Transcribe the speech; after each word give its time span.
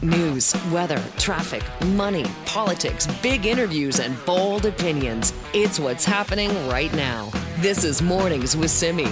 News, 0.00 0.54
weather, 0.70 1.02
traffic, 1.16 1.64
money, 1.86 2.24
politics, 2.46 3.08
big 3.20 3.46
interviews, 3.46 3.98
and 3.98 4.16
bold 4.24 4.64
opinions. 4.64 5.32
It's 5.52 5.80
what's 5.80 6.04
happening 6.04 6.50
right 6.68 6.94
now. 6.94 7.32
This 7.56 7.82
is 7.82 8.00
Mornings 8.00 8.56
with 8.56 8.70
Simi. 8.70 9.08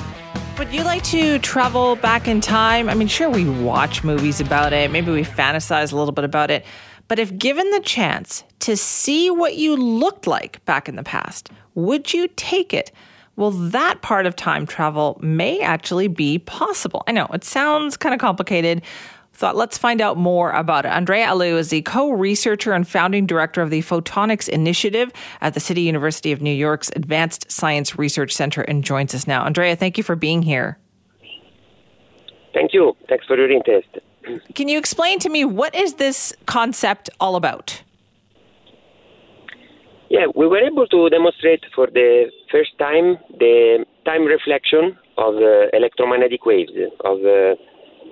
Would 0.59 0.73
you 0.73 0.85
like 0.85 1.03
to 1.05 1.41
travel 1.41 1.97
back 1.97 2.29
in 2.29 2.41
time? 2.41 2.89
I 2.89 2.95
mean, 2.95 3.09
sure, 3.09 3.29
we 3.29 3.49
watch 3.49 4.05
movies 4.05 4.41
about 4.41 4.73
it. 4.73 4.93
Maybe 4.93 5.11
we 5.11 5.23
fantasize 5.23 5.93
a 5.93 5.97
little 5.97 6.13
bit 6.13 6.25
about 6.25 6.53
it. 6.53 6.65
But 7.09 7.19
if 7.19 7.37
given 7.37 7.69
the 7.73 7.81
chance 7.81 8.45
to 8.61 8.77
see 8.77 9.29
what 9.29 9.57
you 9.57 9.77
looked 9.77 10.29
like 10.29 10.65
back 10.67 10.89
in 10.89 10.95
the 10.95 11.03
past, 11.03 11.51
would 11.75 12.15
you 12.15 12.29
take 12.37 12.73
it? 12.73 12.93
Well, 13.35 13.51
that 13.51 14.01
part 14.01 14.25
of 14.25 14.35
time 14.35 14.67
travel 14.67 15.19
may 15.21 15.61
actually 15.61 16.09
be 16.09 16.39
possible. 16.39 17.03
I 17.07 17.13
know 17.13 17.27
it 17.35 17.45
sounds 17.45 17.97
kind 17.97 18.15
of 18.15 18.21
complicated. 18.21 18.83
Thought 19.37 19.55
let's 19.55 19.77
find 19.77 20.01
out 20.01 20.17
more 20.17 20.51
about 20.53 20.87
it. 20.87 20.89
Andrea 20.89 21.27
Alù 21.27 21.59
is 21.59 21.69
the 21.69 21.83
co 21.83 22.11
researcher 22.11 22.73
and 22.73 22.89
founding 22.89 23.27
director 23.27 23.61
of 23.61 23.69
the 23.69 23.83
Photonics 23.83 24.49
Initiative 24.49 25.13
at 25.43 25.53
the 25.53 25.61
City 25.61 25.83
University 25.83 26.33
of 26.33 26.41
New 26.41 26.55
York's 26.55 26.91
Advanced 26.97 27.51
Science 27.53 27.99
Research 27.99 28.33
Center 28.33 28.63
and 28.63 28.83
joins 28.83 29.15
us 29.15 29.27
now. 29.27 29.45
Andrea, 29.45 29.77
thank 29.77 29.99
you 29.99 30.05
for 30.05 30.17
being 30.17 30.41
here. 30.41 30.79
Thank 32.55 32.73
you. 32.73 32.97
Thanks 33.11 33.27
for 33.27 33.37
your 33.37 33.51
interest. 33.51 33.89
Can 34.55 34.69
you 34.69 34.79
explain 34.79 35.19
to 35.19 35.29
me 35.29 35.45
what 35.45 35.75
is 35.75 35.95
this 35.95 36.33
concept 36.47 37.11
all 37.21 37.37
about? 37.37 37.83
Yeah, 40.09 40.29
we 40.35 40.47
were 40.47 40.65
able 40.65 40.87
to 40.87 41.11
demonstrate 41.11 41.63
for 41.75 41.89
the 41.89 42.31
first 42.51 42.71
time 42.79 43.19
the 43.39 43.85
time 44.07 44.25
reflection 44.25 44.97
of 45.19 45.35
uh, 45.35 45.69
electromagnetic 45.75 46.47
waves, 46.47 46.73
of 47.05 47.19
uh, 47.23 47.55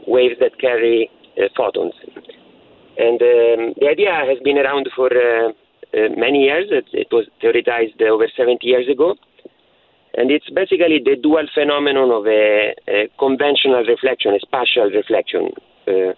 waves 0.06 0.34
that 0.40 0.58
carry 0.60 1.08
photons. 1.56 1.94
And 2.96 3.20
um, 3.20 3.74
the 3.80 3.88
idea 3.90 4.12
has 4.12 4.38
been 4.44 4.58
around 4.58 4.88
for 4.94 5.10
uh, 5.10 5.50
uh, 5.50 6.08
many 6.16 6.44
years. 6.44 6.66
It, 6.70 6.86
it, 6.92 7.08
was 7.10 7.26
theorized 7.40 8.00
over 8.02 8.26
70 8.36 8.64
years 8.66 8.88
ago. 8.88 9.16
And 10.16 10.30
it's 10.30 10.48
basically 10.50 11.02
the 11.04 11.16
dual 11.20 11.46
phenomenon 11.52 12.10
of 12.10 12.26
a, 12.26 12.74
a 12.86 13.08
conventional 13.18 13.82
reflection, 13.82 14.34
a 14.34 14.38
spatial 14.38 14.90
reflection. 14.94 15.50
Uh, 15.88 16.14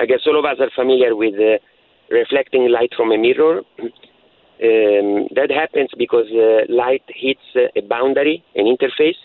I 0.00 0.06
guess 0.06 0.24
all 0.26 0.38
of 0.38 0.46
us 0.46 0.56
are 0.60 0.70
familiar 0.74 1.14
with 1.14 1.34
reflecting 2.10 2.70
light 2.70 2.92
from 2.96 3.12
a 3.12 3.18
mirror. 3.18 3.60
Um, 4.62 5.26
that 5.34 5.50
happens 5.50 5.90
because 5.98 6.30
uh, 6.30 6.72
light 6.72 7.02
hits 7.08 7.42
a 7.76 7.80
boundary, 7.82 8.44
an 8.54 8.64
interface, 8.64 9.18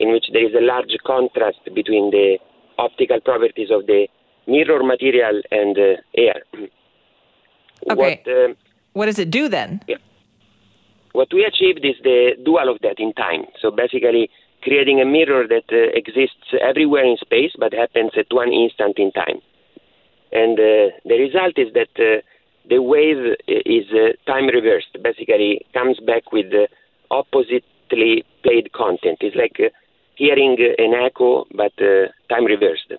in 0.00 0.12
which 0.12 0.26
there 0.32 0.46
is 0.46 0.54
a 0.54 0.64
large 0.64 0.96
contrast 1.06 1.58
between 1.74 2.10
the 2.10 2.38
optical 2.78 3.20
properties 3.20 3.68
of 3.70 3.86
the 3.86 4.08
mirror 4.46 4.82
material 4.82 5.42
and 5.50 5.76
uh, 5.78 5.96
air. 6.16 6.42
Okay. 7.90 8.22
What, 8.24 8.34
uh, 8.34 8.54
what 8.94 9.06
does 9.06 9.18
it 9.18 9.30
do 9.30 9.48
then? 9.48 9.82
Yeah. 9.86 9.98
What 11.12 11.28
we 11.32 11.44
achieved 11.44 11.84
is 11.84 11.94
the 12.02 12.32
dual 12.42 12.68
of 12.70 12.78
that 12.80 12.98
in 12.98 13.12
time. 13.12 13.44
So 13.60 13.70
basically, 13.70 14.30
creating 14.62 15.00
a 15.00 15.04
mirror 15.04 15.46
that 15.46 15.64
uh, 15.70 15.92
exists 15.94 16.48
everywhere 16.60 17.04
in 17.04 17.16
space 17.18 17.52
but 17.58 17.74
happens 17.74 18.12
at 18.16 18.26
one 18.30 18.52
instant 18.52 18.98
in 18.98 19.12
time. 19.12 19.40
And 20.32 20.58
uh, 20.58 20.96
the 21.04 21.16
result 21.18 21.58
is 21.58 21.72
that 21.74 21.92
uh, 21.98 22.22
the 22.68 22.82
wave 22.82 23.36
is 23.46 23.86
uh, 23.92 24.12
time 24.26 24.46
reversed, 24.48 24.96
basically 25.02 25.64
comes 25.72 26.00
back 26.00 26.32
with 26.32 26.52
oppositely 27.10 28.24
played 28.42 28.72
content. 28.72 29.18
It's 29.20 29.36
like 29.36 29.60
uh, 29.60 29.70
hearing 30.16 30.56
an 30.78 30.94
echo, 30.94 31.46
but 31.54 31.72
uh, 31.80 32.08
time 32.28 32.46
reversed. 32.46 32.92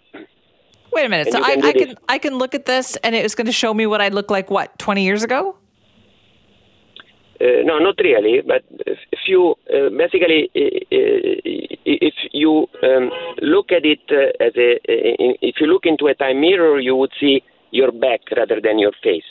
Wait 0.93 1.05
a 1.05 1.09
minute. 1.09 1.27
And 1.27 1.35
so 1.35 1.43
I, 1.43 1.69
I 1.69 1.73
can 1.73 1.95
I 2.09 2.17
can 2.17 2.37
look 2.37 2.55
at 2.55 2.65
this, 2.65 2.95
and 2.97 3.15
it 3.15 3.23
was 3.23 3.35
going 3.35 3.45
to 3.47 3.51
show 3.51 3.73
me 3.73 3.85
what 3.85 4.01
I 4.01 4.09
looked 4.09 4.31
like. 4.31 4.49
What 4.49 4.77
twenty 4.79 5.03
years 5.03 5.23
ago? 5.23 5.55
Uh, 7.39 7.61
no, 7.63 7.77
not 7.77 7.95
really. 7.99 8.41
But 8.41 8.63
if 8.85 9.19
you 9.27 9.55
uh, 9.71 9.89
basically, 9.89 10.49
if 10.53 12.13
you 12.31 12.67
um, 12.81 13.11
look 13.41 13.71
at 13.71 13.85
it 13.85 14.01
as 14.39 14.53
a, 14.55 14.79
if 15.41 15.55
you 15.59 15.67
look 15.67 15.85
into 15.85 16.07
a 16.07 16.15
time 16.15 16.41
mirror, 16.41 16.79
you 16.79 16.95
would 16.95 17.11
see 17.19 17.43
your 17.71 17.91
back 17.91 18.21
rather 18.35 18.59
than 18.61 18.79
your 18.79 18.93
face. 19.03 19.23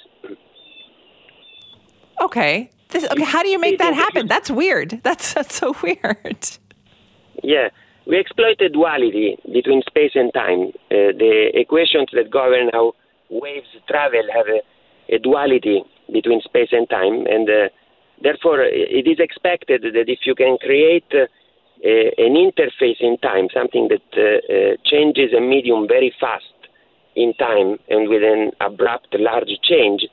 Okay. 2.20 2.70
This, 2.90 3.04
okay. 3.04 3.24
How 3.24 3.42
do 3.42 3.48
you 3.48 3.58
make 3.58 3.78
that 3.78 3.94
happen? 3.94 4.28
That's 4.28 4.50
weird. 4.50 5.00
That's 5.02 5.34
that's 5.34 5.56
so 5.56 5.74
weird. 5.82 6.48
Yeah, 7.42 7.68
we 8.06 8.18
exploit 8.18 8.58
the 8.58 8.68
duality 8.68 9.36
between 9.52 9.82
space 9.82 10.12
and 10.14 10.32
time. 10.32 10.70
Uh, 10.90 11.10
the 11.18 11.50
equations 11.54 12.08
that 12.12 12.30
govern 12.30 12.70
how 12.72 12.92
waves 13.30 13.66
travel 13.88 14.22
have 14.32 14.46
a, 14.46 15.14
a 15.14 15.18
duality 15.18 15.82
between 16.12 16.40
space 16.40 16.68
and 16.70 16.88
time, 16.88 17.26
and 17.26 17.48
uh, 17.50 17.68
therefore 18.22 18.62
it 18.62 19.06
is 19.06 19.18
expected 19.18 19.82
that 19.82 20.08
if 20.08 20.20
you 20.24 20.34
can 20.34 20.56
create 20.58 21.10
uh, 21.12 21.26
a, 21.84 22.12
an 22.18 22.34
interface 22.34 23.00
in 23.00 23.18
time, 23.18 23.48
something 23.52 23.88
that 23.88 24.06
uh, 24.16 24.22
uh, 24.22 24.76
changes 24.84 25.32
a 25.36 25.40
medium 25.40 25.88
very 25.88 26.14
fast 26.20 26.44
in 27.16 27.34
time 27.34 27.78
and 27.88 28.08
with 28.08 28.22
an 28.22 28.52
abrupt 28.60 29.08
large 29.18 29.50
change, 29.62 30.06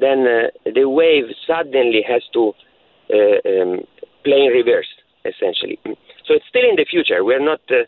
then 0.00 0.26
uh, 0.26 0.70
the 0.72 0.88
wave 0.88 1.24
suddenly 1.46 2.04
has 2.06 2.22
to 2.32 2.52
um, 3.12 3.80
play 4.24 4.46
in 4.46 4.52
reverse, 4.52 4.88
essentially. 5.24 5.78
So 6.26 6.34
it's 6.34 6.46
still 6.48 6.68
in 6.68 6.76
the 6.76 6.86
future. 6.88 7.24
We're 7.24 7.44
not 7.44 7.60
uh, 7.70 7.84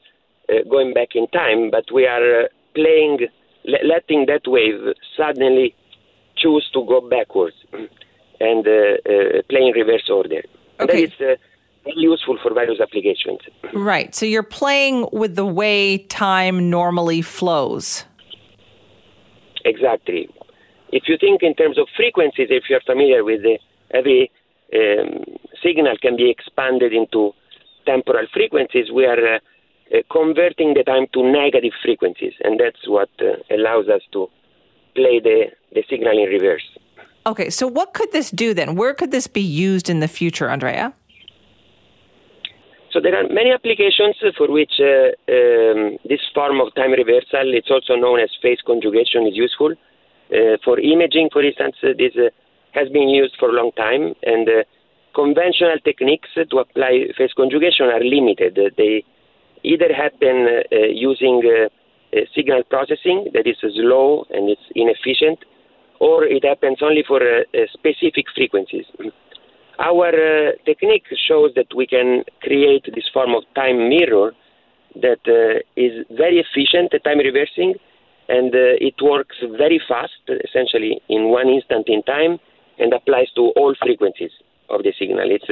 uh, 0.49 0.63
going 0.69 0.93
back 0.93 1.15
in 1.15 1.27
time, 1.29 1.71
but 1.71 1.85
we 1.93 2.07
are 2.07 2.43
uh, 2.43 2.49
playing, 2.75 3.27
letting 3.65 4.27
that 4.27 4.43
wave 4.47 4.95
suddenly 5.17 5.75
choose 6.37 6.69
to 6.75 6.85
go 6.85 7.01
backwards 7.09 7.57
and 7.73 8.65
play 8.65 9.63
in 9.63 9.73
reverse 9.75 10.09
order. 10.11 10.43
Okay. 10.81 11.07
That 11.07 11.33
is 11.33 11.39
useful 11.97 12.39
for 12.43 12.53
various 12.53 12.81
applications. 12.81 13.41
Right. 13.73 14.15
So 14.15 14.27
you're 14.27 14.43
playing 14.43 15.09
with 15.13 15.37
the 15.37 15.47
way 15.47 15.99
time 15.99 16.71
normally 16.71 17.23
flows. 17.23 18.05
Exactly. 19.65 20.29
If 20.93 21.05
you 21.09 21.17
think 21.19 21.43
in 21.43 21.55
terms 21.55 21.79
of 21.79 21.89
frequencies, 21.97 22.49
if 22.51 22.65
you're 22.71 22.81
familiar 22.87 23.25
with 23.25 23.43
the, 23.43 23.59
every 23.93 24.31
um, 24.75 25.25
signal 25.63 25.97
can 26.01 26.17
be 26.17 26.31
expanded 26.31 26.93
into 26.93 27.33
temporal 27.87 28.27
frequencies, 28.33 28.91
we 28.93 29.05
are 29.07 29.37
uh, 29.37 29.39
uh, 29.95 29.99
converting 30.11 30.75
the 30.75 30.83
time 30.83 31.07
to 31.15 31.23
negative 31.23 31.73
frequencies, 31.83 32.33
and 32.43 32.59
that's 32.59 32.89
what 32.89 33.09
uh, 33.21 33.55
allows 33.55 33.89
us 33.89 34.03
to 34.13 34.29
play 34.95 35.21
the, 35.21 35.47
the 35.73 35.85
signal 35.89 36.19
in 36.19 36.29
reverse. 36.29 36.67
Okay, 37.27 37.51
so 37.51 37.67
what 37.67 37.95
could 37.95 38.13
this 38.13 38.31
do 38.31 38.55
then? 38.55 38.75
Where 38.75 38.95
could 38.95 39.11
this 39.11 39.27
be 39.27 39.41
used 39.41 39.89
in 39.89 40.01
the 40.01 40.09
future, 40.09 40.49
Andrea? 40.49 40.93
So 42.93 43.01
there 43.01 43.15
are 43.15 43.29
many 43.29 43.53
applications 43.53 44.17
for 44.39 44.51
which 44.51 44.81
uh, 44.81 45.13
um, 45.31 45.99
this 46.09 46.21
form 46.35 46.61
of 46.61 46.75
time 46.75 46.93
reversal, 46.93 47.53
it's 47.53 47.71
also 47.71 47.95
known 47.95 48.21
as 48.21 48.31
phase 48.41 48.59
conjugation, 48.65 49.27
is 49.27 49.37
useful. 49.37 49.73
Uh, 50.33 50.57
for 50.65 50.81
imaging, 50.81 51.29
for 51.33 51.45
instance, 51.45 51.77
uh, 51.83 51.89
this 51.97 52.15
has 52.73 52.89
been 52.89 53.09
used 53.09 53.37
for 53.39 53.51
a 53.51 53.53
long 53.53 53.71
time, 53.77 54.15
and 54.23 54.49
conventional 55.17 55.79
techniques 55.83 56.29
to 56.35 56.57
apply 56.59 57.09
phase 57.17 57.33
conjugation 57.35 57.87
are 57.87 58.05
limited. 58.05 58.61
They 58.77 59.03
either 59.65 59.91
happen 59.93 60.37
uh, 60.47 60.77
using 60.93 61.41
uh, 61.43 62.21
signal 62.35 62.63
processing 62.69 63.31
that 63.33 63.47
is 63.49 63.57
slow 63.61 64.27
and 64.31 64.51
it's 64.51 64.69
inefficient, 64.77 65.39
or 66.01 66.25
it 66.25 66.45
happens 66.45 66.79
only 66.83 67.03
for 67.09 67.21
uh, 67.25 67.43
specific 67.73 68.27
frequencies. 68.37 68.85
Our 69.79 70.13
uh, 70.13 70.53
technique 70.67 71.09
shows 71.27 71.51
that 71.57 71.73
we 71.75 71.87
can 71.87 72.25
create 72.43 72.85
this 72.95 73.09
form 73.13 73.35
of 73.35 73.43
time 73.55 73.89
mirror 73.89 74.33
that 75.01 75.25
uh, 75.29 75.61
is 75.77 76.05
very 76.11 76.45
efficient 76.45 76.93
at 76.95 77.05
time 77.05 77.19
reversing 77.19 77.75
and 78.29 78.53
uh, 78.55 78.89
it 78.89 78.97
works 79.03 79.37
very 79.57 79.81
fast, 79.89 80.21
essentially 80.45 81.01
in 81.09 81.29
one 81.31 81.49
instant 81.49 81.87
in 81.89 82.03
time, 82.03 82.39
and 82.79 82.93
applies 82.93 83.31
to 83.37 83.53
all 83.57 83.75
frequencies 83.81 84.33
of 84.69 84.83
the 84.83 84.93
signal. 84.99 85.31
It's 85.31 85.49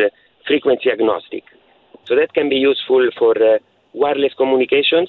frequency 0.47 0.91
agnostic. 0.91 1.45
So 2.07 2.15
that 2.17 2.35
can 2.35 2.49
be 2.49 2.57
useful 2.57 3.09
for 3.19 3.33
uh, 3.33 3.59
wireless 3.95 4.35
communications, 4.37 5.09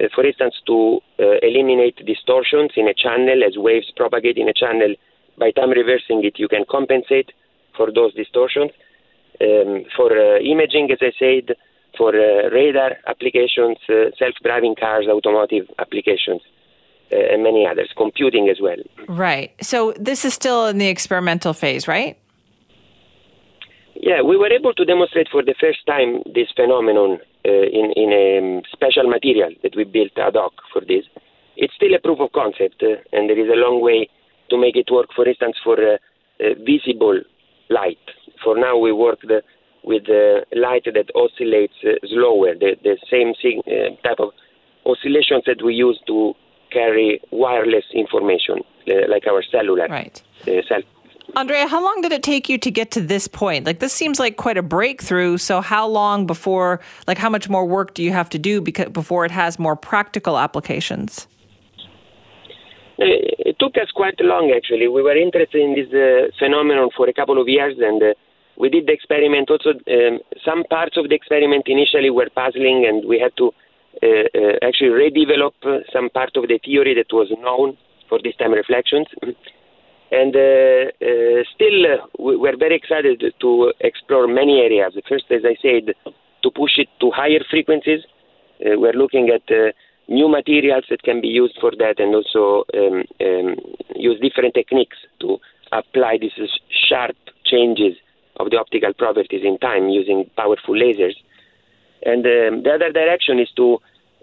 uh, 0.00 0.08
for 0.14 0.24
instance, 0.26 0.54
to 0.66 1.00
uh, 1.18 1.38
eliminate 1.42 2.04
distortions 2.04 2.72
in 2.76 2.88
a 2.88 2.94
channel 2.94 3.42
as 3.44 3.56
waves 3.56 3.90
propagate 3.96 4.36
in 4.36 4.48
a 4.48 4.52
channel. 4.52 4.94
By 5.38 5.50
time 5.52 5.70
reversing 5.70 6.24
it, 6.24 6.38
you 6.38 6.48
can 6.48 6.64
compensate 6.70 7.32
for 7.76 7.90
those 7.90 8.12
distortions. 8.14 8.72
Um, 9.40 9.84
for 9.96 10.12
uh, 10.12 10.38
imaging, 10.40 10.90
as 10.92 10.98
I 11.00 11.12
said, 11.18 11.56
for 11.96 12.10
uh, 12.10 12.50
radar 12.50 12.98
applications, 13.06 13.78
self-driving 14.18 14.76
cars, 14.76 15.06
automotive 15.08 15.66
applications. 15.78 16.42
and 17.12 17.42
many 17.42 17.66
others, 17.66 17.90
computing 17.96 18.48
as 18.48 18.58
well. 18.60 18.78
Right. 19.06 19.52
So 19.60 19.92
this 19.98 20.24
is 20.24 20.32
still 20.32 20.66
in 20.66 20.78
the 20.78 20.88
experimental 20.88 21.52
phase, 21.52 21.86
right? 21.86 22.16
Yeah, 24.02 24.20
we 24.20 24.36
were 24.36 24.52
able 24.52 24.74
to 24.74 24.84
demonstrate 24.84 25.28
for 25.30 25.44
the 25.44 25.54
first 25.60 25.86
time 25.86 26.22
this 26.34 26.48
phenomenon 26.56 27.20
uh, 27.46 27.48
in, 27.48 27.92
in 27.94 28.10
a 28.12 28.38
um, 28.38 28.62
special 28.72 29.08
material 29.08 29.50
that 29.62 29.76
we 29.76 29.84
built 29.84 30.10
ad 30.18 30.34
hoc 30.34 30.54
for 30.72 30.80
this. 30.80 31.04
it's 31.56 31.74
still 31.74 31.94
a 31.94 32.00
proof 32.00 32.18
of 32.18 32.32
concept, 32.32 32.82
uh, 32.82 32.98
and 33.12 33.30
there 33.30 33.38
is 33.38 33.48
a 33.48 33.54
long 33.54 33.80
way 33.80 34.08
to 34.50 34.58
make 34.58 34.74
it 34.74 34.90
work. 34.90 35.10
For 35.14 35.28
instance, 35.28 35.56
for 35.62 35.78
uh, 35.78 35.98
uh, 36.40 36.54
visible 36.66 37.20
light. 37.70 38.02
For 38.42 38.58
now, 38.58 38.76
we 38.76 38.90
work 38.90 39.20
the, 39.22 39.40
with 39.84 40.08
light 40.50 40.84
that 40.86 41.08
oscillates 41.14 41.78
slower, 42.10 42.54
the, 42.58 42.74
the 42.82 42.98
same 43.08 43.34
sig- 43.40 43.62
type 44.02 44.18
of 44.18 44.30
oscillations 44.84 45.44
that 45.46 45.62
we 45.64 45.74
use 45.74 46.00
to 46.08 46.34
carry 46.72 47.20
wireless 47.30 47.84
information, 47.94 48.62
like 49.08 49.28
our 49.28 49.44
cellular 49.50 49.86
right. 49.88 50.20
cell 50.44 50.82
Andrea, 51.34 51.66
how 51.66 51.82
long 51.82 52.02
did 52.02 52.12
it 52.12 52.22
take 52.22 52.48
you 52.48 52.58
to 52.58 52.70
get 52.70 52.90
to 52.92 53.00
this 53.00 53.26
point? 53.26 53.64
Like 53.64 53.78
this 53.78 53.92
seems 53.92 54.18
like 54.18 54.36
quite 54.36 54.58
a 54.58 54.62
breakthrough. 54.62 55.38
So 55.38 55.60
how 55.60 55.86
long 55.86 56.26
before 56.26 56.80
like 57.06 57.18
how 57.18 57.30
much 57.30 57.48
more 57.48 57.64
work 57.64 57.94
do 57.94 58.02
you 58.02 58.12
have 58.12 58.28
to 58.30 58.38
do 58.38 58.60
because 58.60 58.90
before 58.90 59.24
it 59.24 59.30
has 59.30 59.58
more 59.58 59.76
practical 59.76 60.38
applications? 60.38 61.26
It 62.98 63.56
took 63.58 63.76
us 63.78 63.90
quite 63.94 64.20
long 64.20 64.52
actually. 64.54 64.88
We 64.88 65.02
were 65.02 65.16
interested 65.16 65.60
in 65.60 65.74
this 65.74 65.88
uh, 65.92 66.30
phenomenon 66.38 66.90
for 66.96 67.08
a 67.08 67.12
couple 67.12 67.40
of 67.40 67.48
years 67.48 67.76
and 67.80 68.02
uh, 68.02 68.14
we 68.58 68.68
did 68.68 68.86
the 68.86 68.92
experiment 68.92 69.50
also 69.50 69.70
um, 69.70 70.20
some 70.44 70.64
parts 70.64 70.96
of 70.98 71.08
the 71.08 71.14
experiment 71.14 71.64
initially 71.66 72.10
were 72.10 72.28
puzzling 72.34 72.84
and 72.86 73.08
we 73.08 73.18
had 73.18 73.34
to 73.38 73.52
uh, 74.02 74.06
uh 74.06 74.56
actually 74.62 74.90
redevelop 74.90 75.52
uh, 75.64 75.78
some 75.92 76.10
part 76.10 76.36
of 76.36 76.48
the 76.48 76.58
theory 76.64 76.94
that 76.94 77.12
was 77.12 77.28
known 77.40 77.76
for 78.08 78.18
this 78.22 78.36
time 78.36 78.52
reflections. 78.52 79.06
And 80.12 80.36
uh, 80.36 80.92
uh, 81.00 81.42
still, 81.54 81.86
uh, 81.86 82.06
we're 82.18 82.58
very 82.58 82.76
excited 82.76 83.24
to 83.40 83.72
explore 83.80 84.28
many 84.28 84.60
areas. 84.60 84.92
First, 85.08 85.24
as 85.30 85.40
I 85.42 85.56
said, 85.62 85.94
to 86.42 86.50
push 86.50 86.72
it 86.76 86.88
to 87.00 87.10
higher 87.10 87.42
frequencies. 87.48 88.00
we're 88.60 88.92
looking 88.92 89.30
at 89.30 89.46
new 90.08 90.28
materials 90.28 90.84
that 90.90 91.02
can 91.02 91.22
be 91.22 91.28
used 91.28 91.56
for 91.58 91.70
that 91.78 91.98
and 91.98 92.14
also 92.14 92.64
um, 92.74 93.04
um, 93.26 93.56
use 93.96 94.20
different 94.20 94.52
techniques 94.52 94.98
to 95.20 95.38
apply 95.72 96.18
these 96.20 96.38
sharp 96.88 97.16
changes 97.46 97.94
of 98.36 98.50
the 98.50 98.58
optical 98.58 98.92
properties 98.92 99.42
in 99.44 99.56
time 99.58 99.88
using 99.88 100.28
powerful 100.36 100.74
lasers. 100.74 101.16
And 102.04 102.26
um, 102.26 102.62
the 102.64 102.72
other 102.74 102.92
direction 102.92 103.38
is 103.38 103.48
to 103.56 103.78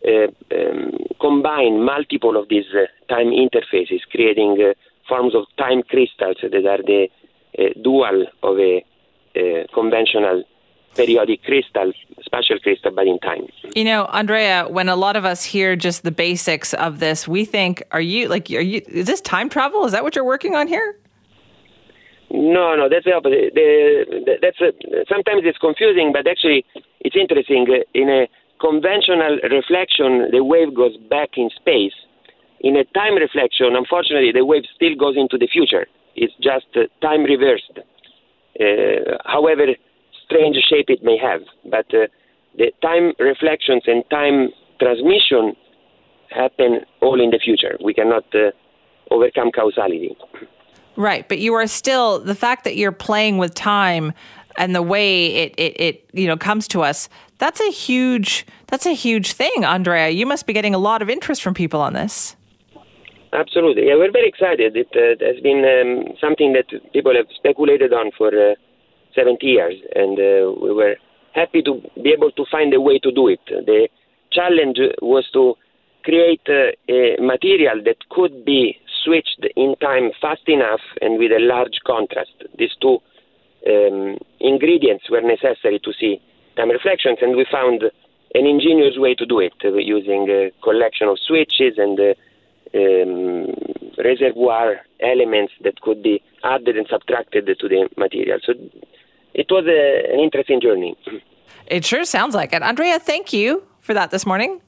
uh, 0.07 0.27
um, 0.53 0.91
combine 1.19 1.83
multiple 1.83 2.37
of 2.37 2.47
these 2.49 2.69
uh, 2.75 2.85
time 3.11 3.31
interfaces, 3.31 4.01
creating 4.11 4.57
uh, 4.61 4.73
forms 5.09 5.35
of 5.35 5.43
time 5.57 5.81
crystals 5.83 6.37
that 6.41 6.65
are 6.65 6.83
the 6.83 7.09
uh, 7.57 7.73
dual 7.83 8.27
of 8.43 8.59
a 8.59 8.85
uh, 9.35 9.67
conventional 9.73 10.43
periodic 10.95 11.43
crystal, 11.43 11.91
spatial 12.21 12.59
crystal, 12.59 12.91
but 12.91 13.07
in 13.07 13.19
time. 13.19 13.47
You 13.75 13.83
know, 13.83 14.05
Andrea, 14.05 14.67
when 14.69 14.89
a 14.89 14.95
lot 14.95 15.15
of 15.15 15.25
us 15.25 15.43
hear 15.43 15.75
just 15.75 16.03
the 16.03 16.11
basics 16.11 16.73
of 16.73 16.99
this, 16.99 17.27
we 17.27 17.45
think, 17.45 17.83
are 17.91 18.01
you 18.01 18.27
like, 18.27 18.49
are 18.51 18.61
you, 18.61 18.81
is 18.87 19.07
this 19.07 19.21
time 19.21 19.49
travel? 19.49 19.85
Is 19.85 19.91
that 19.91 20.03
what 20.03 20.15
you're 20.15 20.25
working 20.25 20.55
on 20.55 20.67
here? 20.67 20.97
No, 22.31 22.75
no, 22.75 22.89
that's 22.89 23.05
the 23.05 23.13
opposite. 23.13 23.53
The, 23.55 24.05
the, 24.25 24.33
that's 24.41 24.61
a, 24.61 24.71
sometimes 25.09 25.41
it's 25.45 25.57
confusing, 25.57 26.11
but 26.13 26.27
actually 26.27 26.65
it's 27.01 27.15
interesting. 27.15 27.65
In 27.93 28.09
a 28.09 28.27
conventional 28.59 29.39
reflection, 29.49 30.29
the 30.31 30.43
wave 30.43 30.73
goes 30.75 30.95
back 31.09 31.37
in 31.37 31.49
space 31.55 31.93
in 32.61 32.75
a 32.75 32.83
time 32.85 33.15
reflection, 33.15 33.75
unfortunately, 33.75 34.31
the 34.33 34.45
wave 34.45 34.63
still 34.75 34.95
goes 34.95 35.15
into 35.17 35.37
the 35.37 35.47
future. 35.47 35.87
It's 36.15 36.33
just 36.41 36.67
uh, 36.75 36.87
time 37.01 37.23
reversed. 37.23 37.79
Uh, 38.59 39.17
however 39.25 39.67
strange 40.25 40.57
shape 40.69 40.89
it 40.89 41.03
may 41.03 41.17
have, 41.17 41.41
but 41.65 41.87
uh, 41.93 42.07
the 42.57 42.71
time 42.81 43.13
reflections 43.19 43.83
and 43.87 44.03
time 44.09 44.49
transmission 44.79 45.55
happen 46.29 46.81
all 47.01 47.21
in 47.21 47.31
the 47.31 47.39
future. 47.43 47.77
We 47.83 47.93
cannot 47.93 48.25
uh, 48.35 48.51
overcome 49.11 49.51
causality. 49.51 50.15
Right, 50.95 51.27
but 51.27 51.39
you 51.39 51.53
are 51.53 51.67
still 51.67 52.19
the 52.19 52.35
fact 52.35 52.65
that 52.65 52.75
you're 52.75 52.91
playing 52.91 53.37
with 53.37 53.55
time 53.55 54.13
and 54.57 54.75
the 54.75 54.81
way 54.81 55.27
it, 55.27 55.53
it, 55.57 55.79
it 55.79 56.09
you 56.13 56.27
know 56.27 56.35
comes 56.35 56.67
to 56.69 56.81
us. 56.81 57.07
That's 57.37 57.61
a 57.61 57.71
huge 57.71 58.45
that's 58.67 58.85
a 58.85 58.93
huge 58.93 59.31
thing, 59.31 59.63
Andrea. 59.63 60.09
You 60.09 60.25
must 60.25 60.45
be 60.45 60.53
getting 60.53 60.75
a 60.75 60.77
lot 60.77 61.01
of 61.01 61.09
interest 61.09 61.41
from 61.41 61.53
people 61.53 61.79
on 61.81 61.93
this. 61.93 62.35
Absolutely. 63.31 63.87
Yeah, 63.87 63.95
we're 63.95 64.11
very 64.11 64.27
excited. 64.27 64.75
It 64.75 64.89
uh, 64.95 65.23
has 65.23 65.39
been 65.41 65.61
um, 65.61 66.15
something 66.19 66.53
that 66.53 66.65
people 66.93 67.13
have 67.15 67.27
speculated 67.35 67.93
on 67.93 68.11
for 68.17 68.29
uh, 68.29 68.55
70 69.13 69.45
years, 69.45 69.75
and 69.95 70.17
uh, 70.17 70.51
we 70.59 70.73
were 70.73 70.95
happy 71.33 71.61
to 71.61 71.81
be 72.01 72.09
able 72.09 72.31
to 72.31 72.45
find 72.51 72.73
a 72.73 72.81
way 72.81 72.97
to 72.99 73.11
do 73.11 73.27
it. 73.27 73.41
The 73.47 73.87
challenge 74.31 74.77
was 75.01 75.29
to 75.33 75.55
create 76.03 76.41
uh, 76.49 76.73
a 76.89 77.21
material 77.21 77.81
that 77.85 77.97
could 78.09 78.45
be 78.45 78.77
switched 79.03 79.45
in 79.55 79.75
time 79.79 80.09
fast 80.19 80.47
enough 80.47 80.81
and 81.01 81.19
with 81.19 81.31
a 81.31 81.39
large 81.39 81.79
contrast. 81.85 82.33
These 82.57 82.75
two 82.81 82.97
um, 83.67 84.17
ingredients 84.39 85.05
were 85.09 85.21
necessary 85.21 85.79
to 85.83 85.93
see 85.99 86.19
time 86.55 86.69
reflections, 86.69 87.19
and 87.21 87.35
we 87.35 87.45
found 87.51 87.83
an 88.33 88.45
ingenious 88.45 88.97
way 88.97 89.13
to 89.15 89.25
do 89.25 89.39
it 89.39 89.53
uh, 89.63 89.73
using 89.73 90.27
a 90.29 90.51
collection 90.63 91.07
of 91.07 91.17
switches 91.19 91.77
and 91.77 91.99
uh, 91.99 92.13
um, 92.73 93.53
reservoir 94.03 94.81
elements 94.99 95.53
that 95.63 95.79
could 95.81 96.03
be 96.03 96.21
added 96.43 96.77
and 96.77 96.87
subtracted 96.89 97.45
to 97.45 97.67
the 97.67 97.89
material. 97.97 98.39
So 98.43 98.53
it 99.33 99.47
was 99.49 99.65
a, 99.67 100.13
an 100.13 100.19
interesting 100.19 100.61
journey. 100.61 100.95
It 101.67 101.85
sure 101.85 102.03
sounds 102.03 102.35
like 102.35 102.53
it. 102.53 102.61
Andrea, 102.61 102.99
thank 102.99 103.33
you 103.33 103.63
for 103.79 103.93
that 103.93 104.11
this 104.11 104.25
morning. 104.25 104.61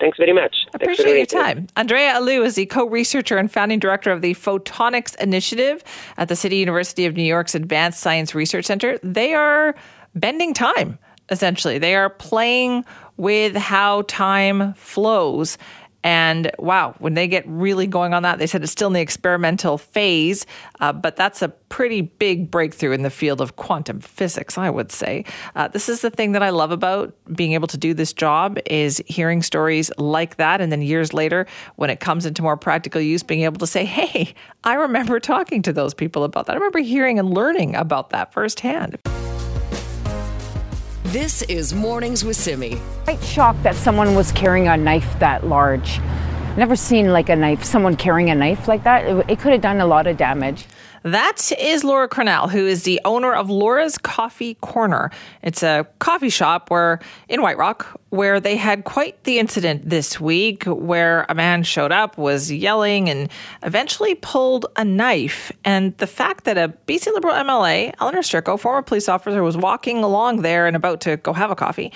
Thanks 0.00 0.16
very 0.16 0.32
much. 0.32 0.54
Appreciate 0.74 1.16
your 1.16 1.26
time. 1.26 1.66
Andrea 1.76 2.14
Alù 2.14 2.44
is 2.44 2.54
the 2.54 2.66
co-researcher 2.66 3.36
and 3.36 3.50
founding 3.50 3.80
director 3.80 4.12
of 4.12 4.22
the 4.22 4.34
Photonics 4.34 5.16
Initiative 5.20 5.82
at 6.16 6.28
the 6.28 6.36
City 6.36 6.56
University 6.56 7.04
of 7.04 7.16
New 7.16 7.24
York's 7.24 7.54
Advanced 7.54 7.98
Science 7.98 8.32
Research 8.34 8.64
Center. 8.64 8.98
They 9.02 9.34
are 9.34 9.74
bending 10.14 10.54
time, 10.54 10.98
essentially. 11.30 11.78
They 11.78 11.96
are 11.96 12.10
playing 12.10 12.84
with 13.16 13.56
how 13.56 14.02
time 14.02 14.72
flows 14.74 15.58
and 16.04 16.50
wow, 16.58 16.94
when 16.98 17.14
they 17.14 17.26
get 17.26 17.44
really 17.46 17.86
going 17.86 18.14
on 18.14 18.22
that, 18.22 18.38
they 18.38 18.46
said 18.46 18.62
it's 18.62 18.70
still 18.70 18.86
in 18.86 18.92
the 18.92 19.00
experimental 19.00 19.78
phase, 19.78 20.46
uh, 20.80 20.92
but 20.92 21.16
that's 21.16 21.42
a 21.42 21.48
pretty 21.48 22.02
big 22.02 22.50
breakthrough 22.50 22.92
in 22.92 23.02
the 23.02 23.10
field 23.10 23.40
of 23.40 23.56
quantum 23.56 24.00
physics, 24.00 24.56
I 24.56 24.70
would 24.70 24.92
say. 24.92 25.24
Uh, 25.56 25.68
this 25.68 25.88
is 25.88 26.00
the 26.00 26.10
thing 26.10 26.32
that 26.32 26.42
I 26.42 26.50
love 26.50 26.70
about 26.70 27.14
being 27.34 27.52
able 27.52 27.68
to 27.68 27.76
do 27.76 27.94
this 27.94 28.12
job 28.12 28.58
is 28.66 29.02
hearing 29.06 29.42
stories 29.42 29.90
like 29.98 30.36
that, 30.36 30.60
and 30.60 30.70
then 30.70 30.82
years 30.82 31.12
later, 31.12 31.46
when 31.76 31.90
it 31.90 32.00
comes 32.00 32.26
into 32.26 32.42
more 32.42 32.56
practical 32.56 33.00
use, 33.00 33.22
being 33.22 33.42
able 33.42 33.58
to 33.58 33.66
say, 33.66 33.84
"Hey, 33.84 34.34
I 34.64 34.74
remember 34.74 35.18
talking 35.18 35.62
to 35.62 35.72
those 35.72 35.94
people 35.94 36.22
about 36.22 36.46
that. 36.46 36.52
I 36.52 36.56
remember 36.56 36.78
hearing 36.78 37.18
and 37.18 37.34
learning 37.34 37.74
about 37.74 38.10
that 38.10 38.32
firsthand." 38.32 38.98
This 41.12 41.40
is 41.44 41.72
Mornings 41.72 42.22
with 42.22 42.36
Simi. 42.36 42.78
Quite 43.04 43.22
shocked 43.24 43.62
that 43.62 43.74
someone 43.76 44.14
was 44.14 44.30
carrying 44.32 44.68
a 44.68 44.76
knife 44.76 45.18
that 45.20 45.46
large. 45.46 46.00
Never 46.58 46.76
seen 46.76 47.14
like 47.14 47.30
a 47.30 47.36
knife, 47.36 47.64
someone 47.64 47.96
carrying 47.96 48.28
a 48.28 48.34
knife 48.34 48.68
like 48.68 48.84
that. 48.84 49.06
It, 49.06 49.24
it 49.26 49.38
could 49.38 49.52
have 49.52 49.62
done 49.62 49.80
a 49.80 49.86
lot 49.86 50.06
of 50.06 50.18
damage. 50.18 50.66
That 51.02 51.52
is 51.58 51.84
Laura 51.84 52.08
Cornell, 52.08 52.48
who 52.48 52.66
is 52.66 52.82
the 52.82 53.00
owner 53.04 53.32
of 53.32 53.50
Laura's 53.50 53.98
Coffee 53.98 54.54
Corner. 54.54 55.10
It's 55.42 55.62
a 55.62 55.86
coffee 55.98 56.30
shop 56.30 56.70
where 56.70 57.00
in 57.28 57.42
White 57.42 57.58
Rock 57.58 58.00
where 58.10 58.40
they 58.40 58.56
had 58.56 58.84
quite 58.84 59.22
the 59.24 59.38
incident 59.38 59.88
this 59.88 60.18
week 60.20 60.64
where 60.64 61.26
a 61.28 61.34
man 61.34 61.62
showed 61.62 61.92
up, 61.92 62.16
was 62.16 62.50
yelling, 62.50 63.08
and 63.08 63.30
eventually 63.62 64.14
pulled 64.14 64.66
a 64.76 64.84
knife. 64.84 65.52
And 65.64 65.96
the 65.98 66.06
fact 66.06 66.44
that 66.44 66.56
a 66.56 66.74
BC 66.86 67.12
Liberal 67.12 67.34
MLA, 67.34 67.94
Elenore 67.96 68.24
Sturko, 68.24 68.58
former 68.58 68.82
police 68.82 69.08
officer, 69.08 69.42
was 69.42 69.56
walking 69.56 70.02
along 70.02 70.42
there 70.42 70.66
and 70.66 70.74
about 70.74 71.00
to 71.02 71.16
go 71.18 71.32
have 71.32 71.50
a 71.50 71.56
coffee 71.56 71.92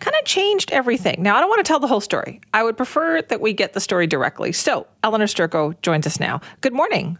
kind 0.00 0.16
of 0.20 0.24
changed 0.24 0.70
everything. 0.72 1.22
Now, 1.22 1.36
I 1.36 1.40
don't 1.40 1.48
want 1.48 1.64
to 1.64 1.68
tell 1.68 1.80
the 1.80 1.86
whole 1.86 2.00
story. 2.00 2.40
I 2.52 2.62
would 2.62 2.76
prefer 2.76 3.22
that 3.22 3.40
we 3.40 3.52
get 3.52 3.72
the 3.72 3.80
story 3.80 4.06
directly. 4.06 4.52
So, 4.52 4.86
Elenore 5.02 5.32
Sturko 5.32 5.80
joins 5.82 6.06
us 6.06 6.20
now. 6.20 6.40
Good 6.60 6.74
morning. 6.74 7.16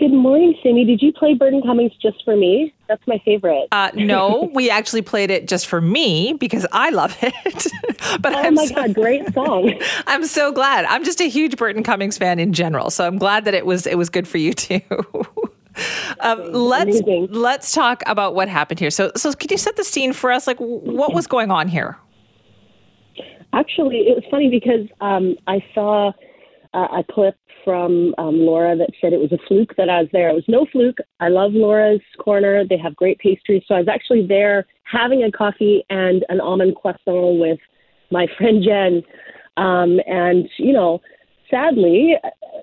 Good 0.00 0.14
morning, 0.14 0.54
Simi. 0.62 0.86
Did 0.86 1.02
you 1.02 1.12
play 1.12 1.34
Burton 1.34 1.60
Cummings 1.60 1.92
just 2.00 2.24
for 2.24 2.34
me? 2.34 2.72
That's 2.88 3.06
my 3.06 3.20
favorite. 3.22 3.68
Uh, 3.70 3.90
no, 3.94 4.50
we 4.54 4.70
actually 4.70 5.02
played 5.02 5.30
it 5.30 5.46
just 5.46 5.66
for 5.66 5.82
me 5.82 6.32
because 6.32 6.66
I 6.72 6.88
love 6.88 7.14
it. 7.20 7.66
but 8.22 8.32
oh 8.32 8.38
I'm 8.38 8.54
my 8.54 8.64
so, 8.64 8.76
god, 8.76 8.94
great 8.94 9.34
song! 9.34 9.74
I'm 10.06 10.24
so 10.24 10.52
glad. 10.52 10.86
I'm 10.86 11.04
just 11.04 11.20
a 11.20 11.28
huge 11.28 11.58
Burton 11.58 11.82
Cummings 11.82 12.16
fan 12.16 12.38
in 12.38 12.54
general, 12.54 12.88
so 12.88 13.06
I'm 13.06 13.18
glad 13.18 13.44
that 13.44 13.52
it 13.52 13.66
was 13.66 13.86
it 13.86 13.98
was 13.98 14.08
good 14.08 14.26
for 14.26 14.38
you 14.38 14.54
too. 14.54 14.80
um, 16.20 16.50
let's 16.50 17.00
Amazing. 17.00 17.28
let's 17.32 17.72
talk 17.72 18.02
about 18.06 18.34
what 18.34 18.48
happened 18.48 18.80
here. 18.80 18.90
So, 18.90 19.12
so 19.16 19.34
can 19.34 19.48
you 19.50 19.58
set 19.58 19.76
the 19.76 19.84
scene 19.84 20.14
for 20.14 20.32
us? 20.32 20.46
Like, 20.46 20.56
what 20.60 21.12
was 21.12 21.26
going 21.26 21.50
on 21.50 21.68
here? 21.68 21.98
Actually, 23.52 24.08
it 24.08 24.16
was 24.16 24.24
funny 24.30 24.48
because 24.48 24.88
um, 25.02 25.36
I 25.46 25.62
saw 25.74 26.12
uh, 26.72 26.88
a 26.90 27.04
clip 27.12 27.36
from 27.64 28.14
um, 28.18 28.38
Laura 28.38 28.76
that 28.76 28.90
said 29.00 29.12
it 29.12 29.20
was 29.20 29.32
a 29.32 29.38
fluke 29.48 29.74
that 29.76 29.88
I 29.88 30.00
was 30.00 30.08
there. 30.12 30.28
It 30.30 30.34
was 30.34 30.44
no 30.48 30.66
fluke. 30.70 30.98
I 31.20 31.28
love 31.28 31.52
Laura's 31.52 32.00
Corner. 32.18 32.64
They 32.64 32.78
have 32.78 32.96
great 32.96 33.18
pastries. 33.18 33.62
So 33.66 33.74
I 33.74 33.78
was 33.78 33.88
actually 33.88 34.26
there 34.26 34.66
having 34.84 35.22
a 35.22 35.30
coffee 35.30 35.84
and 35.90 36.24
an 36.28 36.40
almond 36.40 36.76
croissant 36.76 37.38
with 37.38 37.58
my 38.10 38.26
friend 38.36 38.62
Jen. 38.62 39.02
Um, 39.56 40.00
and, 40.06 40.48
you 40.58 40.72
know, 40.72 41.00
sadly, 41.50 42.14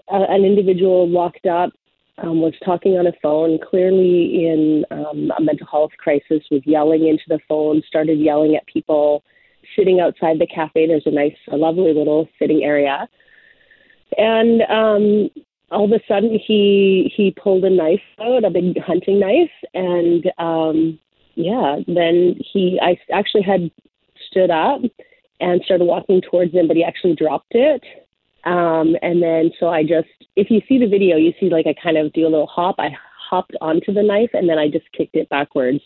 a, 0.10 0.16
an 0.16 0.44
individual 0.44 1.10
walked 1.10 1.46
up, 1.46 1.72
um, 2.20 2.42
was 2.42 2.54
talking 2.66 2.98
on 2.98 3.06
a 3.08 3.14
phone, 3.22 3.60
clearly 3.60 4.48
in 4.48 4.86
um, 4.92 5.32
a 5.38 5.42
mental 5.42 5.68
health 5.70 5.92
crisis, 5.98 6.44
was 6.50 6.62
yelling 6.66 7.08
into 7.08 7.24
the 7.28 7.40
phone, 7.48 7.84
started 7.88 8.20
yelling 8.20 8.56
at 8.56 8.66
people 8.66 9.24
sitting 9.76 10.00
outside 10.00 10.40
the 10.40 10.48
cafe. 10.48 10.88
There's 10.88 11.06
a 11.06 11.12
nice, 11.12 11.36
a 11.52 11.58
lovely 11.58 11.94
little 11.94 12.28
sitting 12.40 12.64
area. 12.64 13.08
And 14.18 14.62
um, 14.64 15.30
all 15.72 15.86
of 15.86 15.92
a 15.92 16.04
sudden, 16.08 16.40
he 16.40 17.12
he 17.16 17.32
pulled 17.32 17.66
a 17.66 17.70
knife 17.70 18.02
out, 18.22 18.46
a 18.46 18.50
big 18.50 18.80
hunting 18.80 19.20
knife, 19.20 19.52
and 19.74 20.32
um, 20.38 21.00
yeah, 21.36 21.78
then 21.88 22.36
he 22.52 22.80
I 22.82 22.98
actually 23.12 23.44
had 23.44 23.70
stood 24.30 24.50
up 24.50 24.82
and 25.40 25.62
started 25.64 25.86
walking 25.86 26.22
towards 26.22 26.54
him, 26.54 26.68
but 26.68 26.78
he 26.78 26.84
actually 26.84 27.16
dropped 27.16 27.52
it. 27.54 27.84
Um, 28.46 28.96
and 29.02 29.22
then 29.22 29.52
so 29.60 29.68
I 29.68 29.84
just, 29.84 30.08
if 30.36 30.50
you 30.50 30.62
see 30.68 30.80
the 30.80 30.88
video, 30.88 31.18
you 31.18 31.34
see 31.40 31.50
like 31.50 31.68
I 31.68 31.76
kind 31.82 31.98
of 31.98 32.14
do 32.14 32.24
a 32.24 32.30
little 32.30 32.48
hop. 32.48 32.76
I 32.80 32.96
hopped 33.30 33.56
onto 33.62 33.94
the 33.94 34.04
knife 34.04 34.30
and 34.34 34.50
then 34.50 34.58
I 34.58 34.70
just 34.70 34.92
kicked 34.94 35.16
it 35.16 35.30
backwards. 35.30 35.82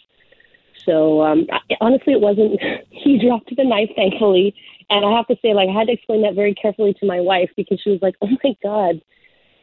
So 0.86 1.22
um, 1.22 1.48
honestly, 1.80 2.14
it 2.14 2.22
wasn't. 2.22 2.60
he 2.90 3.20
dropped 3.20 3.56
the 3.56 3.64
knife, 3.64 3.90
thankfully, 3.96 4.56
and 4.90 5.06
I 5.06 5.16
have 5.16 5.28
to 5.28 5.36
say, 5.42 5.54
like, 5.54 5.70
I 5.70 5.74
had 5.74 5.88
to 5.88 5.94
explain 5.94 6.22
that 6.24 6.36
very 6.36 6.54
carefully 6.54 6.94
to 7.00 7.06
my 7.06 7.20
wife 7.20 7.50
because 7.56 7.80
she 7.82 7.90
was 7.90 8.02
like, 8.02 8.16
"Oh 8.22 8.30
my 8.44 8.56
God, 8.64 9.02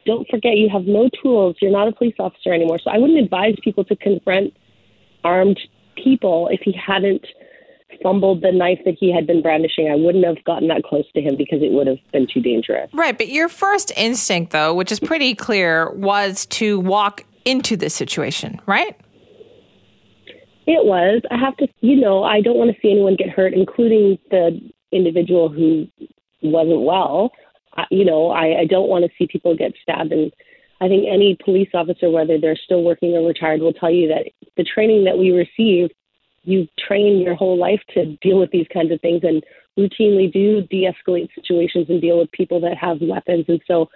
don't 0.05 0.27
forget 0.29 0.57
you 0.57 0.69
have 0.69 0.85
no 0.85 1.09
tools. 1.21 1.57
You're 1.61 1.71
not 1.71 1.87
a 1.87 1.91
police 1.91 2.15
officer 2.19 2.53
anymore." 2.53 2.79
So 2.79 2.89
I 2.89 2.97
wouldn't 2.97 3.19
advise 3.19 3.55
people 3.63 3.83
to 3.85 3.95
confront 3.95 4.53
armed 5.23 5.59
people 5.95 6.47
if 6.51 6.61
he 6.61 6.71
hadn't 6.73 7.25
fumbled 8.01 8.41
the 8.41 8.51
knife 8.51 8.79
that 8.85 8.95
he 8.99 9.13
had 9.13 9.27
been 9.27 9.41
brandishing. 9.41 9.89
I 9.89 9.95
wouldn't 9.95 10.25
have 10.25 10.43
gotten 10.45 10.67
that 10.69 10.83
close 10.83 11.05
to 11.13 11.21
him 11.21 11.35
because 11.35 11.61
it 11.61 11.71
would 11.71 11.87
have 11.87 11.97
been 12.11 12.27
too 12.31 12.41
dangerous. 12.41 12.89
Right, 12.93 13.17
but 13.17 13.29
your 13.29 13.49
first 13.49 13.91
instinct, 13.97 14.51
though, 14.51 14.73
which 14.73 14.91
is 14.91 14.99
pretty 14.99 15.35
clear, 15.35 15.91
was 15.91 16.45
to 16.47 16.79
walk 16.79 17.25
into 17.45 17.75
this 17.75 17.95
situation, 17.95 18.59
right? 18.65 18.95
It 20.71 20.85
was. 20.85 21.23
I 21.31 21.37
have 21.39 21.57
to, 21.57 21.67
you 21.81 21.95
know, 21.95 22.23
I 22.23 22.41
don't 22.41 22.57
want 22.57 22.69
to 22.69 22.79
see 22.79 22.91
anyone 22.91 23.15
get 23.15 23.31
hurt, 23.31 23.55
including 23.55 24.19
the 24.29 24.61
individual 24.91 25.49
who 25.49 25.87
wasn't 26.43 26.83
well. 26.83 27.31
I, 27.75 27.85
you 27.89 28.05
know, 28.05 28.29
I, 28.29 28.59
I 28.59 28.65
don't 28.65 28.87
want 28.87 29.03
to 29.03 29.09
see 29.17 29.25
people 29.25 29.57
get 29.57 29.73
stabbed. 29.81 30.11
And 30.11 30.31
I 30.79 30.87
think 30.87 31.05
any 31.11 31.35
police 31.43 31.69
officer, 31.73 32.11
whether 32.11 32.37
they're 32.37 32.55
still 32.55 32.83
working 32.83 33.15
or 33.15 33.27
retired, 33.27 33.61
will 33.61 33.73
tell 33.73 33.89
you 33.89 34.09
that 34.09 34.29
the 34.57 34.63
training 34.63 35.05
that 35.05 35.17
we 35.17 35.31
receive, 35.31 35.89
you 36.43 36.67
train 36.77 37.17
your 37.19 37.33
whole 37.33 37.57
life 37.57 37.81
to 37.95 38.15
deal 38.21 38.37
with 38.39 38.51
these 38.51 38.67
kinds 38.71 38.91
of 38.91 39.01
things 39.01 39.21
and 39.23 39.43
routinely 39.75 40.31
do 40.31 40.61
de 40.69 40.85
escalate 40.85 41.29
situations 41.33 41.87
and 41.89 41.99
deal 41.99 42.19
with 42.19 42.31
people 42.31 42.61
that 42.61 42.77
have 42.77 42.97
weapons. 43.01 43.45
And 43.47 43.59
so 43.65 43.89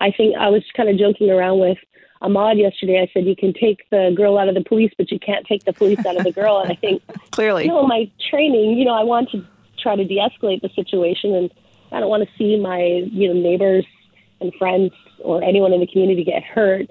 I 0.00 0.12
think 0.16 0.36
I 0.38 0.50
was 0.50 0.62
kind 0.76 0.88
of 0.88 0.98
joking 0.98 1.30
around 1.30 1.58
with 1.58 1.78
Ahmad 2.22 2.56
yesterday. 2.56 3.00
I 3.00 3.10
said 3.12 3.26
you 3.26 3.36
can 3.36 3.52
take 3.52 3.88
the 3.90 4.12
girl 4.16 4.38
out 4.38 4.48
of 4.48 4.54
the 4.54 4.62
police, 4.62 4.92
but 4.96 5.10
you 5.10 5.18
can't 5.18 5.44
take 5.46 5.64
the 5.64 5.72
police 5.72 6.04
out 6.06 6.16
of 6.16 6.24
the 6.24 6.32
girl. 6.32 6.60
And 6.60 6.70
I 6.70 6.76
think 6.76 7.02
clearly, 7.30 7.64
you 7.64 7.68
know, 7.68 7.86
my 7.86 8.10
training, 8.30 8.78
you 8.78 8.84
know, 8.84 8.94
I 8.94 9.02
want 9.02 9.30
to 9.30 9.44
try 9.82 9.96
to 9.96 10.04
de-escalate 10.04 10.62
the 10.62 10.70
situation, 10.74 11.34
and 11.34 11.52
I 11.90 12.00
don't 12.00 12.08
want 12.08 12.26
to 12.26 12.34
see 12.38 12.58
my 12.58 12.80
you 13.10 13.28
know 13.28 13.40
neighbors 13.40 13.84
and 14.40 14.54
friends 14.54 14.92
or 15.18 15.42
anyone 15.42 15.72
in 15.72 15.80
the 15.80 15.86
community 15.86 16.24
get 16.24 16.42
hurt. 16.42 16.88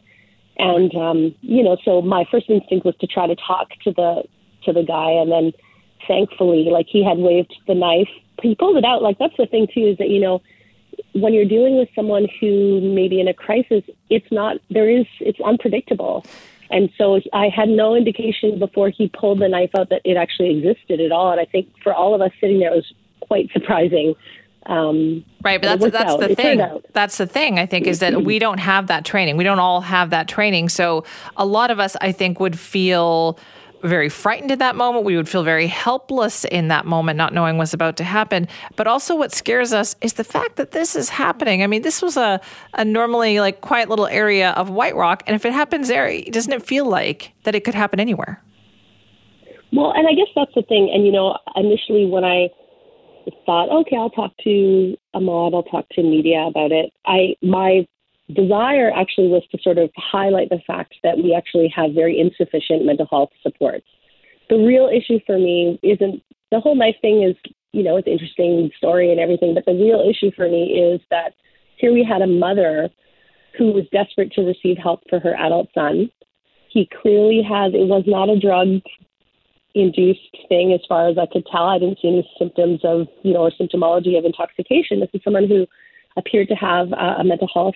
And 0.57 0.93
um, 0.95 1.35
you 1.41 1.63
know, 1.63 1.77
so 1.83 2.01
my 2.01 2.25
first 2.29 2.49
instinct 2.49 2.85
was 2.85 2.95
to 2.97 3.07
try 3.07 3.25
to 3.25 3.35
talk 3.35 3.69
to 3.85 3.91
the 3.91 4.23
to 4.65 4.73
the 4.73 4.83
guy, 4.83 5.11
and 5.11 5.31
then 5.31 5.53
thankfully, 6.07 6.67
like 6.69 6.87
he 6.89 7.03
had 7.03 7.17
waved 7.17 7.55
the 7.67 7.73
knife. 7.73 8.09
He 8.41 8.55
pulled 8.55 8.75
it 8.75 8.83
out. 8.83 9.01
Like 9.01 9.17
that's 9.17 9.37
the 9.37 9.45
thing 9.45 9.67
too, 9.73 9.87
is 9.87 9.97
that 9.97 10.09
you 10.09 10.19
know 10.19 10.41
when 11.13 11.33
you're 11.33 11.45
dealing 11.45 11.77
with 11.77 11.89
someone 11.95 12.27
who 12.39 12.79
may 12.81 13.07
be 13.07 13.19
in 13.19 13.27
a 13.27 13.33
crisis, 13.33 13.83
it's 14.09 14.31
not, 14.31 14.57
there 14.69 14.89
is, 14.89 15.05
it's 15.19 15.39
unpredictable. 15.41 16.25
And 16.69 16.89
so 16.97 17.19
I 17.33 17.49
had 17.49 17.67
no 17.67 17.95
indication 17.95 18.57
before 18.57 18.89
he 18.89 19.09
pulled 19.09 19.39
the 19.39 19.49
knife 19.49 19.71
out 19.77 19.89
that 19.89 20.01
it 20.05 20.15
actually 20.15 20.57
existed 20.57 21.01
at 21.01 21.11
all. 21.11 21.31
And 21.31 21.41
I 21.41 21.45
think 21.45 21.67
for 21.83 21.93
all 21.93 22.15
of 22.15 22.21
us 22.21 22.31
sitting 22.39 22.59
there, 22.59 22.71
it 22.73 22.77
was 22.77 22.93
quite 23.19 23.51
surprising. 23.51 24.15
Um, 24.67 25.25
right, 25.43 25.59
but 25.61 25.79
that's 25.79 25.91
that's 25.91 26.11
out. 26.11 26.19
the 26.19 26.31
it 26.31 26.37
thing. 26.37 26.81
That's 26.93 27.17
the 27.17 27.25
thing. 27.25 27.59
I 27.59 27.65
think 27.65 27.87
is 27.87 27.99
that 27.99 28.23
we 28.23 28.39
don't 28.39 28.59
have 28.59 28.87
that 28.87 29.05
training. 29.05 29.35
We 29.35 29.43
don't 29.43 29.59
all 29.59 29.81
have 29.81 30.11
that 30.11 30.27
training. 30.27 30.69
So 30.69 31.03
a 31.35 31.45
lot 31.45 31.71
of 31.71 31.79
us, 31.79 31.97
I 31.99 32.11
think, 32.11 32.39
would 32.39 32.57
feel 32.57 33.39
very 33.83 34.09
frightened 34.09 34.51
in 34.51 34.59
that 34.59 34.75
moment. 34.75 35.05
We 35.05 35.15
would 35.15 35.29
feel 35.29 35.43
very 35.43 35.67
helpless 35.67 36.45
in 36.45 36.67
that 36.69 36.85
moment, 36.85 37.17
not 37.17 37.33
knowing 37.33 37.57
what's 37.57 37.73
about 37.73 37.97
to 37.97 38.03
happen. 38.03 38.47
But 38.75 38.87
also, 38.87 39.15
what 39.15 39.31
scares 39.31 39.73
us 39.73 39.95
is 40.01 40.13
the 40.13 40.23
fact 40.23 40.55
that 40.55 40.71
this 40.71 40.95
is 40.95 41.09
happening. 41.09 41.63
I 41.63 41.67
mean, 41.67 41.81
this 41.81 42.01
was 42.01 42.17
a, 42.17 42.39
a 42.73 42.85
normally 42.85 43.39
like 43.39 43.61
quiet 43.61 43.89
little 43.89 44.07
area 44.07 44.51
of 44.51 44.69
White 44.69 44.95
Rock. 44.95 45.23
And 45.27 45.35
if 45.35 45.45
it 45.45 45.53
happens 45.53 45.87
there, 45.87 46.21
doesn't 46.31 46.53
it 46.53 46.63
feel 46.63 46.85
like 46.85 47.31
that 47.43 47.55
it 47.55 47.63
could 47.63 47.75
happen 47.75 47.99
anywhere? 47.99 48.41
Well, 49.73 49.93
and 49.95 50.07
I 50.07 50.13
guess 50.13 50.27
that's 50.35 50.53
the 50.53 50.63
thing. 50.63 50.91
And, 50.93 51.05
you 51.05 51.11
know, 51.11 51.37
initially 51.55 52.05
when 52.05 52.25
I 52.25 52.49
thought, 53.45 53.69
okay, 53.69 53.95
I'll 53.95 54.09
talk 54.09 54.31
to 54.43 54.97
Ahmad, 55.13 55.53
I'll 55.53 55.63
talk 55.63 55.87
to 55.93 56.03
media 56.03 56.45
about 56.47 56.71
it, 56.71 56.91
I, 57.05 57.35
my 57.41 57.87
desire 58.33 58.91
actually 58.95 59.27
was 59.27 59.43
to 59.51 59.57
sort 59.61 59.77
of 59.77 59.89
highlight 59.95 60.49
the 60.49 60.61
fact 60.65 60.95
that 61.03 61.17
we 61.17 61.35
actually 61.35 61.71
have 61.75 61.93
very 61.93 62.19
insufficient 62.19 62.85
mental 62.85 63.07
health 63.09 63.29
supports. 63.41 63.85
The 64.49 64.57
real 64.57 64.89
issue 64.89 65.19
for 65.25 65.37
me 65.37 65.79
isn't 65.83 66.21
the 66.51 66.59
whole 66.59 66.75
knife 66.75 66.95
thing 67.01 67.23
is, 67.23 67.35
you 67.71 67.83
know, 67.83 67.97
it's 67.97 68.07
an 68.07 68.13
interesting 68.13 68.69
story 68.77 69.11
and 69.11 69.19
everything, 69.19 69.53
but 69.53 69.65
the 69.65 69.73
real 69.73 70.01
issue 70.01 70.31
for 70.35 70.49
me 70.49 70.73
is 70.73 71.01
that 71.09 71.33
here 71.77 71.93
we 71.93 72.03
had 72.03 72.21
a 72.21 72.27
mother 72.27 72.89
who 73.57 73.71
was 73.71 73.85
desperate 73.91 74.31
to 74.33 74.41
receive 74.41 74.77
help 74.77 75.01
for 75.09 75.19
her 75.19 75.35
adult 75.35 75.69
son. 75.73 76.11
He 76.69 76.89
clearly 77.01 77.41
has, 77.41 77.73
it 77.73 77.87
was 77.87 78.03
not 78.07 78.29
a 78.29 78.39
drug 78.39 78.81
induced 79.73 80.37
thing 80.49 80.73
as 80.73 80.81
far 80.87 81.07
as 81.07 81.17
I 81.17 81.27
could 81.31 81.45
tell. 81.49 81.67
I 81.67 81.79
didn't 81.79 81.99
see 82.01 82.09
any 82.09 82.29
symptoms 82.37 82.81
of, 82.83 83.07
you 83.23 83.33
know, 83.33 83.43
or 83.43 83.51
symptomology 83.51 84.17
of 84.17 84.25
intoxication. 84.25 84.99
This 84.99 85.09
is 85.13 85.21
someone 85.23 85.47
who 85.47 85.65
appeared 86.17 86.49
to 86.49 86.55
have 86.55 86.91
a 86.91 87.23
mental 87.23 87.47
health 87.53 87.75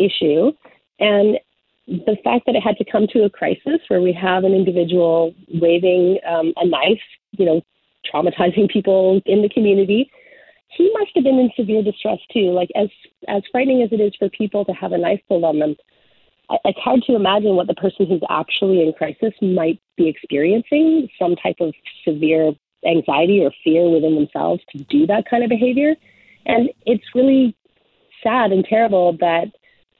issue. 0.00 0.52
And 0.98 1.38
the 1.86 2.16
fact 2.22 2.46
that 2.46 2.54
it 2.54 2.62
had 2.62 2.76
to 2.76 2.84
come 2.90 3.06
to 3.08 3.24
a 3.24 3.30
crisis 3.30 3.80
where 3.88 4.00
we 4.00 4.12
have 4.12 4.44
an 4.44 4.54
individual 4.54 5.34
waving 5.54 6.18
um, 6.28 6.52
a 6.56 6.66
knife, 6.66 7.00
you 7.32 7.44
know, 7.44 7.62
traumatizing 8.12 8.70
people 8.72 9.20
in 9.26 9.42
the 9.42 9.48
community, 9.48 10.10
he 10.68 10.90
must 10.98 11.10
have 11.14 11.24
been 11.24 11.38
in 11.38 11.50
severe 11.56 11.82
distress 11.82 12.18
too. 12.32 12.52
Like 12.52 12.70
as 12.76 12.88
as 13.28 13.42
frightening 13.50 13.82
as 13.82 13.92
it 13.92 14.00
is 14.00 14.14
for 14.18 14.28
people 14.28 14.64
to 14.64 14.72
have 14.72 14.92
a 14.92 14.98
knife 14.98 15.20
pulled 15.28 15.44
on 15.44 15.58
them, 15.58 15.74
it's 16.64 16.78
hard 16.78 17.02
to 17.06 17.16
imagine 17.16 17.56
what 17.56 17.66
the 17.66 17.74
person 17.74 18.06
who's 18.06 18.22
actually 18.30 18.82
in 18.82 18.92
crisis 18.92 19.34
might 19.42 19.80
be 19.96 20.08
experiencing. 20.08 21.08
Some 21.18 21.34
type 21.36 21.56
of 21.60 21.74
severe 22.04 22.52
anxiety 22.86 23.44
or 23.44 23.50
fear 23.64 23.90
within 23.90 24.14
themselves 24.14 24.62
to 24.70 24.84
do 24.84 25.06
that 25.06 25.28
kind 25.28 25.42
of 25.42 25.50
behavior, 25.50 25.94
and 26.46 26.70
it's 26.86 27.04
really 27.14 27.56
sad 28.22 28.52
and 28.52 28.64
terrible 28.64 29.16
that 29.18 29.46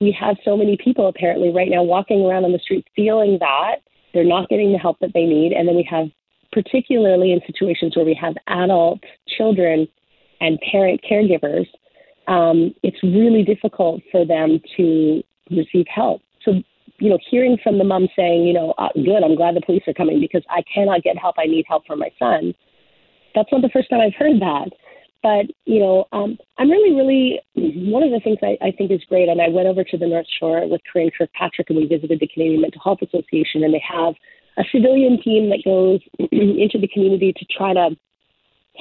we 0.01 0.17
have 0.19 0.37
so 0.45 0.57
many 0.57 0.77
people 0.83 1.09
apparently 1.09 1.51
right 1.51 1.69
now 1.71 1.83
walking 1.83 2.23
around 2.23 2.45
on 2.45 2.53
the 2.53 2.59
street 2.59 2.87
feeling 2.97 3.37
that 3.41 3.77
they're 4.15 4.25
not 4.25 4.49
getting 4.49 4.73
the 4.73 4.79
help 4.79 4.99
that 5.01 5.11
they 5.15 5.25
need. 5.25 5.53
And 5.53 5.69
then 5.69 5.77
we 5.77 5.87
have, 5.91 6.09
particularly 6.53 7.33
in 7.33 7.41
situations 7.47 7.95
where 7.97 8.05
we 8.05 8.19
have 8.21 8.35
adult 8.49 9.01
children 9.29 9.87
and 10.41 10.59
parent 10.71 11.01
caregivers, 11.09 11.67
um, 12.29 12.75
it's 12.83 13.03
really 13.03 13.45
difficult 13.45 14.03
for 14.11 14.25
them 14.25 14.61
to 14.77 15.23
receive 15.51 15.87
help. 15.95 16.23
So, 16.45 16.63
you 16.99 17.11
know, 17.11 17.19
hearing 17.31 17.59
from 17.63 17.79
the 17.79 17.85
mom 17.85 18.09
saying, 18.17 18.47
you 18.47 18.55
know, 18.55 18.73
uh, 18.79 18.89
good, 18.95 19.23
I'm 19.23 19.37
glad 19.37 19.55
the 19.55 19.61
police 19.61 19.83
are 19.87 19.95
coming 19.95 20.21
because 20.21 20.43
I 20.49 20.63
cannot 20.73 21.03
get 21.03 21.19
help. 21.19 21.37
I 21.39 21.47
need 21.47 21.67
help 21.69 21.87
for 21.87 21.97
my 21.97 22.11
son. 22.19 22.55
That's 23.35 23.49
not 23.53 23.63
the 23.63 23.71
first 23.73 23.91
time 23.91 24.01
I've 24.01 24.15
heard 24.15 24.41
that. 24.41 24.71
But, 25.23 25.47
you 25.67 25.81
know, 25.81 26.07
um, 26.13 26.39
I'm 26.59 26.71
really, 26.71 26.95
really, 26.95 27.41
one 27.55 28.03
of 28.03 28.11
the 28.11 28.21
things 28.21 28.39
I, 28.43 28.57
I 28.65 28.71
think 28.71 28.91
is 28.91 29.05
great, 29.09 29.29
and 29.29 29.41
I 29.41 29.49
went 29.49 29.69
over 29.69 29.85
to 29.85 29.99
the 29.99 30.07
North 30.07 30.27
Shore 30.39 30.67
with 30.67 30.81
Karin 30.91 31.11
Kirkpatrick 31.17 31.69
and 31.69 31.79
we 31.79 31.87
visited 31.87 32.21
the 32.21 32.29
Canadian 32.29 32.63
Mental 32.63 32.81
Health 32.83 33.01
Association, 33.03 33.63
and 33.63 33.75
they 33.75 33.83
have 33.87 34.15
a 34.57 34.65
civilian 34.73 35.21
team 35.23 35.51
that 35.51 35.63
goes 35.65 36.01
into 36.33 36.79
the 36.79 36.89
community 36.89 37.35
to 37.37 37.45
try 37.57 37.75
to 37.75 37.91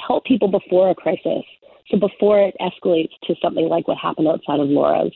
help 0.08 0.24
people 0.26 0.48
before 0.48 0.90
a 0.90 0.96
crisis. 0.96 1.44
So 1.90 1.98
before 1.98 2.40
it 2.40 2.56
escalates 2.62 3.12
to 3.26 3.36
something 3.42 3.68
like 3.68 3.88
what 3.88 3.98
happened 3.98 4.28
outside 4.28 4.60
of 4.60 4.70
Laura's. 4.70 5.14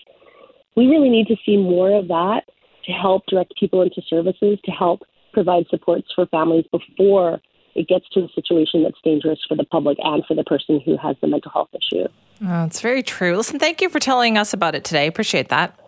We 0.75 0.87
really 0.87 1.09
need 1.09 1.27
to 1.27 1.35
see 1.45 1.55
more 1.55 1.95
of 1.97 2.07
that 2.07 2.41
to 2.85 2.91
help 2.91 3.25
direct 3.27 3.53
people 3.59 3.81
into 3.81 4.01
services, 4.09 4.57
to 4.65 4.71
help 4.71 5.01
provide 5.31 5.65
supports 5.69 6.07
for 6.15 6.25
families 6.27 6.65
before 6.71 7.39
it 7.75 7.87
gets 7.87 8.07
to 8.09 8.21
a 8.21 8.29
situation 8.33 8.83
that's 8.83 8.99
dangerous 9.03 9.39
for 9.47 9.55
the 9.55 9.63
public 9.63 9.97
and 10.03 10.25
for 10.25 10.35
the 10.35 10.43
person 10.43 10.79
who 10.85 10.97
has 10.97 11.15
the 11.21 11.27
mental 11.27 11.51
health 11.51 11.69
issue. 11.73 12.07
Oh, 12.45 12.65
it's 12.65 12.81
very 12.81 13.03
true. 13.03 13.35
Listen, 13.37 13.59
thank 13.59 13.81
you 13.81 13.89
for 13.89 13.99
telling 13.99 14.37
us 14.37 14.53
about 14.53 14.75
it 14.75 14.83
today. 14.83 15.07
Appreciate 15.07 15.49
that. 15.49 15.79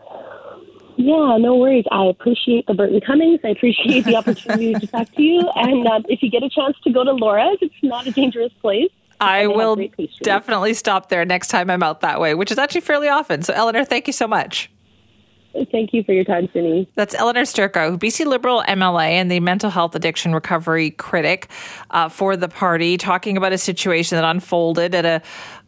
Yeah, 0.98 1.38
no 1.38 1.56
worries. 1.56 1.86
I 1.92 2.06
appreciate 2.06 2.68
the 2.68 2.74
Burton 2.74 3.01
Cummings. 3.06 3.42
I 3.44 3.50
appreciate 3.50 4.06
the 4.06 4.15
opportunity 4.18 4.74
to 4.74 4.88
talk 4.88 5.12
to 5.13 5.22
you. 5.22 5.42
And 5.56 5.86
uh, 5.88 6.01
if 6.08 6.24
you 6.24 6.30
get 6.30 6.44
a 6.44 6.50
chance 6.50 6.77
to 6.84 6.92
go 6.92 7.04
to 7.04 7.12
Laura's, 7.12 7.58
it's 7.62 7.75
not 7.84 8.08
a 8.08 8.12
dangerous 8.12 8.54
place. 8.62 8.92
I 9.20 9.48
will 9.48 9.77
definitely 10.24 10.74
stop 10.74 11.10
there 11.10 11.24
next 11.25 11.48
time 11.48 11.70
I'm 11.70 11.84
out 11.84 12.01
that 12.01 12.20
way, 12.20 12.34
which 12.34 12.51
is 12.51 12.58
actually 12.58 12.82
fairly 12.82 13.08
often. 13.08 13.44
So, 13.44 13.54
Elenore, 13.54 13.88
thank 13.88 14.08
you 14.08 14.13
so 14.13 14.27
much. 14.27 14.70
Thank 15.72 15.94
you 15.94 16.04
for 16.04 16.14
your 16.14 16.24
time, 16.24 16.50
Simi. 16.54 16.90
That's 16.96 17.16
Elenore 17.16 17.44
Sturko, 17.44 17.98
BC 17.98 18.26
Liberal 18.26 18.64
MLA 18.68 19.12
and 19.12 19.32
the 19.32 19.40
mental 19.40 19.70
health 19.70 19.96
addiction 19.96 20.34
recovery 20.34 20.92
critic 20.92 21.50
uh, 21.92 22.10
for 22.10 22.36
the 22.36 22.50
party, 22.50 22.98
talking 22.98 23.38
about 23.38 23.54
a 23.54 23.58
situation 23.58 24.18
that 24.18 24.26
unfolded 24.26 24.94
at 24.94 25.06
a 25.06 25.22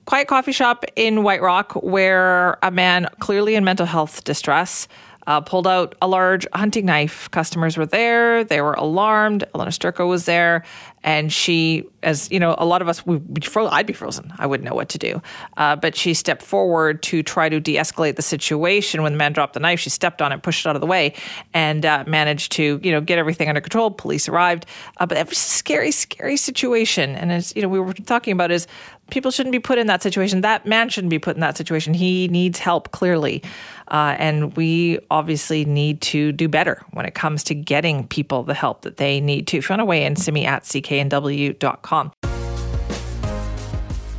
quiet 0.05 0.27
coffee 0.27 0.51
shop 0.51 0.85
in 0.95 1.23
White 1.23 1.41
Rock 1.41 1.73
where 1.83 2.57
a 2.63 2.71
man 2.71 3.07
clearly 3.19 3.55
in 3.55 3.63
mental 3.63 3.85
health 3.85 4.23
distress 4.23 4.87
uh, 5.27 5.41
pulled 5.41 5.67
out 5.67 5.93
a 6.01 6.07
large 6.07 6.47
hunting 6.53 6.85
knife. 6.85 7.29
Customers 7.31 7.77
were 7.77 7.85
there. 7.85 8.45
They 8.45 8.61
were 8.61 8.73
alarmed. 8.73 9.43
Elena 9.53 9.71
Sturko 9.71 10.07
was 10.07 10.25
there. 10.25 10.63
And 11.03 11.31
she, 11.31 11.83
as 12.01 12.31
you 12.31 12.39
know, 12.39 12.55
a 12.57 12.65
lot 12.65 12.81
of 12.81 12.87
us, 12.87 13.03
I'd 13.07 13.85
be 13.85 13.93
frozen. 13.93 14.33
I 14.39 14.45
wouldn't 14.45 14.67
know 14.67 14.75
what 14.75 14.89
to 14.89 14.97
do. 14.97 15.21
Uh, 15.55 15.75
but 15.75 15.95
she 15.95 16.13
stepped 16.13 16.41
forward 16.41 17.03
to 17.03 17.23
try 17.23 17.49
to 17.49 17.59
de 17.59 17.75
escalate 17.75 18.15
the 18.15 18.21
situation. 18.21 19.03
When 19.03 19.11
the 19.11 19.17
man 19.17 19.33
dropped 19.33 19.53
the 19.53 19.59
knife, 19.59 19.79
she 19.79 19.89
stepped 19.89 20.21
on 20.21 20.31
it, 20.31 20.41
pushed 20.41 20.65
it 20.65 20.69
out 20.69 20.75
of 20.75 20.81
the 20.81 20.87
way, 20.87 21.13
and 21.53 21.85
uh, 21.85 22.03
managed 22.07 22.53
to, 22.53 22.79
you 22.81 22.91
know, 22.91 23.01
get 23.01 23.19
everything 23.19 23.47
under 23.47 23.61
control. 23.61 23.91
Police 23.91 24.27
arrived. 24.27 24.65
Uh, 24.97 25.05
but 25.05 25.17
it 25.17 25.27
was 25.27 25.37
a 25.37 25.41
scary, 25.41 25.91
scary 25.91 26.37
situation. 26.37 27.15
And 27.15 27.31
as, 27.31 27.53
you 27.55 27.61
know, 27.61 27.69
we 27.69 27.79
were 27.79 27.93
talking 27.93 28.31
about 28.31 28.51
is 28.51 28.67
people 29.09 29.31
shouldn't 29.31 29.51
be 29.51 29.59
put 29.59 29.77
in 29.77 29.87
that 29.87 30.03
situation. 30.03 30.41
That 30.41 30.65
man 30.65 30.89
shouldn't 30.89 31.11
be 31.11 31.19
put 31.19 31.35
in 31.35 31.41
that 31.41 31.57
situation. 31.57 31.93
He 31.93 32.27
needs 32.27 32.59
help, 32.59 32.91
clearly. 32.91 33.43
Uh, 33.89 34.15
and 34.17 34.55
we 34.57 34.99
obviously 35.09 35.65
need 35.65 36.01
to 36.01 36.31
do 36.31 36.47
better 36.47 36.83
when 36.91 37.05
it 37.05 37.13
comes 37.13 37.43
to 37.45 37.55
getting 37.55 38.07
people 38.07 38.43
the 38.43 38.53
help 38.53 38.81
that 38.81 38.97
they 38.97 39.21
need 39.21 39.47
to. 39.47 39.57
If 39.57 39.69
you 39.69 39.73
want 39.73 39.81
to 39.81 39.85
weigh 39.85 40.05
in, 40.05 40.15
simi 40.15 40.45
at 40.45 40.63
cknw.com. 40.63 42.11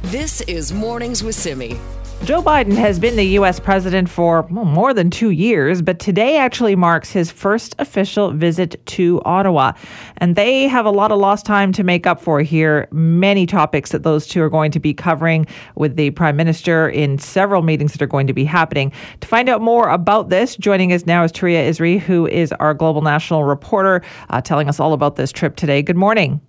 This 0.03 0.41
is 0.43 0.73
Mornings 0.73 1.23
with 1.23 1.35
Simi. 1.35 1.79
Joe 2.25 2.43
Biden 2.43 2.75
has 2.75 2.99
been 2.99 3.17
the 3.17 3.25
U.S. 3.25 3.59
president 3.59 4.11
for 4.11 4.43
well, 4.51 4.67
more 4.67 4.93
than 4.93 5.09
two 5.09 5.31
years, 5.31 5.81
but 5.81 5.99
today 5.99 6.37
actually 6.37 6.77
marks 6.77 7.11
his 7.11 7.31
first 7.31 7.75
official 7.79 8.33
visit 8.33 8.85
to 8.87 9.23
Ottawa. 9.25 9.73
And 10.19 10.37
they 10.37 10.69
have 10.69 10.85
a 10.85 10.91
lot 10.91 11.11
of 11.11 11.19
lost 11.19 11.47
time 11.47 11.73
to 11.73 11.85
make 11.85 12.07
up 12.07 12.21
for 12.21 12.43
here. 12.43 12.87
Many 12.91 13.47
topics 13.47 13.93
that 13.93 14.03
those 14.03 14.27
two 14.27 14.43
are 14.43 14.51
going 14.51 14.73
to 14.73 14.81
be 14.81 14.93
covering 14.93 15.47
with 15.77 15.97
the 15.97 16.11
prime 16.11 16.37
minister 16.37 16.89
in 16.89 17.19
several 17.19 17.63
meetings 17.63 17.93
that 17.93 18.03
are 18.03 18.07
going 18.07 18.27
to 18.27 18.35
be 18.35 18.45
happening. 18.45 18.93
To 19.21 19.29
find 19.29 19.49
out 19.49 19.63
more 19.63 19.89
about 19.89 20.29
this, 20.29 20.55
joining 20.57 20.93
us 20.93 21.07
now 21.07 21.25
is 21.25 21.33
Touria 21.33 21.67
Izmi, 21.69 21.99
who 21.99 22.27
is 22.27 22.53
our 22.55 22.75
global 22.75 23.01
national 23.01 23.45
reporter, 23.45 24.03
uh, 24.29 24.43
telling 24.43 24.69
us 24.69 24.81
all 24.81 24.93
about 24.93 25.17
this 25.17 25.33
trip 25.33 25.57
today. 25.57 25.83
Good 25.83 25.97
morning. 25.97 26.43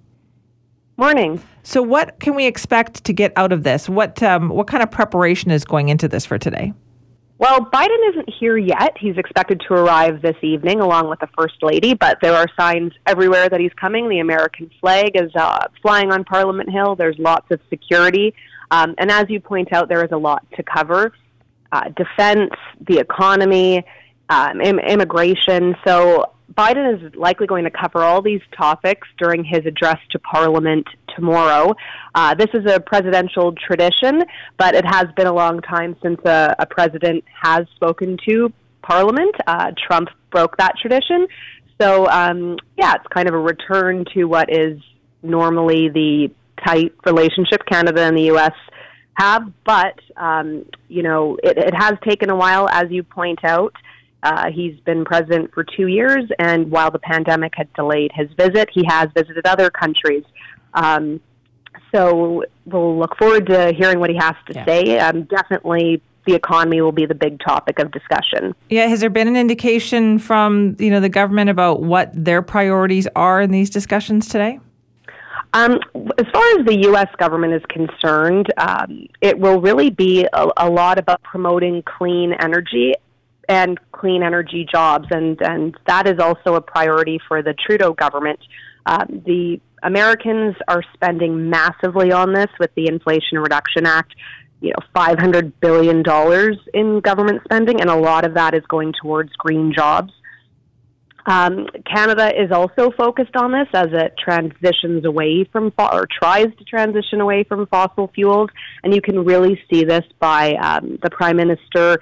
Morning. 1.00 1.42
So, 1.64 1.82
what 1.82 2.20
can 2.20 2.36
we 2.36 2.46
expect 2.46 3.06
to 3.06 3.14
get 3.14 3.32
out 3.38 3.54
of 3.54 3.64
this? 3.64 3.88
What 3.88 4.22
um, 4.22 4.50
what 4.50 4.68
kind 4.68 4.84
of 4.84 4.92
preparation 4.92 5.50
is 5.50 5.64
going 5.64 5.88
into 5.88 6.10
this 6.10 6.26
for 6.26 6.38
today? 6.38 6.74
Well, 7.38 7.62
Biden 7.62 8.10
isn't 8.10 8.30
here 8.38 8.58
yet. 8.58 8.98
He's 9.00 9.18
expected 9.18 9.62
to 9.70 9.76
arrive 9.76 10.22
this 10.22 10.36
evening 10.42 10.82
along 10.82 11.10
with 11.10 11.22
the 11.22 11.30
First 11.38 11.64
Lady, 11.64 11.94
but 11.94 12.18
there 12.22 12.34
are 12.34 12.48
signs 12.60 12.92
everywhere 13.06 13.48
that 13.48 13.62
he's 13.62 13.72
coming. 13.80 14.10
The 14.10 14.20
American 14.20 14.70
flag 14.82 15.12
is 15.16 15.32
uh, 15.36 15.68
flying 15.82 16.12
on 16.12 16.26
Parliament 16.26 16.70
Hill. 16.70 16.98
There's 16.98 17.18
lots 17.18 17.50
of 17.50 17.62
security. 17.70 18.36
Um, 18.70 18.94
and 18.98 19.10
as 19.10 19.30
you 19.30 19.40
point 19.40 19.72
out, 19.72 19.88
there 19.88 20.04
is 20.04 20.12
a 20.12 20.18
lot 20.18 20.46
to 20.58 20.64
cover 20.64 21.14
uh, 21.72 21.88
defense, 21.96 22.52
the 22.90 22.98
economy, 22.98 23.86
um, 24.28 24.60
Im- 24.60 24.80
immigration. 24.80 25.78
So 25.88 26.34
Biden 26.54 26.96
is 26.96 27.16
likely 27.16 27.48
going 27.48 27.64
to 27.64 27.72
cover 27.72 28.00
all 28.04 28.22
these 28.22 28.42
topics 28.58 29.08
during 29.18 29.44
his 29.44 29.66
address 29.66 29.98
to 30.12 30.20
Parliament 30.20 30.88
tomorrow. 31.16 31.76
Uh, 32.16 32.34
this 32.34 32.50
is 32.54 32.70
a 32.70 32.80
presidential 32.80 33.54
tradition, 33.54 34.24
but 34.58 34.76
it 34.76 34.86
has 34.86 35.06
been 35.16 35.28
a 35.28 35.34
long 35.34 35.62
time 35.62 35.96
since 36.02 36.20
a, 36.26 36.56
a 36.60 36.66
president 36.66 37.24
has 37.42 37.66
spoken 37.76 38.18
to 38.28 38.52
Parliament. 38.82 39.36
Uh, 39.46 39.72
Trump 39.88 40.10
broke 40.32 40.58
that 40.58 40.74
tradition. 40.82 41.28
So, 41.80 42.08
um, 42.08 42.58
yeah, 42.78 42.96
it's 42.96 43.08
kind 43.14 43.28
of 43.28 43.36
a 43.36 43.40
return 43.40 44.06
to 44.14 44.26
what 44.26 44.52
is 44.52 44.80
normally 45.22 45.90
the 45.90 46.32
tight 46.66 46.94
relationship 47.06 47.62
Canada 47.70 48.02
and 48.02 48.18
the 48.18 48.24
U.S. 48.24 48.54
have, 49.14 49.52
but, 49.66 50.00
um, 50.18 50.66
you 50.88 51.04
know, 51.04 51.38
it, 51.42 51.58
it 51.58 51.74
has 51.74 51.94
taken 52.08 52.30
a 52.30 52.36
while, 52.36 52.68
as 52.70 52.86
you 52.90 53.04
point 53.04 53.40
out. 53.44 53.74
Uh, 54.22 54.52
he's 54.52 54.80
been 54.82 55.06
president 55.06 55.54
for 55.54 55.64
two 55.64 55.88
years, 55.88 56.26
and 56.40 56.70
while 56.70 56.92
the 56.92 57.00
pandemic 57.00 57.54
had 57.56 57.72
delayed 57.74 58.12
his 58.14 58.30
visit, 58.34 58.70
he 58.72 58.84
has 58.88 59.08
visited 59.16 59.46
other 59.48 59.70
countries. 59.70 60.24
Um, 60.74 61.22
so 61.94 62.44
we'll 62.66 63.00
look 63.00 63.18
forward 63.18 63.48
to 63.48 63.74
hearing 63.74 64.00
what 64.00 64.10
he 64.10 64.18
has 64.18 64.36
to 64.48 64.54
yeah. 64.54 64.66
say. 64.66 65.00
Um, 65.00 65.24
definitely, 65.24 66.02
the 66.28 66.36
economy 66.36 66.82
will 66.82 66.92
be 66.92 67.06
the 67.06 67.16
big 67.16 67.40
topic 67.40 67.80
of 67.80 67.92
discussion. 67.92 68.54
Yeah, 68.70 68.88
has 68.88 69.00
there 69.00 69.10
been 69.10 69.28
an 69.28 69.38
indication 69.38 70.20
from 70.20 70.76
you 70.80 70.90
know 70.90 71.00
the 71.00 71.10
government 71.10 71.50
about 71.50 71.82
what 71.82 72.12
their 72.14 72.42
priorities 72.42 73.08
are 73.16 73.42
in 73.42 73.52
these 73.52 73.70
discussions 73.70 74.28
today? 74.28 74.60
Um, 75.54 75.80
as 76.20 76.28
far 76.32 76.44
as 76.60 76.66
the 76.68 76.78
U.S. 76.84 77.08
government 77.18 77.54
is 77.54 77.64
concerned, 77.70 78.54
um, 78.58 79.08
it 79.22 79.40
will 79.40 79.60
really 79.60 79.90
be 79.90 80.28
a, 80.32 80.48
a 80.58 80.70
lot 80.70 81.00
about 81.00 81.24
promoting 81.24 81.82
clean 81.84 82.34
energy 82.34 82.94
and 83.50 83.80
clean 83.92 84.24
energy 84.24 84.66
jobs, 84.72 85.08
and 85.12 85.42
and 85.42 85.76
that 85.88 86.08
is 86.08 86.20
also 86.20 86.56
a 86.56 86.62
priority 86.62 87.20
for 87.28 87.42
the 87.42 87.54
Trudeau 87.54 87.94
government. 87.94 88.40
Um, 88.86 89.22
the 89.26 89.60
Americans 89.84 90.56
are 90.68 90.84
spending 90.94 91.50
massively 91.50 92.12
on 92.12 92.34
this 92.34 92.48
with 92.60 92.74
the 92.76 92.88
Inflation 92.88 93.40
Reduction 93.40 93.86
Act. 93.86 94.14
You 94.62 94.70
know, 94.70 94.86
five 94.94 95.18
hundred 95.20 95.60
billion 95.60 96.04
dollars 96.04 96.58
in 96.74 97.00
government 97.00 97.42
spending, 97.44 97.82
and 97.82 97.90
a 97.90 97.96
lot 97.96 98.26
of 98.26 98.36
that 98.36 98.54
is 98.54 98.64
going 98.70 98.94
towards 99.02 99.34
green 99.34 99.74
jobs. 99.76 100.14
Um, 101.26 101.68
Canada 101.86 102.32
is 102.36 102.52
also 102.52 102.92
focused 102.98 103.36
on 103.36 103.52
this 103.52 103.68
as 103.74 103.88
it 103.92 104.14
transitions 104.18 105.06
away 105.06 105.44
from 105.52 105.72
fo- 105.72 105.90
or 105.92 106.08
tries 106.08 106.48
to 106.58 106.64
transition 106.64 107.22
away 107.22 107.44
from 107.44 107.68
fossil 107.68 108.12
fuels, 108.14 108.50
and 108.84 108.94
you 108.94 109.02
can 109.02 109.24
really 109.24 109.62
see 109.72 109.84
this 109.84 110.04
by 110.20 110.54
um, 110.56 110.98
the 111.04 111.10
Prime 111.10 111.38
Minister 111.38 112.00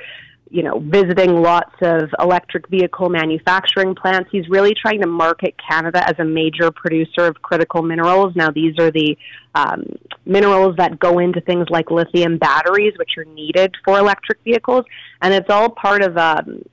you 0.50 0.64
know, 0.64 0.80
visiting 0.80 1.42
lots 1.42 1.74
of 1.82 2.10
electric 2.20 2.68
vehicle 2.70 3.10
manufacturing 3.10 3.96
plants. 3.96 4.30
He's 4.32 4.48
really 4.50 4.74
trying 4.74 5.02
to 5.02 5.08
market 5.08 5.56
Canada 5.70 6.08
as 6.08 6.16
a 6.20 6.26
major 6.26 6.72
producer 6.72 7.26
of 7.26 7.42
critical 7.42 7.82
minerals. 7.82 8.36
Now, 8.36 8.50
these 8.50 8.78
are 8.80 8.92
the 8.92 9.18
um, 9.56 9.84
minerals 10.26 10.76
that 10.78 11.00
go 11.00 11.20
into 11.20 11.42
things 11.42 11.68
like 11.70 11.92
lithium 11.92 12.38
batteries, 12.38 12.94
which 12.98 13.12
are 13.18 13.26
needed 13.26 13.76
for 13.84 14.00
electric 14.00 14.40
vehicles, 14.44 14.86
and 15.22 15.34
it's 15.34 15.50
all 15.50 15.70
part 15.70 16.02
of 16.02 16.18
um, 16.18 16.64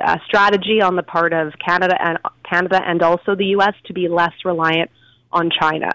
a 0.00 0.18
strategy 0.26 0.80
on 0.80 0.96
the 0.96 1.02
part 1.02 1.32
of 1.32 1.52
Canada 1.64 1.94
and 2.00 2.18
Canada 2.48 2.80
and 2.84 3.02
also 3.02 3.34
the 3.34 3.46
U.S. 3.46 3.74
to 3.86 3.92
be 3.92 4.08
less 4.08 4.32
reliant 4.44 4.90
on 5.32 5.50
China. 5.58 5.90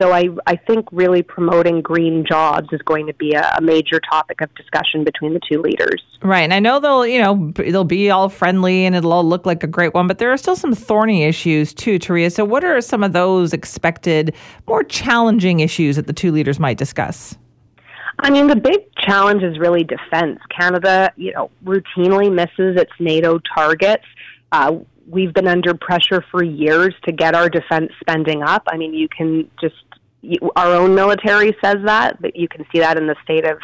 So 0.00 0.12
I, 0.12 0.28
I 0.46 0.56
think 0.56 0.86
really 0.92 1.22
promoting 1.22 1.80
green 1.80 2.26
jobs 2.26 2.68
is 2.70 2.82
going 2.82 3.06
to 3.06 3.14
be 3.14 3.32
a, 3.32 3.54
a, 3.56 3.62
major 3.62 3.98
topic 4.10 4.42
of 4.42 4.54
discussion 4.54 5.04
between 5.04 5.32
the 5.32 5.40
two 5.50 5.60
leaders. 5.62 6.02
Right, 6.22 6.42
and 6.42 6.52
I 6.52 6.60
know 6.60 6.80
they'll 6.80 7.06
you 7.06 7.20
know 7.20 7.52
they'll 7.56 7.84
be 7.84 8.10
all 8.10 8.28
friendly 8.28 8.84
and 8.84 8.94
it'll 8.94 9.12
all 9.12 9.24
look 9.24 9.46
like 9.46 9.62
a 9.62 9.66
great 9.66 9.94
one, 9.94 10.06
but 10.06 10.18
there 10.18 10.30
are 10.30 10.36
still 10.36 10.56
some 10.56 10.74
thorny 10.74 11.24
issues 11.24 11.72
too, 11.72 11.98
Touria. 11.98 12.30
So 12.30 12.44
what 12.44 12.62
are 12.62 12.80
some 12.82 13.02
of 13.02 13.14
those 13.14 13.54
expected 13.54 14.34
more 14.66 14.84
challenging 14.84 15.60
issues 15.60 15.96
that 15.96 16.06
the 16.06 16.12
two 16.12 16.30
leaders 16.30 16.60
might 16.60 16.76
discuss? 16.76 17.36
I 18.18 18.30
mean, 18.30 18.48
the 18.48 18.56
big 18.56 18.94
challenge 18.96 19.42
is 19.42 19.58
really 19.58 19.84
defense. 19.84 20.40
Canada, 20.56 21.12
you 21.16 21.32
know, 21.32 21.50
routinely 21.64 22.32
misses 22.32 22.80
its 22.80 22.92
NATO 22.98 23.38
targets. 23.54 24.04
Uh, 24.52 24.78
we've 25.06 25.32
been 25.32 25.46
under 25.46 25.74
pressure 25.74 26.24
for 26.30 26.42
years 26.42 26.94
to 27.04 27.12
get 27.12 27.34
our 27.34 27.48
defense 27.48 27.92
spending 28.00 28.42
up. 28.42 28.64
I 28.68 28.76
mean, 28.76 28.94
you 28.94 29.08
can 29.08 29.50
just 29.60 29.76
our 30.56 30.74
own 30.74 30.94
military 30.94 31.56
says 31.62 31.76
that, 31.84 32.20
but 32.20 32.36
you 32.36 32.48
can 32.48 32.64
see 32.72 32.80
that 32.80 32.96
in 32.98 33.06
the 33.06 33.16
state 33.22 33.44
of 33.44 33.58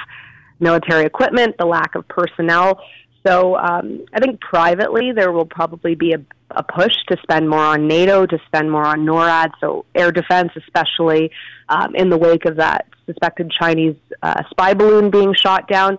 military 0.60 1.04
equipment, 1.04 1.56
the 1.58 1.66
lack 1.66 1.94
of 1.94 2.06
personnel. 2.08 2.80
So 3.26 3.56
um, 3.56 4.04
I 4.12 4.20
think 4.20 4.40
privately 4.40 5.12
there 5.12 5.32
will 5.32 5.46
probably 5.46 5.94
be 5.94 6.12
a, 6.12 6.20
a 6.50 6.62
push 6.62 6.94
to 7.08 7.16
spend 7.22 7.48
more 7.48 7.64
on 7.64 7.86
NATO, 7.86 8.26
to 8.26 8.38
spend 8.46 8.70
more 8.70 8.84
on 8.84 9.04
NORAD, 9.06 9.52
so 9.60 9.84
air 9.94 10.10
defense, 10.10 10.50
especially 10.56 11.30
um, 11.68 11.94
in 11.94 12.10
the 12.10 12.18
wake 12.18 12.44
of 12.44 12.56
that 12.56 12.86
suspected 13.06 13.52
Chinese 13.58 13.96
uh, 14.22 14.42
spy 14.50 14.74
balloon 14.74 15.10
being 15.10 15.34
shot 15.34 15.68
down. 15.68 15.98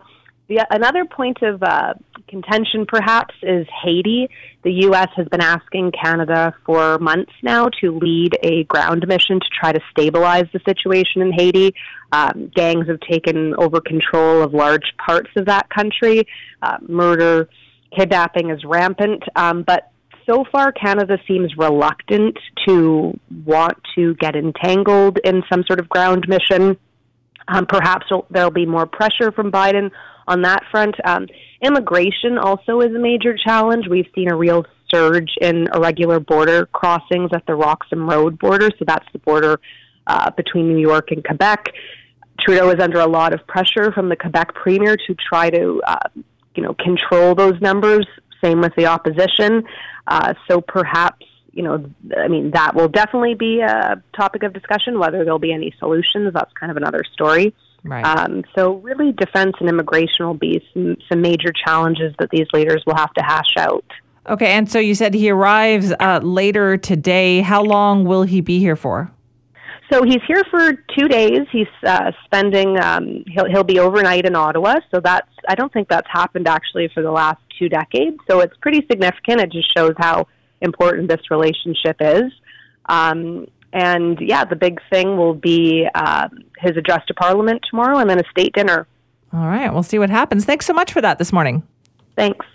The, 0.53 0.67
another 0.69 1.05
point 1.05 1.41
of 1.41 1.63
uh, 1.63 1.95
contention, 2.27 2.85
perhaps, 2.87 3.33
is 3.41 3.65
Haiti. 3.83 4.29
The 4.63 4.71
U.S. 4.83 5.07
has 5.15 5.27
been 5.29 5.41
asking 5.41 5.93
Canada 5.99 6.53
for 6.63 6.99
months 6.99 7.31
now 7.41 7.69
to 7.81 7.97
lead 7.97 8.37
a 8.43 8.63
ground 8.65 9.03
mission 9.07 9.39
to 9.39 9.45
try 9.59 9.71
to 9.71 9.79
stabilize 9.89 10.45
the 10.53 10.59
situation 10.63 11.23
in 11.23 11.31
Haiti. 11.31 11.73
Um, 12.11 12.51
gangs 12.53 12.87
have 12.87 12.99
taken 12.99 13.55
over 13.57 13.81
control 13.81 14.43
of 14.43 14.53
large 14.53 14.93
parts 15.03 15.31
of 15.35 15.47
that 15.47 15.71
country. 15.71 16.27
Uh, 16.61 16.77
murder, 16.87 17.49
kidnapping 17.97 18.51
is 18.51 18.63
rampant. 18.63 19.23
Um, 19.35 19.63
but 19.63 19.91
so 20.29 20.45
far, 20.51 20.71
Canada 20.71 21.17
seems 21.27 21.57
reluctant 21.57 22.37
to 22.67 23.19
want 23.43 23.79
to 23.95 24.13
get 24.15 24.35
entangled 24.35 25.17
in 25.23 25.41
some 25.51 25.63
sort 25.65 25.79
of 25.79 25.89
ground 25.89 26.27
mission. 26.27 26.77
Um, 27.47 27.65
perhaps 27.65 28.05
there'll 28.29 28.51
be 28.51 28.67
more 28.67 28.85
pressure 28.85 29.31
from 29.31 29.51
Biden 29.51 29.89
on 30.27 30.41
that 30.43 30.63
front. 30.71 30.95
Um, 31.05 31.27
immigration 31.61 32.37
also 32.37 32.81
is 32.81 32.93
a 32.95 32.99
major 32.99 33.35
challenge. 33.37 33.87
We've 33.89 34.09
seen 34.15 34.31
a 34.31 34.35
real 34.35 34.65
surge 34.93 35.31
in 35.41 35.67
irregular 35.73 36.19
border 36.19 36.65
crossings 36.67 37.31
at 37.33 37.45
the 37.45 37.55
Roxham 37.55 38.09
Road 38.09 38.37
border, 38.39 38.69
so 38.77 38.85
that's 38.85 39.05
the 39.11 39.19
border 39.19 39.59
uh, 40.07 40.29
between 40.31 40.73
New 40.73 40.81
York 40.81 41.11
and 41.11 41.23
Quebec. 41.23 41.69
Trudeau 42.39 42.69
is 42.69 42.81
under 42.81 42.99
a 42.99 43.07
lot 43.07 43.33
of 43.33 43.45
pressure 43.47 43.91
from 43.91 44.09
the 44.09 44.15
Quebec 44.15 44.53
premier 44.55 44.97
to 45.07 45.15
try 45.15 45.49
to, 45.49 45.81
uh, 45.85 46.09
you 46.55 46.63
know, 46.63 46.73
control 46.75 47.35
those 47.35 47.59
numbers. 47.61 48.05
Same 48.43 48.59
with 48.61 48.73
the 48.75 48.85
opposition. 48.85 49.63
Uh, 50.07 50.33
so 50.49 50.59
perhaps, 50.59 51.25
you 51.51 51.63
know, 51.63 51.85
I 52.17 52.27
mean, 52.27 52.51
that 52.51 52.75
will 52.75 52.89
definitely 52.89 53.35
be 53.35 53.61
a 53.61 54.01
topic 54.17 54.43
of 54.43 54.53
discussion. 54.53 54.99
Whether 54.99 55.23
there'll 55.23 55.39
be 55.39 55.53
any 55.53 55.73
solutions, 55.79 56.33
that's 56.33 56.51
kind 56.59 56.71
of 56.71 56.77
another 56.77 57.03
story. 57.13 57.55
Right. 57.83 58.05
Um, 58.05 58.43
so 58.55 58.75
really, 58.75 59.11
defense 59.11 59.53
and 59.59 59.67
immigration 59.67 60.25
will 60.25 60.33
be 60.33 60.65
some, 60.73 60.95
some 61.09 61.21
major 61.21 61.51
challenges 61.65 62.13
that 62.19 62.29
these 62.31 62.47
leaders 62.53 62.81
will 62.85 62.95
have 62.95 63.13
to 63.13 63.23
hash 63.23 63.57
out. 63.57 63.85
Okay, 64.29 64.53
and 64.53 64.71
so 64.71 64.79
you 64.79 64.95
said 64.95 65.13
he 65.13 65.29
arrives 65.29 65.93
uh, 65.99 66.21
later 66.23 66.77
today. 66.77 67.41
How 67.41 67.61
long 67.61 68.05
will 68.05 68.23
he 68.23 68.39
be 68.39 68.59
here 68.59 68.77
for? 68.77 69.11
So 69.91 70.03
he's 70.03 70.21
here 70.25 70.41
for 70.49 70.73
two 70.97 71.09
days. 71.09 71.41
He's 71.51 71.67
uh, 71.85 72.11
spending. 72.23 72.81
Um, 72.81 73.25
he'll 73.27 73.49
he'll 73.49 73.65
be 73.65 73.79
overnight 73.79 74.25
in 74.25 74.35
Ottawa. 74.35 74.75
So 74.93 75.01
that's. 75.01 75.27
I 75.49 75.55
don't 75.55 75.71
think 75.73 75.89
that's 75.89 76.07
happened 76.09 76.47
actually 76.47 76.89
for 76.93 77.03
the 77.03 77.11
last 77.11 77.41
two 77.59 77.67
decades. 77.67 78.17
So 78.29 78.39
it's 78.39 78.55
pretty 78.61 78.85
significant. 78.89 79.41
It 79.41 79.51
just 79.51 79.75
shows 79.75 79.93
how 79.97 80.27
important 80.61 81.09
this 81.09 81.29
relationship 81.29 81.97
is. 81.99 82.31
Um, 82.85 83.47
and 83.73 84.19
yeah, 84.21 84.45
the 84.45 84.55
big 84.55 84.79
thing 84.89 85.17
will 85.17 85.33
be 85.33 85.87
uh, 85.93 86.29
his 86.59 86.77
address 86.77 87.05
to 87.07 87.13
Parliament 87.13 87.65
tomorrow, 87.69 87.97
and 87.97 88.09
then 88.09 88.19
a 88.19 88.29
state 88.29 88.53
dinner. 88.53 88.87
All 89.33 89.47
right, 89.47 89.73
we'll 89.73 89.83
see 89.83 89.99
what 89.99 90.09
happens. 90.09 90.45
Thanks 90.45 90.65
so 90.65 90.73
much 90.73 90.93
for 90.93 91.01
that 91.01 91.17
this 91.17 91.33
morning. 91.33 91.63
Thanks. 92.15 92.45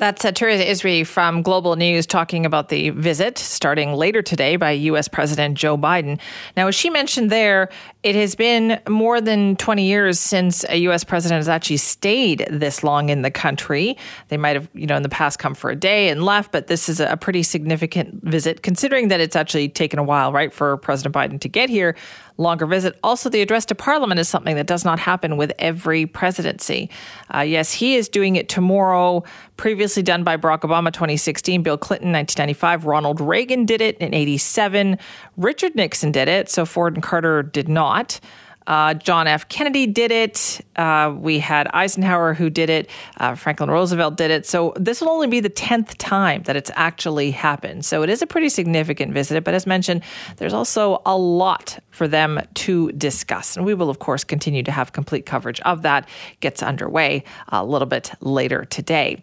That's 0.00 0.24
uh, 0.24 0.32
Izmi 0.32 1.06
from 1.06 1.42
Global 1.42 1.76
News 1.76 2.06
talking 2.06 2.46
about 2.46 2.70
the 2.70 2.88
visit 2.88 3.36
starting 3.36 3.92
later 3.92 4.22
today 4.22 4.56
by 4.56 4.70
U.S. 4.70 5.08
President 5.08 5.58
Joe 5.58 5.76
Biden. 5.76 6.18
Now, 6.56 6.68
as 6.68 6.74
she 6.74 6.88
mentioned 6.88 7.28
there, 7.28 7.68
it 8.02 8.14
has 8.14 8.34
been 8.34 8.80
more 8.88 9.20
than 9.20 9.56
20 9.56 9.84
years 9.84 10.18
since 10.18 10.64
a 10.70 10.78
U.S. 10.78 11.04
president 11.04 11.40
has 11.40 11.50
actually 11.50 11.76
stayed 11.76 12.46
this 12.50 12.82
long 12.82 13.10
in 13.10 13.20
the 13.20 13.30
country. 13.30 13.94
They 14.28 14.38
might 14.38 14.56
have, 14.56 14.70
you 14.72 14.86
know, 14.86 14.96
in 14.96 15.02
the 15.02 15.10
past 15.10 15.38
come 15.38 15.54
for 15.54 15.68
a 15.68 15.76
day 15.76 16.08
and 16.08 16.24
left, 16.24 16.50
but 16.50 16.66
this 16.68 16.88
is 16.88 16.98
a 16.98 17.18
pretty 17.18 17.42
significant 17.42 18.24
visit 18.24 18.62
considering 18.62 19.08
that 19.08 19.20
it's 19.20 19.36
actually 19.36 19.68
taken 19.68 19.98
a 19.98 20.02
while, 20.02 20.32
right, 20.32 20.50
for 20.50 20.78
President 20.78 21.14
Biden 21.14 21.38
to 21.42 21.48
get 21.48 21.68
here 21.68 21.94
longer 22.36 22.66
visit. 22.66 22.98
Also, 23.02 23.28
the 23.28 23.40
address 23.40 23.64
to 23.66 23.74
Parliament 23.74 24.20
is 24.20 24.28
something 24.28 24.56
that 24.56 24.66
does 24.66 24.84
not 24.84 24.98
happen 24.98 25.36
with 25.36 25.52
every 25.58 26.06
presidency. 26.06 26.90
Uh, 27.34 27.40
yes, 27.40 27.72
he 27.72 27.96
is 27.96 28.08
doing 28.08 28.36
it 28.36 28.48
tomorrow, 28.48 29.22
previously 29.56 30.02
done 30.02 30.24
by 30.24 30.36
Barack 30.36 30.60
Obama 30.60 30.92
2016, 30.92 31.62
Bill 31.62 31.78
Clinton 31.78 32.12
1995, 32.12 32.86
Ronald 32.86 33.20
Reagan 33.20 33.64
did 33.64 33.80
it 33.80 33.96
in 33.98 34.14
87, 34.14 34.98
Richard 35.36 35.74
Nixon 35.74 36.12
did 36.12 36.28
it, 36.28 36.48
so 36.48 36.64
Ford 36.64 36.94
and 36.94 37.02
Carter 37.02 37.42
did 37.42 37.68
not. 37.68 38.20
Uh, 38.66 38.94
John 38.94 39.26
F. 39.26 39.48
Kennedy 39.48 39.86
did 39.86 40.12
it. 40.12 40.60
Uh, 40.76 41.14
we 41.16 41.38
had 41.38 41.68
Eisenhower 41.68 42.34
who 42.34 42.50
did 42.50 42.70
it. 42.70 42.90
Uh, 43.16 43.34
Franklin 43.34 43.70
Roosevelt 43.70 44.16
did 44.16 44.30
it. 44.30 44.46
So 44.46 44.74
this 44.76 45.00
will 45.00 45.10
only 45.10 45.26
be 45.26 45.40
the 45.40 45.50
10th 45.50 45.94
time 45.98 46.42
that 46.44 46.56
it's 46.56 46.70
actually 46.74 47.30
happened. 47.30 47.84
So 47.84 48.02
it 48.02 48.10
is 48.10 48.22
a 48.22 48.26
pretty 48.26 48.48
significant 48.48 49.12
visit. 49.12 49.42
But 49.44 49.54
as 49.54 49.66
mentioned, 49.66 50.02
there's 50.36 50.54
also 50.54 51.02
a 51.04 51.16
lot 51.16 51.78
for 51.90 52.06
them 52.06 52.40
to 52.54 52.92
discuss. 52.92 53.56
And 53.56 53.66
we 53.66 53.74
will, 53.74 53.90
of 53.90 53.98
course, 53.98 54.24
continue 54.24 54.62
to 54.62 54.72
have 54.72 54.92
complete 54.92 55.26
coverage 55.26 55.60
of 55.62 55.82
that. 55.82 56.08
Gets 56.40 56.62
underway 56.62 57.24
a 57.48 57.64
little 57.64 57.86
bit 57.86 58.12
later 58.20 58.64
today. 58.66 59.22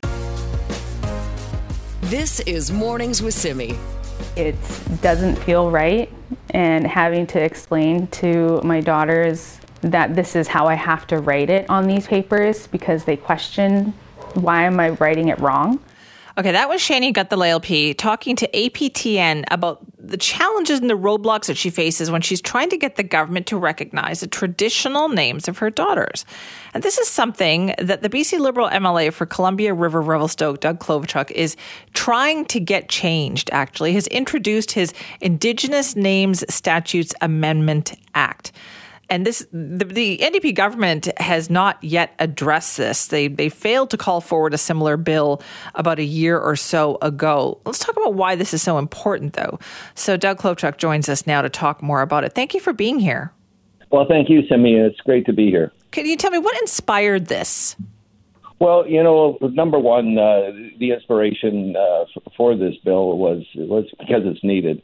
This 2.02 2.39
is 2.41 2.71
Mornings 2.71 3.21
with 3.21 3.34
Simi. 3.34 3.78
It 4.36 4.56
doesn't 5.01 5.36
feel 5.36 5.71
right, 5.71 6.12
and 6.51 6.86
having 6.86 7.27
to 7.27 7.41
explain 7.41 8.08
to 8.08 8.62
my 8.63 8.82
daughters 8.82 9.60
that 9.82 10.15
this 10.15 10.36
is 10.36 10.47
how 10.47 10.67
I 10.67 10.75
have 10.75 11.08
to 11.08 11.19
write 11.19 11.49
it 11.49 11.69
on 11.69 11.88
these 11.88 12.08
papers 12.08 12.67
because 12.67 13.06
they 13.06 13.15
question 13.17 13.93
why 14.34 14.63
am 14.63 14.80
I 14.80 14.89
writing 14.89 15.30
it 15.30 15.39
wrong. 15.39 15.80
Okay, 16.38 16.52
that 16.52 16.69
was 16.69 16.82
Shani 16.82 17.12
Guthalay 17.12 17.50
LP 17.50 17.95
talking 17.95 18.36
to 18.36 18.47
APTN 18.50 19.43
about 19.50 19.84
the 19.97 20.17
challenges 20.17 20.80
and 20.80 20.88
the 20.88 20.93
roadblocks 20.93 21.47
that 21.47 21.58
she 21.58 21.71
faces 21.71 22.12
when 22.12 22.21
she's 22.21 22.41
trying 22.41 22.69
to 22.69 22.78
get 22.78 22.95
the 22.95 23.02
government 23.02 23.47
to 23.47 23.58
recognize 23.58 24.19
the 24.19 24.28
traditional 24.28 25.10
names 25.10 25.47
of 25.47 25.58
her 25.58 25.71
daughters. 25.71 26.26
And 26.76 26.84
this 26.84 27.00
is 27.00 27.08
something 27.08 27.73
that 27.80 28.04
the 28.04 28.10
BC 28.10 28.39
Liberal 28.39 28.69
MLA 28.69 29.12
for 29.12 29.26
Columbia 29.26 29.73
River 29.73 30.00
Revelstoke, 30.00 30.60
Doug 30.60 30.80
Clovechok, 30.80 31.32
is 31.32 31.56
trying 31.93 32.45
to 32.45 32.60
get 32.60 32.88
changed, 32.88 33.50
actually, 33.52 33.93
has 33.93 34.06
introduced 34.08 34.73
his 34.73 34.93
Indigenous 35.21 35.95
Names 35.95 36.43
Statutes 36.54 37.15
Amendment 37.19 37.93
Act 38.13 38.52
and 39.10 39.26
this 39.26 39.46
the, 39.52 39.86
the, 39.86 40.17
NDP 40.17 40.56
government 40.56 41.08
has 41.20 41.50
not 41.50 41.82
yet 41.84 42.13
addressed 42.20 42.78
this. 42.78 43.08
They 43.08 43.28
they 43.28 43.50
failed 43.50 43.89
to 43.91 43.98
call 43.98 44.22
forward 44.22 44.54
a 44.54 44.58
similar 44.58 44.98
bill 44.98 45.41
about 45.76 46.00
a 46.00 46.04
year 46.04 46.38
or 46.38 46.56
so 46.56 46.98
ago. 47.02 47.60
Let's 47.65 47.80
talk 47.80 47.96
about 47.96 48.15
why 48.15 48.36
this 48.36 48.54
is 48.54 48.62
so 48.62 48.78
important, 48.78 49.34
though. 49.34 49.60
So 49.96 50.17
Doug 50.17 50.39
Clovechok 50.39 50.78
joins 50.78 51.10
us 51.10 51.26
now 51.26 51.41
to 51.41 51.50
talk 51.50 51.82
more 51.82 52.02
about 52.02 52.24
it. 52.24 52.34
Thank 52.34 52.54
you 52.54 52.60
for 52.60 52.74
being 52.74 53.00
here. 53.00 53.32
Well, 53.89 54.06
thank 54.08 54.30
you, 54.30 54.46
Simi. 54.48 54.76
It's 54.76 55.00
great 55.02 55.26
to 55.28 55.34
be 55.34 55.50
here. 55.50 55.72
Can 55.91 56.06
you 56.06 56.17
tell 56.17 56.32
me 56.32 56.39
what 56.39 56.60
inspired 56.62 57.28
this? 57.28 57.76
Well, 58.60 58.88
you 58.88 59.04
know, 59.04 59.38
number 59.41 59.78
one, 59.78 60.17
uh, 60.17 60.52
the 60.80 60.91
inspiration 60.91 61.76
uh, 61.76 62.06
for 62.36 62.56
this 62.56 62.76
bill 62.84 63.17
was 63.17 63.43
was 63.56 63.86
because 64.00 64.24
it's 64.26 64.43
needed. 64.43 64.82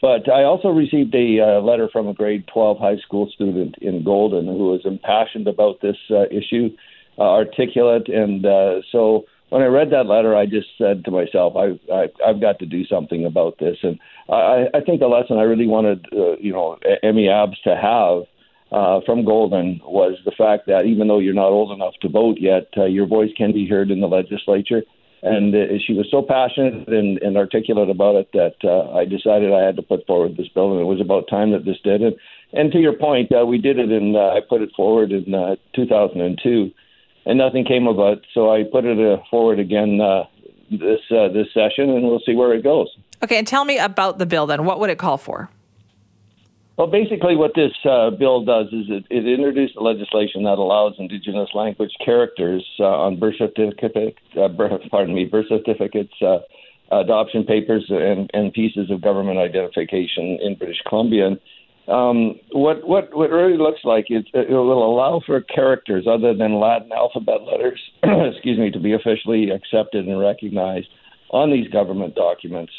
But 0.00 0.28
I 0.28 0.44
also 0.44 0.68
received 0.68 1.14
a 1.14 1.40
uh, 1.40 1.60
letter 1.60 1.88
from 1.90 2.06
a 2.06 2.14
grade 2.14 2.44
12 2.52 2.78
high 2.78 2.98
school 2.98 3.30
student 3.34 3.76
in 3.80 4.04
Golden 4.04 4.46
who 4.46 4.70
was 4.70 4.82
impassioned 4.84 5.48
about 5.48 5.80
this 5.80 5.96
uh, 6.10 6.26
issue, 6.30 6.70
uh, 7.18 7.22
articulate. 7.22 8.08
And 8.08 8.44
uh, 8.44 8.82
so 8.92 9.24
when 9.48 9.62
I 9.62 9.66
read 9.66 9.90
that 9.90 10.06
letter, 10.06 10.36
I 10.36 10.44
just 10.44 10.68
said 10.76 11.04
to 11.04 11.10
myself, 11.10 11.54
I, 11.56 11.78
I, 11.92 12.08
I've 12.26 12.40
got 12.40 12.58
to 12.58 12.66
do 12.66 12.84
something 12.84 13.24
about 13.24 13.58
this. 13.58 13.78
And 13.82 13.98
I, 14.28 14.66
I 14.74 14.80
think 14.80 15.00
the 15.00 15.08
lesson 15.08 15.38
I 15.38 15.42
really 15.42 15.66
wanted, 15.66 16.06
uh, 16.12 16.36
you 16.38 16.52
know, 16.52 16.78
Emmy 17.02 17.28
Abs 17.28 17.58
to 17.64 17.74
have 17.74 18.24
uh, 18.72 19.00
from 19.06 19.24
Golden 19.24 19.80
was 19.84 20.18
the 20.24 20.32
fact 20.32 20.66
that 20.66 20.84
even 20.84 21.08
though 21.08 21.20
you're 21.20 21.32
not 21.32 21.50
old 21.50 21.72
enough 21.72 21.94
to 22.02 22.08
vote 22.08 22.36
yet, 22.40 22.68
uh, 22.76 22.84
your 22.84 23.06
voice 23.06 23.30
can 23.36 23.52
be 23.52 23.66
heard 23.66 23.90
in 23.90 24.00
the 24.00 24.08
legislature 24.08 24.82
and 25.22 25.54
uh, 25.54 25.78
she 25.84 25.94
was 25.94 26.06
so 26.10 26.22
passionate 26.22 26.88
and, 26.88 27.18
and 27.22 27.36
articulate 27.36 27.90
about 27.90 28.16
it 28.16 28.28
that 28.32 28.56
uh, 28.64 28.92
I 28.92 29.04
decided 29.04 29.52
I 29.52 29.64
had 29.64 29.76
to 29.76 29.82
put 29.82 30.06
forward 30.06 30.36
this 30.36 30.48
bill, 30.48 30.72
and 30.72 30.80
it 30.80 30.84
was 30.84 31.00
about 31.00 31.28
time 31.28 31.52
that 31.52 31.64
this 31.64 31.78
did 31.82 32.02
it. 32.02 32.16
And 32.52 32.70
to 32.72 32.78
your 32.78 32.92
point, 32.92 33.32
uh, 33.32 33.44
we 33.44 33.58
did 33.58 33.78
it, 33.78 33.90
and 33.90 34.16
uh, 34.16 34.30
I 34.30 34.40
put 34.46 34.62
it 34.62 34.70
forward 34.76 35.12
in 35.12 35.34
uh, 35.34 35.56
2002, 35.74 36.70
and 37.26 37.38
nothing 37.38 37.64
came 37.64 37.88
of 37.88 37.98
it. 37.98 38.24
So 38.34 38.50
I 38.52 38.62
put 38.70 38.84
it 38.84 38.98
uh, 38.98 39.22
forward 39.30 39.58
again 39.58 40.00
uh, 40.00 40.24
this 40.70 41.00
uh, 41.10 41.28
this 41.28 41.48
session, 41.54 41.90
and 41.90 42.04
we'll 42.04 42.22
see 42.24 42.34
where 42.34 42.54
it 42.54 42.62
goes. 42.62 42.88
Okay, 43.22 43.38
and 43.38 43.46
tell 43.46 43.64
me 43.64 43.78
about 43.78 44.18
the 44.18 44.26
bill 44.26 44.46
then. 44.46 44.64
What 44.64 44.80
would 44.80 44.90
it 44.90 44.98
call 44.98 45.18
for? 45.18 45.48
Well, 46.76 46.88
basically, 46.88 47.36
what 47.36 47.52
this 47.54 47.72
uh, 47.88 48.10
bill 48.10 48.44
does 48.44 48.66
is 48.66 48.84
it, 48.88 49.06
it 49.08 49.26
introduced 49.26 49.76
legislation 49.76 50.44
that 50.44 50.58
allows 50.58 50.92
Indigenous 50.98 51.48
language 51.54 51.92
characters 52.04 52.64
uh, 52.78 52.84
on 52.84 53.18
birth 53.18 53.36
certificate, 53.38 54.14
uh, 54.38 54.48
pardon 54.90 55.14
me, 55.14 55.24
birth 55.24 55.46
certificates, 55.48 56.12
uh, 56.20 56.38
adoption 56.92 57.44
papers, 57.44 57.86
and, 57.88 58.30
and 58.34 58.52
pieces 58.52 58.90
of 58.90 59.00
government 59.00 59.38
identification 59.38 60.38
in 60.42 60.54
British 60.58 60.82
Columbia. 60.86 61.28
And, 61.28 61.40
um, 61.88 62.34
what 62.50 62.86
what 62.86 63.16
what 63.16 63.30
really 63.30 63.56
looks 63.56 63.80
like 63.84 64.06
is 64.10 64.24
it 64.34 64.50
will 64.50 64.84
allow 64.84 65.22
for 65.24 65.40
characters 65.40 66.04
other 66.06 66.34
than 66.34 66.60
Latin 66.60 66.90
alphabet 66.92 67.42
letters, 67.42 67.80
excuse 68.02 68.58
me, 68.58 68.70
to 68.72 68.80
be 68.80 68.92
officially 68.92 69.50
accepted 69.50 70.06
and 70.06 70.18
recognized 70.18 70.88
on 71.30 71.50
these 71.50 71.68
government 71.68 72.16
documents 72.16 72.72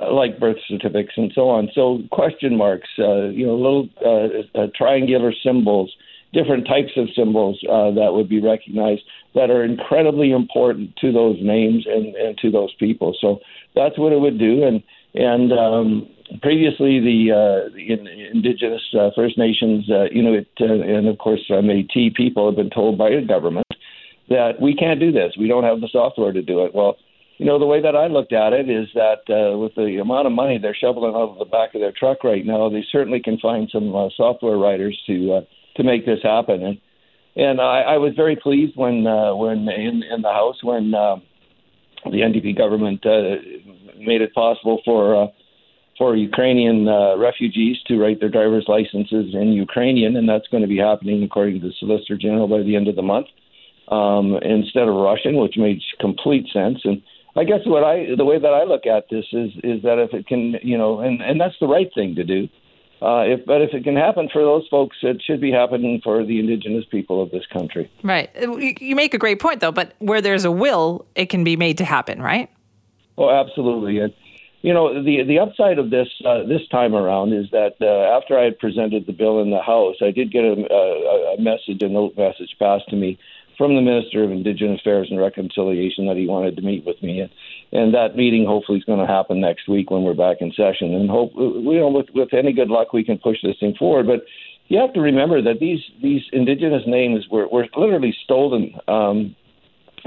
uh, 0.00 0.12
like 0.12 0.38
birth 0.38 0.56
certificates 0.68 1.16
and 1.16 1.32
so 1.34 1.48
on. 1.48 1.70
So 1.74 2.00
question 2.10 2.56
marks, 2.56 2.88
uh, 2.98 3.28
you 3.28 3.46
know, 3.46 3.54
little 3.54 3.88
uh, 4.04 4.60
uh, 4.60 4.66
triangular 4.76 5.32
symbols, 5.42 5.92
different 6.32 6.66
types 6.66 6.92
of 6.96 7.08
symbols 7.16 7.58
uh, 7.68 7.90
that 7.92 8.12
would 8.12 8.28
be 8.28 8.40
recognized 8.40 9.02
that 9.34 9.50
are 9.50 9.64
incredibly 9.64 10.32
important 10.32 10.96
to 10.96 11.12
those 11.12 11.36
names 11.40 11.86
and, 11.86 12.14
and 12.16 12.38
to 12.38 12.50
those 12.50 12.74
people. 12.78 13.16
So 13.20 13.38
that's 13.74 13.98
what 13.98 14.12
it 14.12 14.20
would 14.20 14.38
do. 14.38 14.64
And 14.64 14.82
and 15.14 15.50
um, 15.52 16.08
previously 16.42 17.00
the, 17.00 17.32
uh, 17.32 17.74
the 17.74 17.92
in, 17.92 18.06
Indigenous 18.06 18.82
uh, 18.98 19.10
First 19.16 19.38
Nations, 19.38 19.88
uh, 19.90 20.06
Inuit, 20.14 20.48
uh, 20.60 20.64
and 20.64 21.08
of 21.08 21.16
course 21.18 21.40
uh, 21.48 21.54
Métis 21.54 22.14
people 22.14 22.46
have 22.46 22.56
been 22.56 22.70
told 22.70 22.98
by 22.98 23.10
the 23.10 23.24
government 23.26 23.66
that 24.28 24.60
we 24.60 24.74
can't 24.74 25.00
do 25.00 25.12
this. 25.12 25.32
We 25.38 25.48
don't 25.48 25.64
have 25.64 25.80
the 25.80 25.88
software 25.90 26.32
to 26.32 26.42
do 26.42 26.64
it. 26.64 26.74
Well 26.74 26.96
you 27.38 27.44
know, 27.44 27.58
the 27.58 27.66
way 27.66 27.82
that 27.82 27.94
I 27.94 28.06
looked 28.06 28.32
at 28.32 28.52
it 28.52 28.70
is 28.70 28.88
that 28.94 29.28
uh, 29.28 29.58
with 29.58 29.74
the 29.74 29.98
amount 30.00 30.26
of 30.26 30.32
money 30.32 30.58
they're 30.58 30.74
shoveling 30.74 31.14
out 31.14 31.30
of 31.30 31.38
the 31.38 31.44
back 31.44 31.74
of 31.74 31.80
their 31.80 31.92
truck 31.92 32.24
right 32.24 32.44
now, 32.44 32.70
they 32.70 32.84
certainly 32.90 33.20
can 33.20 33.38
find 33.38 33.68
some 33.70 33.94
uh, 33.94 34.08
software 34.16 34.56
writers 34.56 34.98
to 35.06 35.34
uh, 35.34 35.40
to 35.76 35.84
make 35.84 36.06
this 36.06 36.20
happen. 36.22 36.62
And 36.62 36.80
and 37.36 37.60
I, 37.60 37.82
I 37.82 37.96
was 37.98 38.14
very 38.16 38.36
pleased 38.36 38.76
when 38.76 39.06
uh, 39.06 39.34
when 39.34 39.68
in 39.68 40.02
in 40.02 40.22
the 40.22 40.32
House 40.32 40.62
when 40.62 40.94
uh, 40.94 41.16
the 42.04 42.20
NDP 42.22 42.56
government 42.56 43.04
uh, 43.04 43.36
made 43.98 44.22
it 44.22 44.34
possible 44.34 44.80
for. 44.84 45.24
Uh, 45.24 45.26
for 45.98 46.14
Ukrainian 46.14 46.86
uh, 46.86 47.16
refugees 47.16 47.78
to 47.86 47.98
write 47.98 48.20
their 48.20 48.28
driver's 48.28 48.66
licenses 48.68 49.34
in 49.34 49.54
Ukrainian, 49.54 50.14
and 50.14 50.28
that's 50.28 50.46
going 50.48 50.60
to 50.60 50.68
be 50.68 50.76
happening 50.76 51.22
according 51.22 51.58
to 51.58 51.68
the 51.68 51.72
Solicitor 51.80 52.18
General 52.18 52.46
by 52.46 52.62
the 52.62 52.76
end 52.76 52.86
of 52.88 52.96
the 52.96 53.02
month, 53.02 53.28
um, 53.88 54.36
instead 54.42 54.88
of 54.88 54.94
Russian, 54.94 55.36
which 55.36 55.56
makes 55.56 55.82
complete 55.98 56.48
sense. 56.52 56.80
And 56.84 57.00
I 57.36 57.44
guess 57.44 57.60
what 57.66 57.84
I 57.84 58.14
the 58.16 58.24
way 58.24 58.38
that 58.38 58.52
I 58.52 58.64
look 58.64 58.86
at 58.86 59.04
this 59.10 59.26
is 59.32 59.50
is 59.62 59.82
that 59.82 59.98
if 59.98 60.14
it 60.14 60.26
can, 60.26 60.56
you 60.62 60.78
know, 60.78 61.00
and 61.00 61.20
and 61.20 61.40
that's 61.40 61.56
the 61.60 61.68
right 61.68 61.90
thing 61.94 62.14
to 62.14 62.24
do. 62.24 62.48
Uh, 63.02 63.24
if, 63.26 63.44
but 63.44 63.60
if 63.60 63.74
it 63.74 63.84
can 63.84 63.94
happen 63.94 64.26
for 64.32 64.40
those 64.40 64.66
folks, 64.70 64.96
it 65.02 65.22
should 65.22 65.38
be 65.38 65.52
happening 65.52 66.00
for 66.02 66.24
the 66.24 66.40
indigenous 66.40 66.86
people 66.90 67.22
of 67.22 67.30
this 67.30 67.44
country. 67.52 67.90
Right. 68.02 68.30
You 68.80 68.96
make 68.96 69.12
a 69.12 69.18
great 69.18 69.38
point, 69.38 69.60
though. 69.60 69.70
But 69.70 69.92
where 69.98 70.22
there's 70.22 70.46
a 70.46 70.50
will, 70.50 71.04
it 71.14 71.26
can 71.26 71.44
be 71.44 71.56
made 71.56 71.76
to 71.76 71.84
happen, 71.84 72.22
right? 72.22 72.50
Oh, 73.18 73.28
absolutely. 73.28 73.98
And 73.98 74.14
you 74.62 74.72
know, 74.72 75.02
the 75.02 75.22
the 75.24 75.38
upside 75.38 75.78
of 75.78 75.90
this 75.90 76.08
uh, 76.24 76.44
this 76.44 76.66
time 76.70 76.94
around 76.94 77.34
is 77.34 77.50
that 77.50 77.74
uh, 77.82 78.16
after 78.16 78.38
I 78.38 78.44
had 78.44 78.58
presented 78.58 79.06
the 79.06 79.12
bill 79.12 79.42
in 79.42 79.50
the 79.50 79.60
House, 79.60 79.96
I 80.00 80.10
did 80.10 80.32
get 80.32 80.44
a, 80.44 80.54
a, 80.72 81.34
a 81.34 81.40
message, 81.40 81.82
a 81.82 81.88
note 81.88 82.16
message 82.16 82.56
passed 82.58 82.88
to 82.88 82.96
me 82.96 83.18
from 83.56 83.74
the 83.74 83.80
Minister 83.80 84.22
of 84.22 84.30
Indigenous 84.30 84.80
Affairs 84.80 85.08
and 85.10 85.18
Reconciliation 85.18 86.06
that 86.06 86.16
he 86.16 86.26
wanted 86.26 86.56
to 86.56 86.62
meet 86.62 86.84
with 86.84 87.02
me, 87.02 87.20
and, 87.20 87.30
and 87.72 87.94
that 87.94 88.16
meeting 88.16 88.46
hopefully 88.46 88.78
is 88.78 88.84
going 88.84 89.00
to 89.00 89.06
happen 89.06 89.40
next 89.40 89.68
week 89.68 89.90
when 89.90 90.02
we're 90.02 90.14
back 90.14 90.38
in 90.40 90.52
session. 90.52 90.94
And 90.94 91.10
hope 91.10 91.32
you 91.34 91.78
know, 91.78 91.88
with 91.88 92.06
with 92.14 92.34
any 92.34 92.52
good 92.52 92.68
luck, 92.68 92.92
we 92.92 93.04
can 93.04 93.18
push 93.18 93.38
this 93.42 93.56
thing 93.60 93.74
forward. 93.78 94.06
But 94.06 94.24
you 94.68 94.78
have 94.78 94.92
to 94.94 95.00
remember 95.00 95.42
that 95.42 95.60
these 95.60 95.80
these 96.02 96.22
Indigenous 96.32 96.82
names 96.86 97.26
were 97.30 97.48
were 97.48 97.66
literally 97.76 98.14
stolen 98.24 98.74
um, 98.88 99.36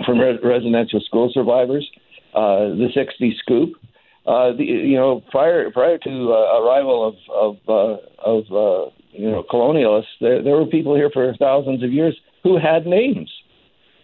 from 0.05 0.19
re- 0.19 0.39
residential 0.43 1.01
school 1.01 1.29
survivors. 1.33 1.89
Uh, 2.33 2.77
the 2.77 2.89
60 2.93 3.35
scoop. 3.39 3.73
Uh, 4.27 4.51
the, 4.55 4.63
you 4.63 4.95
know, 4.95 5.23
prior 5.31 5.71
prior 5.71 5.97
to 5.97 6.31
uh, 6.31 6.61
arrival 6.61 7.07
of 7.07 7.15
of 7.33 7.57
uh, 7.67 7.97
of 8.23 8.43
uh, 8.51 8.91
you 9.11 9.31
know 9.31 9.43
colonialists, 9.49 10.13
there, 10.21 10.43
there 10.43 10.55
were 10.55 10.67
people 10.67 10.95
here 10.95 11.09
for 11.11 11.33
thousands 11.39 11.81
of 11.81 11.91
years 11.91 12.15
who 12.43 12.57
had 12.57 12.85
names 12.85 13.29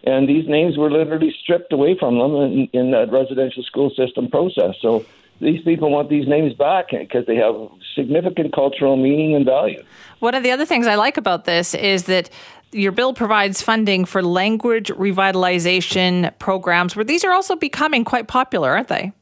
and 0.06 0.28
these 0.28 0.48
names 0.48 0.78
were 0.78 0.90
literally 0.90 1.34
stripped 1.42 1.72
away 1.72 1.96
from 1.98 2.18
them 2.18 2.34
in, 2.36 2.68
in 2.72 2.90
that 2.92 3.10
residential 3.10 3.62
school 3.64 3.90
system 3.90 4.30
process. 4.30 4.76
So 4.80 5.04
these 5.40 5.60
people 5.62 5.90
want 5.90 6.08
these 6.08 6.28
names 6.28 6.54
back 6.54 6.90
because 6.90 7.26
they 7.26 7.36
have 7.36 7.54
significant 7.94 8.54
cultural 8.54 8.96
meaning 8.96 9.34
and 9.34 9.44
value. 9.44 9.82
One 10.20 10.34
of 10.34 10.44
the 10.44 10.52
other 10.52 10.64
things 10.64 10.86
I 10.86 10.94
like 10.94 11.16
about 11.16 11.44
this 11.44 11.74
is 11.74 12.04
that 12.04 12.30
your 12.72 12.92
bill 12.92 13.14
provides 13.14 13.60
funding 13.60 14.04
for 14.04 14.22
language 14.22 14.88
revitalization 14.90 16.36
programs, 16.38 16.94
where 16.94 17.04
these 17.04 17.24
are 17.24 17.32
also 17.32 17.56
becoming 17.56 18.04
quite 18.04 18.28
popular, 18.28 18.70
aren't 18.70 18.88
they? 18.88 19.12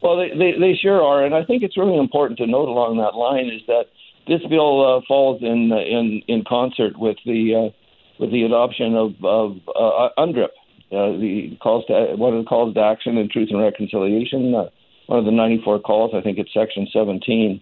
Well, 0.00 0.16
they, 0.16 0.30
they, 0.30 0.58
they 0.58 0.74
sure 0.74 1.02
are, 1.02 1.24
and 1.24 1.34
I 1.34 1.44
think 1.44 1.62
it's 1.62 1.76
really 1.76 1.96
important 1.96 2.38
to 2.38 2.46
note 2.46 2.68
along 2.68 2.98
that 2.98 3.14
line 3.14 3.46
is 3.46 3.62
that 3.66 3.86
this 4.26 4.42
bill 4.48 4.96
uh, 4.96 5.00
falls 5.08 5.42
in 5.42 5.72
in 5.72 6.22
in 6.28 6.44
concert 6.44 6.98
with 6.98 7.16
the 7.24 7.54
uh, 7.54 7.83
with 8.18 8.30
the 8.30 8.44
adoption 8.44 8.94
of, 8.94 9.12
of 9.24 9.56
uh, 9.68 10.08
UNDRIP, 10.18 10.50
uh, 10.92 11.18
the 11.18 11.56
calls 11.60 11.84
to 11.86 12.14
one 12.16 12.34
of 12.34 12.44
the 12.44 12.48
calls 12.48 12.74
to 12.74 12.80
action 12.80 13.16
in 13.16 13.28
truth 13.28 13.48
and 13.50 13.60
reconciliation. 13.60 14.54
Uh, 14.54 14.68
one 15.06 15.18
of 15.18 15.24
the 15.24 15.32
94 15.32 15.80
calls, 15.80 16.12
I 16.14 16.20
think 16.20 16.38
it's 16.38 16.52
section 16.54 16.86
17. 16.92 17.60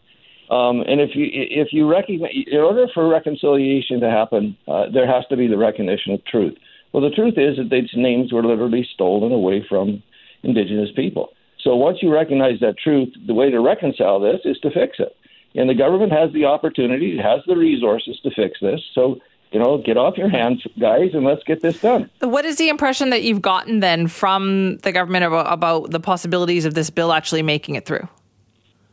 Um, 0.50 0.80
and 0.82 1.00
if 1.00 1.10
you 1.14 1.28
if 1.32 1.68
you 1.72 1.90
recognize, 1.90 2.32
in 2.46 2.58
order 2.58 2.86
for 2.92 3.08
reconciliation 3.08 4.00
to 4.00 4.10
happen, 4.10 4.56
uh, 4.68 4.84
there 4.92 5.06
has 5.06 5.24
to 5.30 5.36
be 5.36 5.46
the 5.46 5.56
recognition 5.56 6.12
of 6.12 6.24
truth. 6.26 6.54
Well, 6.92 7.02
the 7.02 7.14
truth 7.14 7.34
is 7.38 7.56
that 7.56 7.70
these 7.70 7.88
names 7.94 8.32
were 8.32 8.44
literally 8.44 8.86
stolen 8.92 9.32
away 9.32 9.64
from 9.66 10.02
Indigenous 10.42 10.90
people. 10.94 11.30
So 11.58 11.76
once 11.76 11.98
you 12.02 12.12
recognize 12.12 12.60
that 12.60 12.76
truth, 12.76 13.14
the 13.26 13.34
way 13.34 13.50
to 13.50 13.60
reconcile 13.60 14.20
this 14.20 14.40
is 14.44 14.58
to 14.58 14.70
fix 14.70 14.98
it. 14.98 15.16
And 15.54 15.70
the 15.70 15.74
government 15.74 16.12
has 16.12 16.32
the 16.32 16.44
opportunity, 16.44 17.18
it 17.18 17.22
has 17.22 17.40
the 17.46 17.56
resources 17.56 18.18
to 18.22 18.30
fix 18.34 18.58
this. 18.60 18.80
So 18.94 19.18
you 19.52 19.60
know, 19.60 19.78
get 19.78 19.96
off 19.96 20.16
your 20.16 20.28
hands, 20.28 20.66
guys, 20.80 21.10
and 21.12 21.24
let's 21.24 21.42
get 21.44 21.60
this 21.60 21.80
done. 21.80 22.10
What 22.20 22.44
is 22.44 22.56
the 22.56 22.68
impression 22.68 23.10
that 23.10 23.22
you've 23.22 23.42
gotten 23.42 23.80
then 23.80 24.08
from 24.08 24.78
the 24.78 24.92
government 24.92 25.24
about, 25.24 25.52
about 25.52 25.90
the 25.90 26.00
possibilities 26.00 26.64
of 26.64 26.74
this 26.74 26.90
bill 26.90 27.12
actually 27.12 27.42
making 27.42 27.74
it 27.74 27.84
through? 27.84 28.08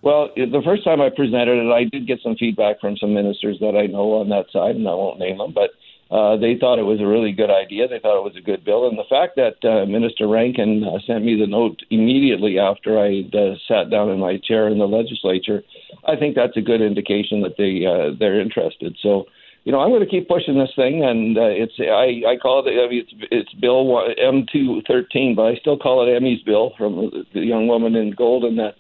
Well, 0.01 0.29
the 0.35 0.61
first 0.63 0.83
time 0.83 1.01
I 1.01 1.09
presented 1.09 1.57
it, 1.57 1.71
I 1.71 1.83
did 1.83 2.07
get 2.07 2.19
some 2.21 2.35
feedback 2.35 2.79
from 2.79 2.97
some 2.97 3.13
ministers 3.13 3.57
that 3.59 3.75
I 3.75 3.87
know 3.87 4.13
on 4.13 4.29
that 4.29 4.45
side, 4.51 4.75
and 4.75 4.87
I 4.87 4.93
won't 4.93 5.19
name 5.19 5.37
them, 5.37 5.53
but 5.53 5.71
uh, 6.11 6.37
they 6.37 6.57
thought 6.57 6.79
it 6.79 6.83
was 6.83 6.99
a 6.99 7.05
really 7.05 7.31
good 7.31 7.51
idea. 7.51 7.87
They 7.87 7.99
thought 7.99 8.17
it 8.17 8.23
was 8.23 8.35
a 8.35 8.41
good 8.41 8.65
bill. 8.65 8.87
And 8.87 8.97
the 8.97 9.03
fact 9.09 9.35
that 9.35 9.63
uh, 9.63 9.85
Minister 9.85 10.27
Rankin 10.27 10.83
uh, 10.83 10.97
sent 11.05 11.23
me 11.23 11.39
the 11.39 11.45
note 11.45 11.81
immediately 11.91 12.57
after 12.57 12.97
I 12.97 13.29
uh, 13.31 13.55
sat 13.67 13.91
down 13.91 14.09
in 14.09 14.19
my 14.19 14.37
chair 14.37 14.67
in 14.67 14.79
the 14.79 14.87
legislature, 14.87 15.63
I 16.07 16.15
think 16.15 16.35
that's 16.35 16.57
a 16.57 16.61
good 16.61 16.81
indication 16.81 17.41
that 17.41 17.57
they 17.57 17.85
uh, 17.85 18.15
they're 18.17 18.41
interested. 18.41 18.97
So 19.01 19.25
you 19.69 19.73
know, 19.73 19.81
I'm 19.81 19.91
going 19.91 20.01
to 20.01 20.07
keep 20.07 20.27
pushing 20.27 20.57
this 20.57 20.71
thing, 20.75 21.03
and 21.03 21.37
uh, 21.37 21.41
it's 21.43 21.73
I, 21.79 22.27
I 22.27 22.37
call 22.37 22.65
it 22.65 22.71
I 22.71 22.89
mean, 22.89 23.05
it's 23.05 23.27
it's 23.29 23.53
Bill 23.53 23.85
M213, 24.17 25.35
but 25.35 25.43
I 25.43 25.57
still 25.57 25.77
call 25.77 26.07
it 26.07 26.11
Emmy's 26.11 26.41
bill 26.41 26.73
from 26.75 27.11
the 27.35 27.41
young 27.41 27.67
woman 27.67 27.95
in 27.95 28.09
Golden 28.09 28.55
that 28.55 28.73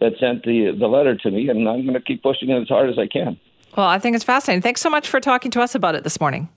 that 0.00 0.14
sent 0.18 0.44
the 0.44 0.74
the 0.80 0.86
letter 0.86 1.14
to 1.14 1.30
me, 1.30 1.50
and 1.50 1.68
I'm 1.68 1.82
going 1.82 1.92
to 1.92 2.00
keep 2.00 2.22
pushing 2.22 2.48
it 2.48 2.58
as 2.58 2.68
hard 2.68 2.88
as 2.88 2.98
I 2.98 3.06
can. 3.06 3.38
Well, 3.76 3.86
I 3.86 3.98
think 3.98 4.16
it's 4.16 4.24
fascinating. 4.24 4.62
Thanks 4.62 4.80
so 4.80 4.88
much 4.88 5.10
for 5.10 5.20
talking 5.20 5.50
to 5.50 5.60
us 5.60 5.74
about 5.74 5.94
it 5.94 6.04
this 6.04 6.18
morning. 6.18 6.48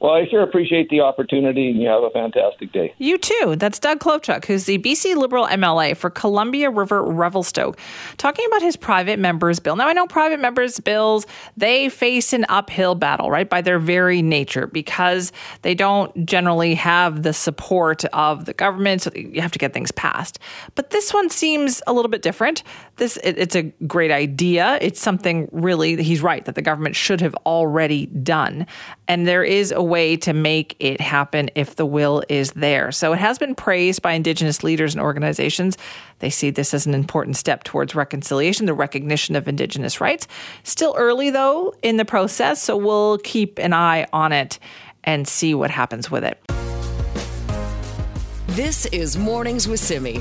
Well, 0.00 0.12
I 0.12 0.28
sure 0.28 0.42
appreciate 0.42 0.90
the 0.90 1.00
opportunity, 1.00 1.70
and 1.70 1.80
you 1.80 1.88
have 1.88 2.04
a 2.04 2.10
fantastic 2.10 2.70
day. 2.70 2.94
You 2.98 3.18
too. 3.18 3.56
That's 3.56 3.80
Doug 3.80 3.98
Clovechok, 3.98 4.44
who's 4.44 4.64
the 4.64 4.78
BC 4.78 5.16
Liberal 5.16 5.48
MLA 5.48 5.96
for 5.96 6.08
Columbia 6.08 6.70
River 6.70 7.02
Revelstoke, 7.02 7.76
talking 8.16 8.46
about 8.46 8.62
his 8.62 8.76
private 8.76 9.18
members 9.18 9.58
bill. 9.58 9.74
Now, 9.74 9.88
I 9.88 9.92
know 9.92 10.06
private 10.06 10.38
members 10.38 10.78
bills 10.78 11.26
they 11.56 11.88
face 11.88 12.32
an 12.32 12.46
uphill 12.48 12.94
battle, 12.94 13.28
right, 13.28 13.48
by 13.48 13.60
their 13.60 13.80
very 13.80 14.22
nature, 14.22 14.68
because 14.68 15.32
they 15.62 15.74
don't 15.74 16.24
generally 16.24 16.76
have 16.76 17.24
the 17.24 17.32
support 17.32 18.04
of 18.06 18.44
the 18.44 18.54
government. 18.54 19.02
So 19.02 19.10
you 19.16 19.40
have 19.40 19.52
to 19.52 19.58
get 19.58 19.72
things 19.72 19.90
passed. 19.90 20.38
But 20.76 20.90
this 20.90 21.12
one 21.12 21.28
seems 21.28 21.82
a 21.88 21.92
little 21.92 22.10
bit 22.10 22.22
different. 22.22 22.62
This 22.96 23.16
it, 23.24 23.36
it's 23.36 23.56
a 23.56 23.64
great 23.88 24.12
idea. 24.12 24.78
It's 24.80 25.00
something 25.00 25.48
really. 25.50 26.00
He's 26.04 26.22
right 26.22 26.44
that 26.44 26.54
the 26.54 26.62
government 26.62 26.94
should 26.94 27.20
have 27.20 27.34
already 27.46 28.06
done, 28.06 28.64
and 29.08 29.26
there 29.26 29.42
is 29.42 29.72
a 29.72 29.87
way 29.88 30.16
to 30.18 30.32
make 30.32 30.76
it 30.78 31.00
happen 31.00 31.50
if 31.54 31.76
the 31.76 31.86
will 31.86 32.22
is 32.28 32.52
there. 32.52 32.92
So 32.92 33.12
it 33.12 33.18
has 33.18 33.38
been 33.38 33.54
praised 33.54 34.02
by 34.02 34.12
Indigenous 34.12 34.62
leaders 34.62 34.94
and 34.94 35.02
organizations. 35.02 35.76
They 36.20 36.30
see 36.30 36.50
this 36.50 36.74
as 36.74 36.86
an 36.86 36.94
important 36.94 37.36
step 37.36 37.64
towards 37.64 37.94
reconciliation, 37.94 38.66
the 38.66 38.74
recognition 38.74 39.36
of 39.36 39.48
Indigenous 39.48 40.00
rights. 40.00 40.28
Still 40.62 40.94
early, 40.98 41.30
though, 41.30 41.74
in 41.82 41.96
the 41.96 42.04
process, 42.04 42.62
so 42.62 42.76
we'll 42.76 43.18
keep 43.18 43.58
an 43.58 43.72
eye 43.72 44.06
on 44.12 44.32
it 44.32 44.58
and 45.04 45.26
see 45.26 45.54
what 45.54 45.70
happens 45.70 46.10
with 46.10 46.24
it. 46.24 46.38
This 48.48 48.86
is 48.86 49.16
Mornings 49.16 49.68
with 49.68 49.80
Simi. 49.80 50.20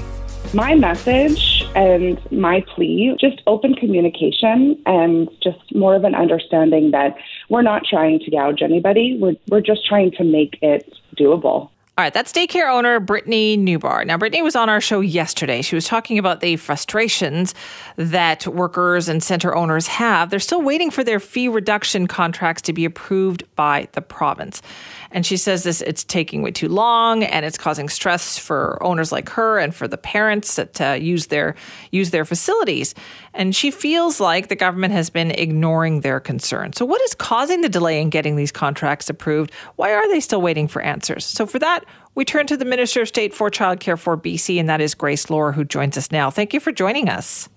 My 0.54 0.76
message 0.76 1.66
and 1.76 2.20
my 2.32 2.64
plea 2.74 3.16
just 3.20 3.42
open 3.48 3.76
communication 3.76 4.82
and 4.86 5.30
just 5.44 5.60
more 5.76 5.94
of 5.96 6.06
an 6.06 6.16
understanding 6.16 6.92
that 6.92 7.18
we're 7.50 7.62
not 7.62 7.84
trying 7.86 8.20
to 8.20 8.32
gouge 8.32 8.62
anybody. 8.62 9.18
We're, 9.20 9.36
we're 9.50 9.62
just 9.62 9.86
trying 9.86 10.12
to 10.12 10.24
make 10.24 10.58
it 10.62 10.92
doable. 11.18 11.70
All 11.98 12.04
right, 12.04 12.14
that's 12.14 12.32
daycare 12.32 12.72
owner 12.72 13.00
Brittany 13.00 13.58
Newbar. 13.58 14.06
Now, 14.06 14.20
Brittany 14.20 14.44
was 14.44 14.56
on 14.56 14.70
our 14.70 14.80
show 14.80 15.00
yesterday. 15.00 15.64
She 15.64 15.74
was 15.74 15.88
talking 15.88 16.20
about 16.20 16.42
the 16.42 16.56
frustrations 16.58 17.56
that 17.96 18.46
workers 18.46 19.10
and 19.10 19.24
center 19.24 19.56
owners 19.56 19.88
have. 19.88 20.30
They're 20.30 20.38
still 20.40 20.62
waiting 20.62 20.92
for 20.92 21.04
their 21.04 21.20
fee 21.20 21.48
reduction 21.48 22.06
contracts 22.06 22.62
to 22.64 22.74
be 22.74 22.86
approved 22.86 23.46
by 23.56 23.88
the 23.94 24.04
province. 24.04 24.62
And 25.10 25.26
she 25.26 25.38
says 25.38 25.64
this 25.64 25.82
it's 25.82 26.04
taking 26.04 26.44
way 26.44 26.52
too 26.52 26.68
long 26.68 27.24
and 27.24 27.44
it's 27.44 27.58
causing 27.58 27.90
stress 27.90 28.38
for 28.38 28.78
owners 28.84 29.12
like 29.12 29.30
her 29.30 29.58
and 29.58 29.74
for 29.74 29.88
the 29.88 29.98
parents 29.98 30.56
that 30.58 30.80
uh, 30.80 30.92
use 30.92 31.28
their 31.28 31.56
use 31.92 32.12
their 32.12 32.26
facilities. 32.26 32.94
And 33.34 33.56
she 33.56 33.72
feels 33.72 34.20
like 34.20 34.50
the 34.50 34.56
government 34.56 34.94
has 34.94 35.10
been 35.10 35.32
ignoring 35.32 36.02
their 36.02 36.20
concerns. 36.20 36.78
So 36.78 36.86
what 36.86 37.02
is 37.02 37.16
causing 37.16 37.62
the 37.62 37.70
delay 37.70 38.00
in 38.00 38.12
getting 38.12 38.36
these 38.36 38.52
contracts 38.52 39.10
approved? 39.10 39.52
Why 39.78 39.94
are 39.94 40.08
they 40.08 40.20
still 40.20 40.42
waiting 40.42 40.68
for 40.68 40.82
answers? 40.82 41.26
So 41.26 41.48
for 41.48 41.58
that, 41.60 41.86
we 42.16 42.26
turn 42.26 42.48
to 42.48 42.58
the 42.58 42.66
Minister 42.66 43.02
of 43.02 43.08
State 43.08 43.34
for 43.34 43.50
Childcare 43.50 43.98
for 43.98 44.18
BC, 44.18 44.60
and 44.60 44.68
that 44.70 44.82
is 44.82 44.96
Grace 44.96 45.30
Lore, 45.30 45.52
who 45.52 45.64
joins 45.64 45.98
us 45.98 46.12
now. 46.12 46.30
Thank 46.30 46.54
you 46.54 46.60
for 46.60 46.72
joining 46.72 47.10
us. 47.10 47.48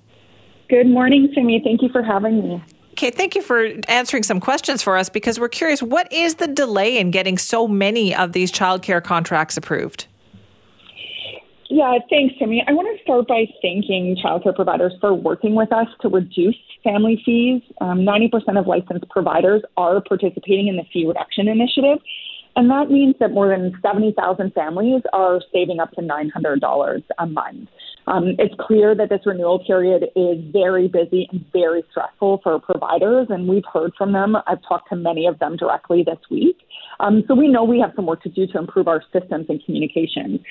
Good 0.69 0.87
morning, 0.87 1.33
Simi. 1.35 1.61
Thank 1.65 1.83
you 1.83 1.89
for 1.89 2.03
having 2.03 2.39
me. 2.41 2.63
Okay, 2.93 3.11
thank 3.11 3.35
you 3.35 3.43
for 3.43 3.67
answering 3.89 4.23
some 4.23 4.41
questions 4.41 4.83
for 4.83 4.97
us 4.97 5.09
because 5.09 5.41
we're 5.41 5.49
curious 5.49 5.83
what 5.83 6.13
is 6.13 6.35
the 6.35 6.47
delay 6.47 6.99
in 6.99 7.11
getting 7.11 7.39
so 7.39 7.67
many 7.67 8.15
of 8.15 8.33
these 8.33 8.53
childcare 8.53 9.03
contracts 9.03 9.57
approved? 9.57 10.07
Yeah, 11.71 11.99
thanks, 12.11 12.35
Simi. 12.39 12.65
I 12.67 12.73
want 12.73 12.89
to 12.95 13.03
start 13.03 13.29
by 13.29 13.47
thanking 13.63 14.17
childcare 14.23 14.55
providers 14.55 14.93
for 15.01 15.15
working 15.15 15.55
with 15.55 15.73
us 15.73 15.87
to 16.01 16.09
reduce 16.09 16.57
family 16.83 17.23
fees. 17.25 17.63
Um, 17.81 18.01
90% 18.01 18.59
of 18.59 18.67
licensed 18.67 19.09
providers 19.09 19.63
are 19.77 20.01
participating 20.01 20.67
in 20.67 20.77
the 20.77 20.85
fee 20.93 21.07
reduction 21.07 21.47
initiative. 21.47 21.99
And 22.57 22.71
that 22.71 22.91
means 22.91 23.15
that 23.21 23.33
more 23.33 23.49
than 23.49 23.73
70,000 23.81 24.53
families 24.53 25.03
are 25.13 25.41
saving 25.53 25.81
up 25.81 25.93
to 25.93 26.03
$900 26.03 27.03
a 27.19 27.27
month. 27.27 27.69
Um, 28.07 28.35
it's 28.39 28.55
clear 28.59 28.95
that 28.95 29.09
this 29.09 29.21
renewal 29.25 29.63
period 29.65 30.05
is 30.17 30.39
very 30.53 30.89
busy 30.89 31.29
and 31.31 31.45
very 31.53 31.85
stressful 31.91 32.41
for 32.43 32.59
providers, 32.59 33.29
and 33.31 33.49
we've 33.49 33.65
heard 33.73 33.93
from 33.97 34.13
them. 34.13 34.37
I've 34.47 34.63
talked 34.67 34.89
to 34.89 34.97
many 34.97 35.27
of 35.27 35.39
them 35.39 35.57
directly 35.57 36.03
this 36.05 36.19
week. 36.31 36.57
Um, 36.99 37.23
so 37.29 37.35
we 37.35 37.47
know 37.47 37.63
we 37.63 37.79
have 37.81 37.93
some 37.95 38.07
work 38.07 38.23
to 38.23 38.29
do 38.29 38.47
to 38.49 38.59
improve 38.59 38.89
our 38.89 39.03
systems 39.13 39.47
and 39.49 39.65
communication. 39.65 40.43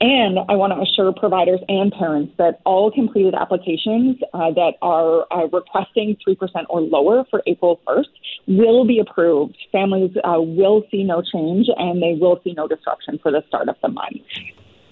And 0.00 0.38
I 0.48 0.56
want 0.56 0.74
to 0.74 0.80
assure 0.80 1.12
providers 1.12 1.60
and 1.68 1.90
parents 1.92 2.34
that 2.36 2.60
all 2.66 2.90
completed 2.90 3.34
applications 3.34 4.16
uh, 4.34 4.50
that 4.52 4.74
are 4.82 5.26
uh, 5.32 5.46
requesting 5.46 6.16
3% 6.26 6.36
or 6.68 6.82
lower 6.82 7.24
for 7.30 7.42
April 7.46 7.80
1st 7.86 8.04
will 8.46 8.84
be 8.84 8.98
approved. 8.98 9.56
Families 9.72 10.14
uh, 10.22 10.40
will 10.40 10.84
see 10.90 11.02
no 11.02 11.22
change 11.22 11.68
and 11.78 12.02
they 12.02 12.14
will 12.20 12.40
see 12.44 12.52
no 12.52 12.68
disruption 12.68 13.18
for 13.22 13.32
the 13.32 13.42
start 13.48 13.68
of 13.68 13.76
the 13.82 13.88
month. 13.88 14.16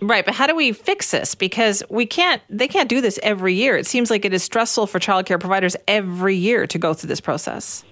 Right, 0.00 0.24
but 0.24 0.34
how 0.34 0.46
do 0.46 0.54
we 0.54 0.72
fix 0.72 1.10
this? 1.10 1.34
Because 1.34 1.82
we 1.88 2.06
can't, 2.06 2.42
they 2.48 2.68
can't 2.68 2.88
do 2.88 3.00
this 3.00 3.18
every 3.22 3.54
year. 3.54 3.76
It 3.76 3.86
seems 3.86 4.10
like 4.10 4.24
it 4.24 4.32
is 4.32 4.42
stressful 4.42 4.86
for 4.86 4.98
childcare 4.98 5.40
providers 5.40 5.76
every 5.86 6.36
year 6.36 6.66
to 6.66 6.78
go 6.78 6.94
through 6.94 7.08
this 7.08 7.20
process. 7.20 7.84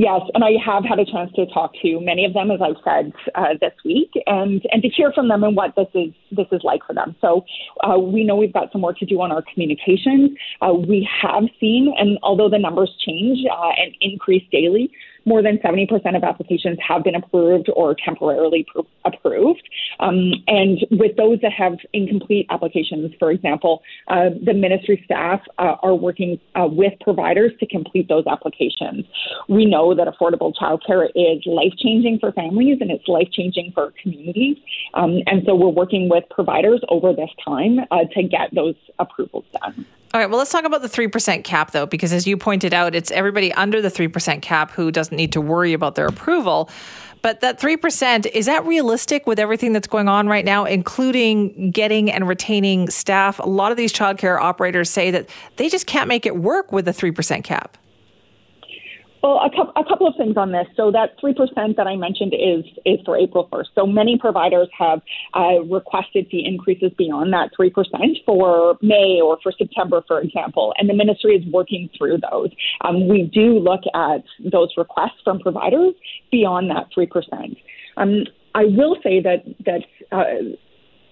Yes, 0.00 0.20
and 0.32 0.44
I 0.44 0.52
have 0.64 0.84
had 0.84 1.00
a 1.00 1.04
chance 1.04 1.32
to 1.34 1.44
talk 1.46 1.72
to 1.82 1.98
many 2.00 2.24
of 2.24 2.32
them, 2.32 2.52
as 2.52 2.60
I've 2.62 2.80
said 2.84 3.12
uh, 3.34 3.54
this 3.60 3.72
week, 3.84 4.12
and 4.28 4.64
and 4.70 4.80
to 4.82 4.88
hear 4.88 5.10
from 5.12 5.26
them 5.26 5.42
and 5.42 5.56
what 5.56 5.74
this 5.74 5.88
is 5.92 6.14
this 6.30 6.46
is 6.52 6.60
like 6.62 6.82
for 6.86 6.94
them. 6.94 7.16
So 7.20 7.44
uh, 7.82 7.98
we 7.98 8.22
know 8.22 8.36
we've 8.36 8.52
got 8.52 8.70
some 8.70 8.80
work 8.80 8.96
to 8.98 9.06
do 9.06 9.20
on 9.20 9.32
our 9.32 9.42
communications. 9.52 10.38
Uh, 10.62 10.72
we 10.72 11.08
have 11.20 11.42
seen, 11.58 11.92
and 11.98 12.16
although 12.22 12.48
the 12.48 12.60
numbers 12.60 12.94
change 13.04 13.40
uh, 13.50 13.70
and 13.76 13.92
increase 14.00 14.44
daily, 14.52 14.88
more 15.28 15.42
than 15.42 15.58
70% 15.58 16.16
of 16.16 16.24
applications 16.24 16.78
have 16.86 17.04
been 17.04 17.14
approved 17.14 17.68
or 17.76 17.94
temporarily 17.94 18.66
approved. 19.04 19.62
Um, 20.00 20.32
and 20.46 20.78
with 20.90 21.16
those 21.16 21.40
that 21.42 21.52
have 21.52 21.78
incomplete 21.92 22.46
applications, 22.50 23.12
for 23.18 23.30
example, 23.30 23.82
uh, 24.08 24.30
the 24.44 24.54
ministry 24.54 25.00
staff 25.04 25.40
uh, 25.58 25.76
are 25.82 25.94
working 25.94 26.40
uh, 26.54 26.66
with 26.66 26.94
providers 27.00 27.52
to 27.60 27.66
complete 27.66 28.08
those 28.08 28.26
applications. 28.26 29.04
We 29.48 29.66
know 29.66 29.94
that 29.94 30.08
affordable 30.08 30.52
childcare 30.54 31.08
is 31.14 31.44
life 31.46 31.72
changing 31.78 32.18
for 32.18 32.32
families 32.32 32.78
and 32.80 32.90
it's 32.90 33.06
life 33.06 33.28
changing 33.32 33.72
for 33.72 33.92
communities. 34.02 34.56
Um, 34.94 35.20
and 35.26 35.42
so 35.46 35.54
we're 35.54 35.68
working 35.68 36.08
with 36.08 36.24
providers 36.30 36.80
over 36.88 37.12
this 37.12 37.30
time 37.44 37.80
uh, 37.90 38.04
to 38.14 38.22
get 38.22 38.54
those 38.54 38.76
approvals 38.98 39.44
done. 39.60 39.86
All 40.14 40.20
right, 40.20 40.30
well, 40.30 40.38
let's 40.38 40.50
talk 40.50 40.64
about 40.64 40.80
the 40.80 40.88
3% 40.88 41.44
cap, 41.44 41.72
though, 41.72 41.84
because 41.84 42.14
as 42.14 42.26
you 42.26 42.38
pointed 42.38 42.72
out, 42.72 42.94
it's 42.94 43.10
everybody 43.10 43.52
under 43.52 43.82
the 43.82 43.90
3% 43.90 44.40
cap 44.40 44.70
who 44.70 44.90
doesn't 44.90 45.14
need 45.14 45.32
to 45.32 45.40
worry 45.40 45.74
about 45.74 45.96
their 45.96 46.06
approval. 46.06 46.70
But 47.20 47.40
that 47.40 47.60
3%, 47.60 48.26
is 48.26 48.46
that 48.46 48.64
realistic 48.64 49.26
with 49.26 49.38
everything 49.38 49.74
that's 49.74 49.88
going 49.88 50.08
on 50.08 50.26
right 50.26 50.44
now, 50.44 50.64
including 50.64 51.72
getting 51.72 52.10
and 52.10 52.26
retaining 52.26 52.88
staff? 52.88 53.38
A 53.38 53.46
lot 53.46 53.70
of 53.70 53.76
these 53.76 53.92
childcare 53.92 54.40
operators 54.40 54.88
say 54.88 55.10
that 55.10 55.28
they 55.56 55.68
just 55.68 55.86
can't 55.86 56.08
make 56.08 56.24
it 56.24 56.36
work 56.36 56.72
with 56.72 56.88
a 56.88 56.92
3% 56.92 57.44
cap. 57.44 57.76
Well, 59.22 59.40
a, 59.40 59.80
a 59.80 59.84
couple 59.84 60.06
of 60.06 60.14
things 60.16 60.36
on 60.36 60.52
this. 60.52 60.66
So 60.76 60.92
that 60.92 61.18
three 61.20 61.34
percent 61.34 61.76
that 61.76 61.86
I 61.86 61.96
mentioned 61.96 62.34
is 62.34 62.64
is 62.84 63.00
for 63.04 63.16
April 63.16 63.48
first. 63.52 63.70
So 63.74 63.84
many 63.86 64.16
providers 64.16 64.68
have 64.78 65.00
uh, 65.34 65.62
requested 65.64 66.28
fee 66.30 66.44
increases 66.46 66.92
beyond 66.96 67.32
that 67.32 67.50
three 67.56 67.70
percent 67.70 68.18
for 68.24 68.78
May 68.80 69.20
or 69.22 69.38
for 69.42 69.52
September, 69.56 70.04
for 70.06 70.20
example, 70.20 70.72
and 70.78 70.88
the 70.88 70.94
ministry 70.94 71.34
is 71.34 71.44
working 71.52 71.90
through 71.98 72.18
those. 72.30 72.50
Um, 72.82 73.08
we 73.08 73.22
do 73.32 73.58
look 73.58 73.82
at 73.94 74.22
those 74.52 74.72
requests 74.76 75.20
from 75.24 75.40
providers 75.40 75.94
beyond 76.30 76.70
that 76.70 76.86
three 76.94 77.06
percent. 77.06 77.56
Um, 77.96 78.24
I 78.54 78.64
will 78.66 78.96
say 79.02 79.20
that 79.20 79.44
that. 79.66 79.82
Uh, 80.12 80.56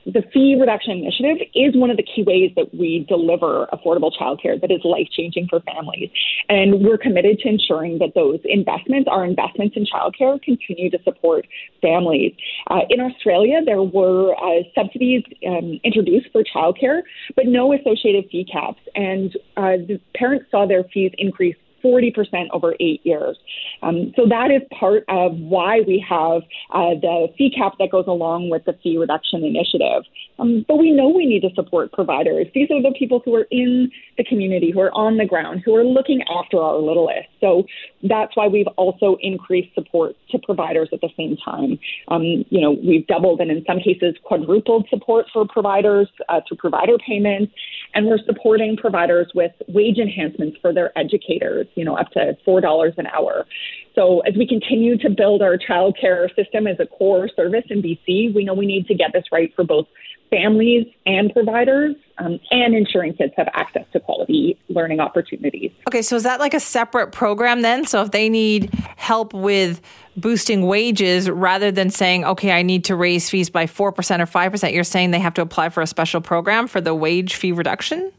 the 0.06 0.22
fee 0.32 0.56
reduction 0.58 0.92
initiative 0.92 1.38
is 1.54 1.76
one 1.76 1.90
of 1.90 1.96
the 1.96 2.02
key 2.04 2.22
ways 2.22 2.52
that 2.54 2.72
we 2.72 3.04
deliver 3.08 3.66
affordable 3.72 4.12
childcare 4.16 4.60
that 4.60 4.70
is 4.70 4.80
life 4.84 5.08
changing 5.10 5.48
for 5.48 5.60
families. 5.60 6.10
And 6.48 6.80
we're 6.84 6.98
committed 6.98 7.40
to 7.40 7.48
ensuring 7.48 7.98
that 7.98 8.14
those 8.14 8.38
investments, 8.44 9.08
our 9.10 9.24
investments 9.24 9.76
in 9.76 9.84
childcare, 9.84 10.40
continue 10.40 10.90
to 10.90 10.98
support 11.02 11.46
families. 11.82 12.32
Uh, 12.70 12.82
in 12.88 13.00
Australia, 13.00 13.60
there 13.64 13.82
were 13.82 14.34
uh, 14.36 14.62
subsidies 14.74 15.24
um, 15.46 15.80
introduced 15.82 16.28
for 16.30 16.44
childcare, 16.44 17.02
but 17.34 17.46
no 17.46 17.72
associated 17.72 18.30
fee 18.30 18.44
caps. 18.44 18.80
And 18.94 19.36
uh, 19.56 19.82
the 19.88 20.00
parents 20.14 20.46
saw 20.52 20.66
their 20.66 20.84
fees 20.84 21.10
increase 21.18 21.56
40% 21.84 22.48
over 22.52 22.74
eight 22.80 23.00
years. 23.04 23.36
Um, 23.82 24.12
so 24.16 24.26
that 24.28 24.50
is 24.50 24.62
part 24.78 25.04
of 25.08 25.32
why 25.38 25.80
we 25.86 26.04
have 26.08 26.42
uh, 26.72 26.98
the 27.00 27.28
fee 27.36 27.52
cap 27.56 27.74
that 27.78 27.90
goes 27.90 28.06
along 28.06 28.50
with 28.50 28.64
the 28.64 28.74
fee 28.82 28.98
reduction 28.98 29.44
initiative. 29.44 30.04
Um, 30.38 30.64
but 30.68 30.76
we 30.76 30.90
know 30.90 31.08
we 31.08 31.26
need 31.26 31.40
to 31.40 31.54
support 31.54 31.92
providers. 31.92 32.46
These 32.54 32.70
are 32.70 32.82
the 32.82 32.94
people 32.98 33.22
who 33.24 33.34
are 33.34 33.46
in 33.50 33.90
the 34.18 34.24
community, 34.24 34.70
who 34.70 34.80
are 34.80 34.92
on 34.92 35.16
the 35.16 35.24
ground, 35.24 35.62
who 35.64 35.74
are 35.74 35.84
looking 35.84 36.22
after 36.22 36.58
our 36.58 36.78
littlest. 36.78 37.28
So 37.40 37.64
that's 38.02 38.36
why 38.36 38.48
we've 38.48 38.66
also 38.76 39.16
increased 39.20 39.74
support 39.74 40.16
to 40.30 40.38
providers 40.38 40.88
at 40.92 41.00
the 41.00 41.10
same 41.16 41.36
time. 41.42 41.78
Um, 42.08 42.44
you 42.50 42.60
know, 42.60 42.72
we've 42.72 43.06
doubled 43.06 43.40
and 43.40 43.50
in 43.50 43.64
some 43.66 43.78
cases 43.78 44.14
quadrupled 44.24 44.86
support 44.90 45.26
for 45.32 45.46
providers 45.46 46.08
uh, 46.28 46.40
through 46.46 46.58
provider 46.58 46.96
payments, 47.06 47.52
and 47.94 48.06
we're 48.06 48.18
supporting 48.26 48.76
providers 48.76 49.30
with 49.34 49.52
wage 49.68 49.98
enhancements 49.98 50.56
for 50.60 50.72
their 50.72 50.96
educators, 50.98 51.65
you 51.74 51.84
know, 51.84 51.96
up 51.96 52.10
to 52.12 52.36
$4 52.46 52.98
an 52.98 53.06
hour. 53.08 53.46
So 53.94 54.20
as 54.20 54.34
we 54.36 54.46
continue 54.46 54.98
to 54.98 55.10
build 55.10 55.42
our 55.42 55.56
childcare 55.56 56.34
system 56.36 56.66
as 56.66 56.78
a 56.78 56.86
core 56.86 57.28
service 57.34 57.64
in 57.70 57.82
BC, 57.82 58.34
we 58.34 58.44
know 58.44 58.54
we 58.54 58.66
need 58.66 58.86
to 58.88 58.94
get 58.94 59.12
this 59.12 59.24
right 59.32 59.52
for 59.56 59.64
both 59.64 59.86
families 60.30 60.86
and 61.06 61.32
providers 61.32 61.94
um, 62.18 62.40
and 62.50 62.74
ensuring 62.74 63.14
kids 63.14 63.32
have 63.36 63.48
access 63.52 63.84
to 63.92 64.00
quality 64.00 64.58
learning 64.68 65.00
opportunities. 65.00 65.70
Okay, 65.88 66.02
so 66.02 66.16
is 66.16 66.22
that 66.24 66.40
like 66.40 66.54
a 66.54 66.60
separate 66.60 67.12
program 67.12 67.62
then? 67.62 67.86
So 67.86 68.02
if 68.02 68.10
they 68.10 68.28
need 68.28 68.72
help 68.96 69.32
with 69.34 69.80
boosting 70.16 70.66
wages 70.66 71.30
rather 71.30 71.70
than 71.70 71.90
saying, 71.90 72.24
okay, 72.24 72.52
I 72.52 72.62
need 72.62 72.84
to 72.86 72.96
raise 72.96 73.28
fees 73.28 73.50
by 73.50 73.66
4% 73.66 73.80
or 73.80 73.92
5%, 73.92 74.74
you're 74.74 74.84
saying 74.84 75.10
they 75.10 75.18
have 75.18 75.34
to 75.34 75.42
apply 75.42 75.68
for 75.68 75.82
a 75.82 75.86
special 75.86 76.20
program 76.20 76.66
for 76.66 76.80
the 76.80 76.94
wage 76.94 77.34
fee 77.34 77.52
reduction? 77.52 78.12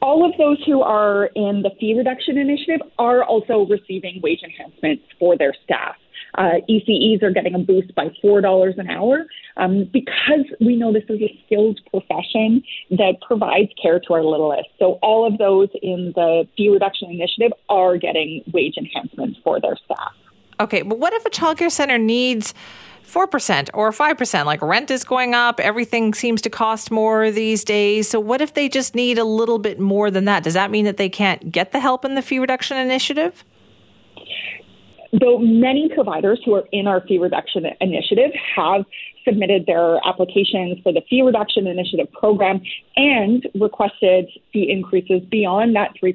All 0.00 0.28
of 0.28 0.36
those 0.38 0.62
who 0.64 0.82
are 0.82 1.26
in 1.34 1.62
the 1.62 1.70
fee 1.80 1.94
reduction 1.96 2.38
initiative 2.38 2.80
are 2.98 3.24
also 3.24 3.66
receiving 3.66 4.20
wage 4.22 4.40
enhancements 4.42 5.04
for 5.18 5.36
their 5.36 5.54
staff. 5.64 5.96
Uh, 6.34 6.60
ECEs 6.68 7.22
are 7.22 7.30
getting 7.30 7.54
a 7.54 7.58
boost 7.58 7.94
by 7.94 8.08
$4 8.22 8.78
an 8.78 8.88
hour 8.88 9.26
um, 9.56 9.88
because 9.92 10.44
we 10.60 10.76
know 10.76 10.92
this 10.92 11.04
is 11.08 11.20
a 11.20 11.42
skilled 11.46 11.80
profession 11.90 12.62
that 12.90 13.14
provides 13.26 13.70
care 13.80 13.98
to 13.98 14.12
our 14.14 14.22
littlest. 14.22 14.68
So 14.78 14.98
all 15.02 15.26
of 15.26 15.38
those 15.38 15.68
in 15.82 16.12
the 16.14 16.46
fee 16.56 16.68
reduction 16.68 17.10
initiative 17.10 17.52
are 17.68 17.96
getting 17.96 18.42
wage 18.52 18.74
enhancements 18.76 19.38
for 19.42 19.60
their 19.60 19.76
staff. 19.84 20.12
Okay, 20.60 20.82
but 20.82 20.98
what 20.98 21.12
if 21.12 21.24
a 21.24 21.30
childcare 21.30 21.70
center 21.70 21.98
needs 21.98 22.52
4% 23.08 23.70
or 23.74 23.90
5%? 23.90 24.44
Like 24.44 24.62
rent 24.62 24.90
is 24.90 25.04
going 25.04 25.34
up, 25.34 25.60
everything 25.60 26.14
seems 26.14 26.40
to 26.42 26.50
cost 26.50 26.90
more 26.90 27.30
these 27.30 27.64
days. 27.64 28.08
So, 28.08 28.20
what 28.20 28.40
if 28.40 28.54
they 28.54 28.68
just 28.68 28.94
need 28.94 29.18
a 29.18 29.24
little 29.24 29.58
bit 29.58 29.80
more 29.80 30.10
than 30.10 30.24
that? 30.26 30.44
Does 30.44 30.54
that 30.54 30.70
mean 30.70 30.84
that 30.84 30.96
they 30.96 31.08
can't 31.08 31.50
get 31.50 31.72
the 31.72 31.80
help 31.80 32.04
in 32.04 32.14
the 32.14 32.22
fee 32.22 32.38
reduction 32.38 32.76
initiative? 32.76 33.44
Though 35.12 35.38
many 35.38 35.88
providers 35.94 36.40
who 36.44 36.54
are 36.54 36.64
in 36.70 36.86
our 36.86 37.00
fee 37.00 37.18
reduction 37.18 37.64
initiative 37.80 38.30
have 38.54 38.84
submitted 39.24 39.66
their 39.66 39.98
applications 40.06 40.78
for 40.82 40.92
the 40.92 41.02
fee 41.08 41.22
reduction 41.22 41.66
initiative 41.66 42.12
program 42.12 42.60
and 42.96 43.46
requested 43.54 44.28
fee 44.52 44.70
increases 44.70 45.22
beyond 45.30 45.76
that 45.76 45.92
3% 46.02 46.14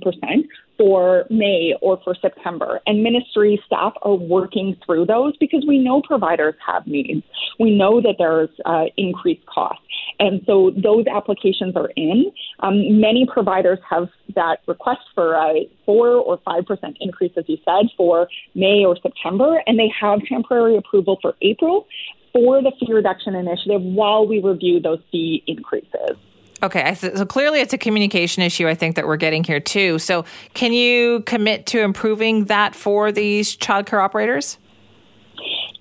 for 0.77 1.25
May 1.29 1.73
or 1.81 1.99
for 2.03 2.15
September. 2.19 2.81
And 2.87 3.03
ministry 3.03 3.61
staff 3.65 3.93
are 4.01 4.15
working 4.15 4.75
through 4.85 5.05
those 5.05 5.35
because 5.37 5.65
we 5.67 5.77
know 5.79 6.01
providers 6.01 6.55
have 6.65 6.87
needs. 6.87 7.23
We 7.59 7.75
know 7.77 8.01
that 8.01 8.15
there's 8.17 8.49
uh, 8.65 8.85
increased 8.97 9.45
costs. 9.45 9.83
And 10.19 10.41
so 10.45 10.71
those 10.71 11.05
applications 11.07 11.75
are 11.75 11.91
in. 11.95 12.31
Um, 12.59 12.99
many 12.99 13.25
providers 13.25 13.79
have 13.89 14.09
that 14.35 14.59
request 14.67 15.01
for 15.15 15.35
a 15.35 15.69
four 15.85 16.09
or 16.09 16.39
five 16.45 16.65
percent 16.65 16.97
increase, 17.01 17.31
as 17.37 17.45
you 17.47 17.57
said, 17.65 17.89
for 17.97 18.27
May 18.55 18.85
or 18.85 18.97
September, 19.01 19.61
and 19.65 19.77
they 19.77 19.91
have 19.99 20.19
temporary 20.27 20.77
approval 20.77 21.17
for 21.21 21.35
April 21.41 21.87
for 22.31 22.61
the 22.61 22.71
fee 22.79 22.91
reduction 22.91 23.35
initiative 23.35 23.81
while 23.81 24.27
we 24.27 24.41
review 24.41 24.79
those 24.79 24.99
fee 25.11 25.43
increases. 25.45 26.17
Okay, 26.63 26.95
so 26.95 27.25
clearly 27.25 27.59
it's 27.59 27.73
a 27.73 27.77
communication 27.77 28.41
issue, 28.41 28.69
I 28.69 28.73
think, 28.73 28.95
that 28.95 29.05
we're 29.05 29.17
getting 29.17 29.43
here 29.43 29.59
too. 29.59 29.99
So, 29.99 30.23
can 30.53 30.71
you 30.71 31.19
commit 31.25 31.65
to 31.67 31.81
improving 31.81 32.45
that 32.45 32.73
for 32.73 33.11
these 33.11 33.57
childcare 33.57 34.01
operators? 34.01 34.57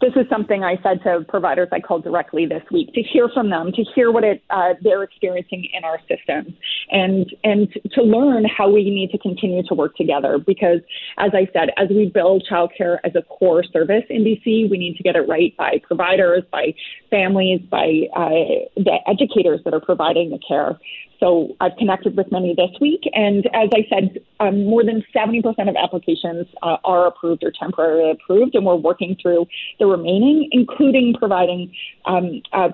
This 0.02 0.12
is 0.16 0.28
something 0.28 0.64
I 0.64 0.76
said 0.82 1.00
to 1.04 1.24
providers 1.28 1.68
I 1.70 1.78
called 1.78 2.02
directly 2.02 2.44
this 2.44 2.64
week 2.72 2.92
to 2.94 3.02
hear 3.02 3.28
from 3.32 3.50
them, 3.50 3.70
to 3.72 3.84
hear 3.94 4.10
what 4.10 4.24
it, 4.24 4.42
uh, 4.50 4.74
they're 4.82 5.04
experiencing 5.04 5.68
in 5.72 5.84
our 5.84 6.00
system, 6.08 6.54
and 6.90 7.32
and 7.44 7.68
to 7.92 8.02
learn 8.02 8.44
how 8.44 8.68
we 8.68 8.82
need 8.90 9.10
to 9.12 9.18
continue 9.18 9.62
to 9.68 9.74
work 9.74 9.94
together. 9.96 10.38
Because, 10.38 10.80
as 11.18 11.30
I 11.34 11.48
said, 11.52 11.70
as 11.76 11.88
we 11.88 12.10
build 12.12 12.44
childcare 12.50 12.98
as 13.04 13.12
a 13.14 13.22
core 13.22 13.62
service 13.62 14.02
in 14.10 14.24
BC, 14.24 14.68
we 14.68 14.76
need 14.76 14.96
to 14.96 15.04
get 15.04 15.14
it 15.14 15.28
right 15.28 15.56
by 15.56 15.80
providers, 15.86 16.42
by 16.50 16.74
families, 17.08 17.60
by 17.70 18.08
uh, 18.16 18.66
the 18.76 18.98
educators 19.06 19.60
that 19.64 19.72
are 19.72 19.80
providing 19.80 20.30
the 20.30 20.40
care. 20.46 20.78
So 21.22 21.54
I've 21.60 21.76
connected 21.78 22.16
with 22.16 22.32
many 22.32 22.52
this 22.52 22.70
week, 22.80 23.02
and 23.12 23.46
as 23.54 23.68
I 23.72 23.86
said, 23.88 24.18
um, 24.40 24.64
more 24.64 24.82
than 24.82 25.04
70% 25.14 25.44
of 25.68 25.76
applications 25.76 26.48
uh, 26.62 26.78
are 26.84 27.06
approved 27.06 27.44
or 27.44 27.52
temporarily 27.56 28.10
approved, 28.10 28.56
and 28.56 28.66
we're 28.66 28.74
working 28.74 29.16
through 29.22 29.46
the 29.78 29.86
remaining, 29.86 30.48
including 30.50 31.14
providing. 31.16 31.72
Um, 32.06 32.42
uh, 32.52 32.70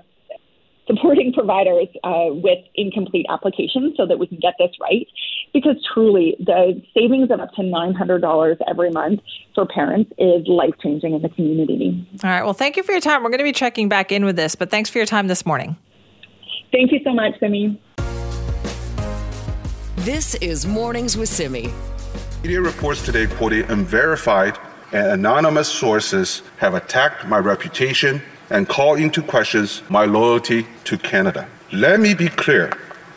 supporting 0.86 1.34
providers 1.34 1.88
uh, 2.02 2.28
with 2.30 2.60
incomplete 2.74 3.26
applications 3.28 3.92
so 3.94 4.06
that 4.06 4.18
we 4.18 4.26
can 4.26 4.38
get 4.38 4.54
this 4.58 4.70
right. 4.80 5.06
Because 5.52 5.76
truly, 5.92 6.34
the 6.40 6.82
savings 6.96 7.30
of 7.30 7.40
up 7.40 7.52
to 7.56 7.60
$900 7.60 8.56
every 8.66 8.90
month 8.90 9.20
for 9.54 9.66
parents 9.66 10.10
is 10.16 10.48
life 10.48 10.72
changing 10.82 11.12
in 11.12 11.20
the 11.20 11.28
community. 11.28 12.08
All 12.24 12.30
right. 12.30 12.42
Well, 12.42 12.54
thank 12.54 12.78
you 12.78 12.82
for 12.82 12.92
your 12.92 13.02
time. 13.02 13.22
We're 13.22 13.28
going 13.28 13.40
to 13.40 13.44
be 13.44 13.52
checking 13.52 13.90
back 13.90 14.10
in 14.10 14.24
with 14.24 14.36
this, 14.36 14.54
but 14.54 14.70
thanks 14.70 14.88
for 14.88 14.96
your 14.96 15.06
time 15.06 15.26
this 15.26 15.44
morning. 15.44 15.76
Thank 16.72 16.90
you 16.90 17.00
so 17.04 17.12
much, 17.12 17.38
Simi. 17.38 17.78
This 20.04 20.36
is 20.36 20.64
Mornings 20.64 21.16
with 21.16 21.28
Simi. 21.28 21.72
Media 22.44 22.60
reports 22.60 23.04
today 23.04 23.26
quoted 23.26 23.68
unverified 23.68 24.56
and 24.92 25.08
anonymous 25.08 25.68
sources 25.68 26.42
have 26.58 26.74
attacked 26.74 27.26
my 27.26 27.38
reputation 27.38 28.22
and 28.48 28.68
called 28.68 29.00
into 29.00 29.20
questions 29.20 29.82
my 29.88 30.04
loyalty 30.04 30.68
to 30.84 30.98
Canada. 30.98 31.48
Let 31.72 31.98
me 31.98 32.14
be 32.14 32.28
clear 32.28 32.72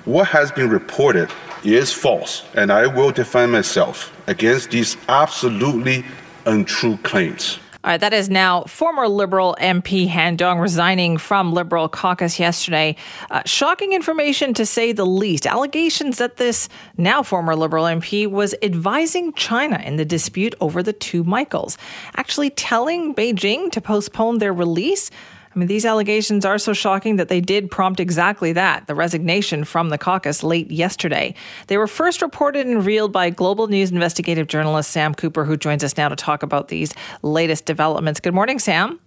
what 0.05 0.29
has 0.29 0.51
been 0.51 0.71
reported 0.71 1.29
is 1.63 1.93
false, 1.93 2.45
and 2.55 2.71
I 2.71 2.87
will 2.87 3.11
defend 3.11 3.51
myself 3.51 4.11
against 4.25 4.71
these 4.71 4.97
absolutely 5.07 6.03
untrue 6.47 6.97
claims. 7.03 7.59
All 7.83 7.89
right, 7.89 7.99
that 7.99 8.13
is 8.13 8.29
now 8.29 8.61
former 8.65 9.07
Liberal 9.07 9.57
MP 9.59 10.07
Han 10.07 10.35
Dong 10.35 10.59
resigning 10.59 11.17
from 11.17 11.51
Liberal 11.51 11.89
caucus 11.89 12.39
yesterday. 12.39 12.95
Uh, 13.31 13.41
shocking 13.47 13.93
information 13.93 14.53
to 14.53 14.67
say 14.67 14.91
the 14.91 15.05
least. 15.05 15.47
Allegations 15.47 16.19
that 16.19 16.37
this 16.37 16.69
now 16.97 17.23
former 17.23 17.55
Liberal 17.55 17.85
MP 17.85 18.27
was 18.27 18.53
advising 18.61 19.33
China 19.33 19.81
in 19.83 19.95
the 19.95 20.05
dispute 20.05 20.53
over 20.61 20.83
the 20.83 20.93
two 20.93 21.23
Michaels, 21.23 21.75
actually 22.15 22.51
telling 22.51 23.15
Beijing 23.15 23.71
to 23.71 23.81
postpone 23.81 24.37
their 24.37 24.53
release. 24.53 25.09
I 25.53 25.59
mean, 25.59 25.67
these 25.67 25.85
allegations 25.85 26.45
are 26.45 26.57
so 26.57 26.71
shocking 26.71 27.17
that 27.17 27.27
they 27.27 27.41
did 27.41 27.69
prompt 27.69 27.99
exactly 27.99 28.53
that 28.53 28.87
the 28.87 28.95
resignation 28.95 29.65
from 29.65 29.89
the 29.89 29.97
caucus 29.97 30.43
late 30.43 30.71
yesterday. 30.71 31.35
They 31.67 31.77
were 31.77 31.87
first 31.87 32.21
reported 32.21 32.67
and 32.67 32.77
revealed 32.77 33.11
by 33.11 33.29
Global 33.31 33.67
News 33.67 33.91
investigative 33.91 34.47
journalist 34.47 34.91
Sam 34.91 35.13
Cooper, 35.13 35.43
who 35.43 35.57
joins 35.57 35.83
us 35.83 35.97
now 35.97 36.07
to 36.07 36.15
talk 36.15 36.41
about 36.41 36.69
these 36.69 36.93
latest 37.21 37.65
developments. 37.65 38.21
Good 38.21 38.33
morning, 38.33 38.59
Sam. 38.59 38.99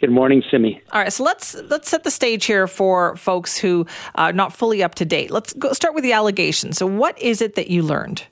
Good 0.00 0.10
morning, 0.10 0.42
Simi. 0.50 0.80
All 0.92 1.00
right, 1.00 1.12
so 1.12 1.24
let's 1.24 1.54
let's 1.54 1.90
set 1.90 2.04
the 2.04 2.10
stage 2.10 2.46
here 2.46 2.66
for 2.66 3.16
folks 3.16 3.58
who 3.58 3.86
are 4.14 4.32
not 4.32 4.54
fully 4.54 4.82
up 4.82 4.94
to 4.96 5.04
date. 5.04 5.30
Let's 5.30 5.52
go 5.54 5.72
start 5.72 5.94
with 5.94 6.04
the 6.04 6.12
allegations. 6.12 6.78
So, 6.78 6.86
what 6.86 7.20
is 7.20 7.42
it 7.42 7.54
that 7.56 7.68
you 7.68 7.82
learned? 7.82 8.24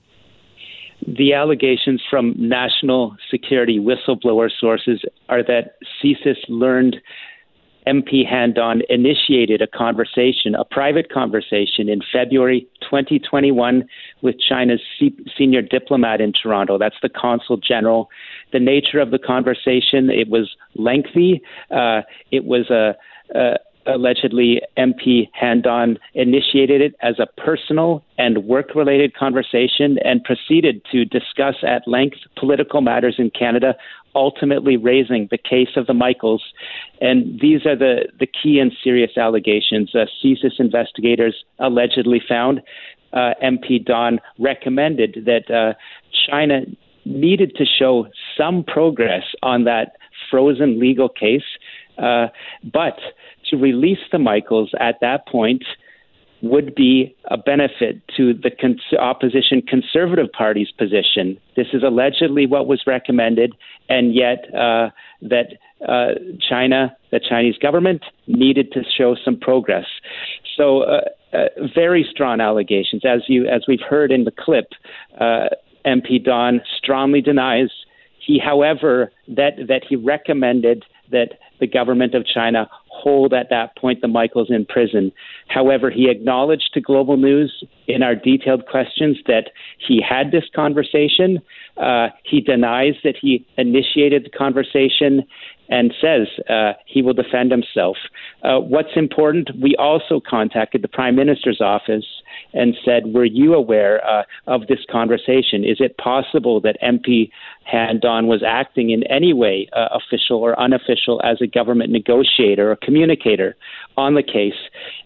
The 1.06 1.34
allegations 1.34 2.02
from 2.10 2.34
national 2.36 3.16
security 3.30 3.78
whistleblower 3.78 4.50
sources 4.50 5.02
are 5.28 5.42
that 5.42 5.76
CSIS 6.02 6.36
learned 6.48 6.96
MP 7.88 8.28
Han 8.28 8.52
Dong 8.52 8.82
initiated 8.88 9.62
a 9.62 9.66
conversation, 9.66 10.54
a 10.54 10.64
private 10.64 11.10
conversation 11.10 11.88
in 11.88 12.00
February 12.12 12.66
2021 12.82 13.84
with 14.22 14.36
China's 14.38 14.80
senior 15.36 15.62
diplomat 15.62 16.20
in 16.20 16.32
Toronto. 16.32 16.76
That's 16.78 16.96
the 17.00 17.08
consul 17.08 17.56
general. 17.56 18.10
The 18.52 18.60
nature 18.60 19.00
of 19.00 19.10
the 19.10 19.18
conversation, 19.18 20.10
it 20.10 20.28
was 20.28 20.50
lengthy. 20.74 21.40
Uh, 21.70 22.02
it 22.30 22.44
was 22.44 22.68
a, 22.70 22.94
a 23.34 23.54
allegedly 23.88 24.60
MP 24.76 25.28
Han 25.34 25.62
Dong 25.62 25.96
initiated 26.14 26.80
it 26.80 26.94
as 27.00 27.18
a 27.18 27.26
personal 27.40 28.04
and 28.18 28.44
work 28.44 28.74
related 28.74 29.16
conversation 29.16 29.98
and 30.04 30.22
proceeded 30.22 30.82
to 30.92 31.04
discuss 31.04 31.56
at 31.66 31.88
length 31.88 32.18
political 32.38 32.80
matters 32.80 33.16
in 33.18 33.30
Canada 33.30 33.74
ultimately 34.14 34.76
raising 34.76 35.28
the 35.30 35.38
case 35.38 35.76
of 35.76 35.86
the 35.86 35.94
Michaels. 35.94 36.42
And 37.00 37.38
these 37.40 37.66
are 37.66 37.76
the, 37.76 38.08
the 38.18 38.26
key 38.26 38.58
and 38.58 38.72
serious 38.82 39.16
allegations. 39.16 39.94
Uh, 39.94 40.06
CSIS 40.22 40.58
investigators 40.58 41.44
allegedly 41.58 42.20
found 42.26 42.62
uh, 43.12 43.34
MP 43.42 43.84
Dong 43.84 44.18
recommended 44.38 45.24
that 45.26 45.50
uh, 45.50 45.74
China 46.28 46.60
needed 47.04 47.54
to 47.56 47.64
show 47.64 48.06
some 48.36 48.62
progress 48.62 49.24
on 49.42 49.64
that 49.64 49.96
frozen 50.30 50.78
legal 50.78 51.08
case, 51.08 51.42
uh, 51.96 52.26
but 52.72 52.98
to 53.48 53.56
release 53.56 53.98
the 54.12 54.18
Michaels 54.18 54.70
at 54.78 54.96
that 55.00 55.26
point 55.26 55.64
would 56.42 56.74
be 56.74 57.14
a 57.30 57.36
benefit 57.36 58.00
to 58.16 58.32
the 58.32 58.50
cons- 58.50 58.80
opposition 58.98 59.62
Conservative 59.62 60.30
Party's 60.32 60.70
position. 60.70 61.38
This 61.56 61.68
is 61.72 61.82
allegedly 61.82 62.46
what 62.46 62.66
was 62.66 62.82
recommended, 62.86 63.54
and 63.88 64.14
yet 64.14 64.46
uh, 64.54 64.90
that 65.22 65.54
uh, 65.86 66.14
China, 66.48 66.96
the 67.10 67.20
Chinese 67.20 67.56
government, 67.58 68.04
needed 68.26 68.72
to 68.72 68.82
show 68.84 69.16
some 69.24 69.36
progress. 69.36 69.86
So, 70.56 70.82
uh, 70.82 71.00
uh 71.32 71.44
very 71.74 72.06
strong 72.10 72.40
allegations, 72.40 73.02
as 73.04 73.22
you 73.28 73.46
as 73.46 73.64
we've 73.68 73.80
heard 73.80 74.10
in 74.12 74.24
the 74.24 74.32
clip. 74.32 74.70
Uh, 75.20 75.48
MP 75.84 76.22
Dong 76.22 76.60
strongly 76.76 77.20
denies. 77.20 77.70
He, 78.18 78.38
however, 78.38 79.12
that 79.28 79.52
that 79.68 79.82
he 79.88 79.96
recommended 79.96 80.84
that 81.10 81.38
the 81.60 81.66
government 81.66 82.14
of 82.14 82.26
China 82.26 82.68
hold 82.88 83.32
at 83.32 83.50
that 83.50 83.76
point 83.76 84.00
the 84.00 84.08
Michaels 84.08 84.48
in 84.50 84.64
prison. 84.64 85.12
However, 85.48 85.90
he 85.90 86.10
acknowledged 86.10 86.70
to 86.74 86.80
Global 86.80 87.16
News 87.16 87.64
in 87.86 88.02
our 88.02 88.14
detailed 88.14 88.66
questions 88.66 89.18
that 89.26 89.50
he 89.78 90.02
had 90.06 90.30
this 90.30 90.44
conversation. 90.54 91.38
Uh, 91.76 92.08
he 92.24 92.40
denies 92.40 92.94
that 93.04 93.14
he 93.20 93.46
initiated 93.56 94.24
the 94.24 94.30
conversation 94.30 95.26
and 95.68 95.92
says 96.00 96.28
uh, 96.48 96.72
he 96.86 97.02
will 97.02 97.12
defend 97.12 97.50
himself. 97.50 97.96
Uh, 98.42 98.58
what's 98.58 98.96
important, 98.96 99.50
we 99.60 99.76
also 99.76 100.20
contacted 100.26 100.82
the 100.82 100.88
Prime 100.88 101.14
Minister's 101.14 101.60
office 101.60 102.06
and 102.52 102.74
said, 102.84 103.12
Were 103.14 103.24
you 103.24 103.54
aware 103.54 104.04
uh, 104.06 104.22
of 104.46 104.66
this 104.68 104.80
conversation? 104.90 105.64
Is 105.64 105.78
it 105.80 105.96
possible 105.98 106.60
that 106.62 106.76
MP 106.82 107.30
Han 107.66 108.00
Dong 108.00 108.26
was 108.26 108.42
acting 108.46 108.90
in 108.90 109.02
any 109.04 109.32
way, 109.32 109.68
uh, 109.74 109.88
official 109.92 110.38
or 110.38 110.58
unofficial, 110.58 111.20
as 111.22 111.38
a 111.42 111.46
government 111.46 111.90
negotiator 111.90 112.70
or 112.70 112.76
communicator 112.76 113.56
on 113.96 114.14
the 114.14 114.22
case? 114.22 114.58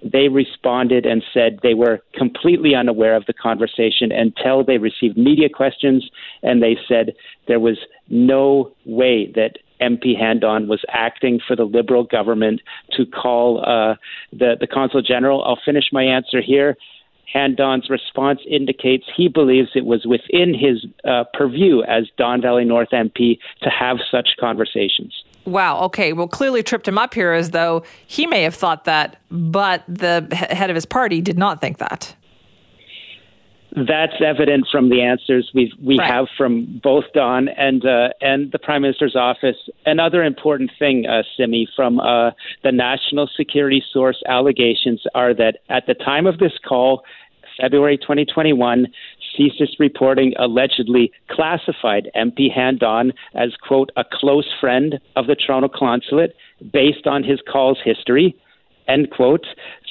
They 0.03 0.29
responded 0.29 1.07
and 1.07 1.23
said 1.35 1.59
they 1.63 1.75
were 1.75 2.01
completely 2.15 2.75
unaware 2.75 3.17
of 3.17 3.27
the 3.27 3.33
conversation 3.33 4.13
until 4.13 4.65
they 4.65 4.79
received 4.79 5.17
media 5.17 5.49
questions, 5.49 6.09
and 6.43 6.63
they 6.63 6.77
said 6.89 7.15
there 7.49 7.61
was 7.61 7.79
no 8.09 8.73
way 8.85 9.33
that 9.35 9.59
MP 9.83 10.19
Han 10.19 10.39
Dong 10.39 10.69
was 10.69 10.83
acting 10.89 11.41
for 11.47 11.57
the 11.57 11.65
Liberal 11.65 12.05
government 12.05 12.61
to 12.97 13.05
call 13.05 13.61
uh, 13.61 13.97
the 14.33 14.57
the 14.61 14.67
consul 14.67 15.03
general. 15.03 15.43
I'll 15.45 15.61
finish 15.65 15.87
my 15.93 16.05
answer 16.05 16.41
here. 16.41 16.77
Han 17.33 17.55
Dong's 17.55 17.89
response 17.89 18.41
indicates 18.49 19.05
he 19.17 19.29
believes 19.29 19.71
it 19.75 19.87
was 19.87 20.05
within 20.05 20.55
his 20.55 20.85
uh, 21.05 21.25
purview 21.33 21.83
as 21.83 22.05
Don 22.19 22.43
Valley 22.43 22.65
North 22.65 22.91
MP 22.91 23.39
to 23.63 23.71
have 23.71 23.99
such 24.11 24.31
conversations. 24.39 25.25
Wow. 25.45 25.81
Okay. 25.85 26.13
Well, 26.13 26.29
clearly 26.29 26.63
tripped 26.63 26.87
him 26.87 26.99
up 26.99 27.15
here 27.15 27.33
as 27.33 27.51
though 27.51 27.85
he 28.07 28.27
may 28.27 28.43
have 28.43 28.55
thought 28.55 28.85
that, 28.85 29.17
but 29.31 29.83
the 29.89 30.29
head 30.33 30.71
of 30.71 30.77
his 30.77 30.87
party 30.87 31.21
did 31.21 31.39
not 31.39 31.61
think 31.61 31.79
that. 31.79 32.15
That's 33.75 34.21
evident 34.25 34.67
from 34.71 34.91
the 34.91 35.01
answers 35.01 35.51
we 35.55 35.73
we 35.83 35.99
right. 35.99 36.11
have 36.11 36.27
from 36.37 36.81
both 36.83 37.05
Dong 37.15 37.49
and 37.49 37.85
uh, 37.87 38.11
and 38.21 38.53
the 38.53 38.59
Prime 38.59 38.83
Minister's 38.83 39.17
office. 39.17 39.57
Another 39.87 40.23
important 40.23 40.73
thing, 40.79 41.07
uh, 41.07 41.23
Simi, 41.37 41.67
from 41.75 41.99
uh, 41.99 42.33
the 42.63 42.73
national 42.73 43.31
security 43.35 43.83
source 43.91 44.23
allegations 44.29 45.05
are 45.15 45.33
that 45.35 45.61
at 45.71 45.87
the 45.87 45.95
time 45.95 46.27
of 46.27 46.37
this 46.37 46.53
call, 46.69 47.03
February 47.59 47.97
2021, 47.97 48.89
CSIS 49.39 49.79
reporting 49.79 50.35
allegedly 50.39 51.11
classified 51.31 52.11
MP 52.15 52.53
Han 52.55 52.77
Dong 52.77 53.13
as 53.35 53.57
quote 53.67 53.91
a 53.97 54.05
close 54.05 54.49
friend 54.61 55.01
of 55.17 55.29
the 55.29 55.35
Toronto 55.35 55.71
consulate 55.75 56.37
based 56.73 57.07
on 57.07 57.25
his 57.25 57.41
call's 57.51 57.79
history 57.83 58.37
end 58.93 59.11
quote. 59.11 59.47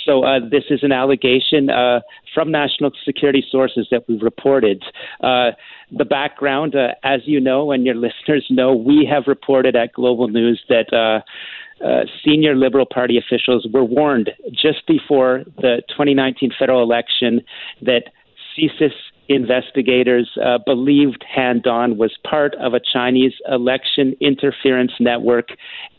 So 0.06 0.24
uh, 0.24 0.40
this 0.40 0.64
is 0.70 0.80
an 0.84 0.92
allegation 0.92 1.70
uh, 1.70 2.02
from 2.34 2.52
national 2.52 2.92
security 3.06 3.44
sources 3.50 3.88
that 3.92 4.04
we've 4.08 4.22
reported. 4.22 4.84
Uh, 5.22 5.52
the 5.92 6.06
background, 6.06 6.76
uh, 6.76 6.90
as 7.04 7.22
you 7.26 7.40
know, 7.40 7.72
and 7.72 7.86
your 7.86 7.96
listeners 8.08 8.46
know, 8.50 8.74
we 8.74 9.08
have 9.10 9.24
reported 9.28 9.76
at 9.76 9.94
Global 9.94 10.28
News 10.28 10.62
that. 10.70 10.92
Uh, 10.94 11.22
uh, 11.84 12.06
senior 12.24 12.56
Liberal 12.56 12.86
Party 12.86 13.18
officials 13.18 13.68
were 13.74 13.84
warned 13.84 14.30
just 14.52 14.86
before 14.86 15.44
the 15.58 15.82
2019 15.90 16.52
federal 16.60 16.84
election 16.84 17.42
that 17.82 18.04
CSIS 18.56 18.92
investigators 19.28 20.30
uh, 20.44 20.58
believed 20.66 21.24
Han 21.34 21.62
Dong 21.62 21.98
was 21.98 22.12
part 22.30 22.56
of 22.56 22.74
a 22.74 22.80
Chinese 22.80 23.34
election 23.50 24.16
interference 24.20 24.92
network 25.00 25.50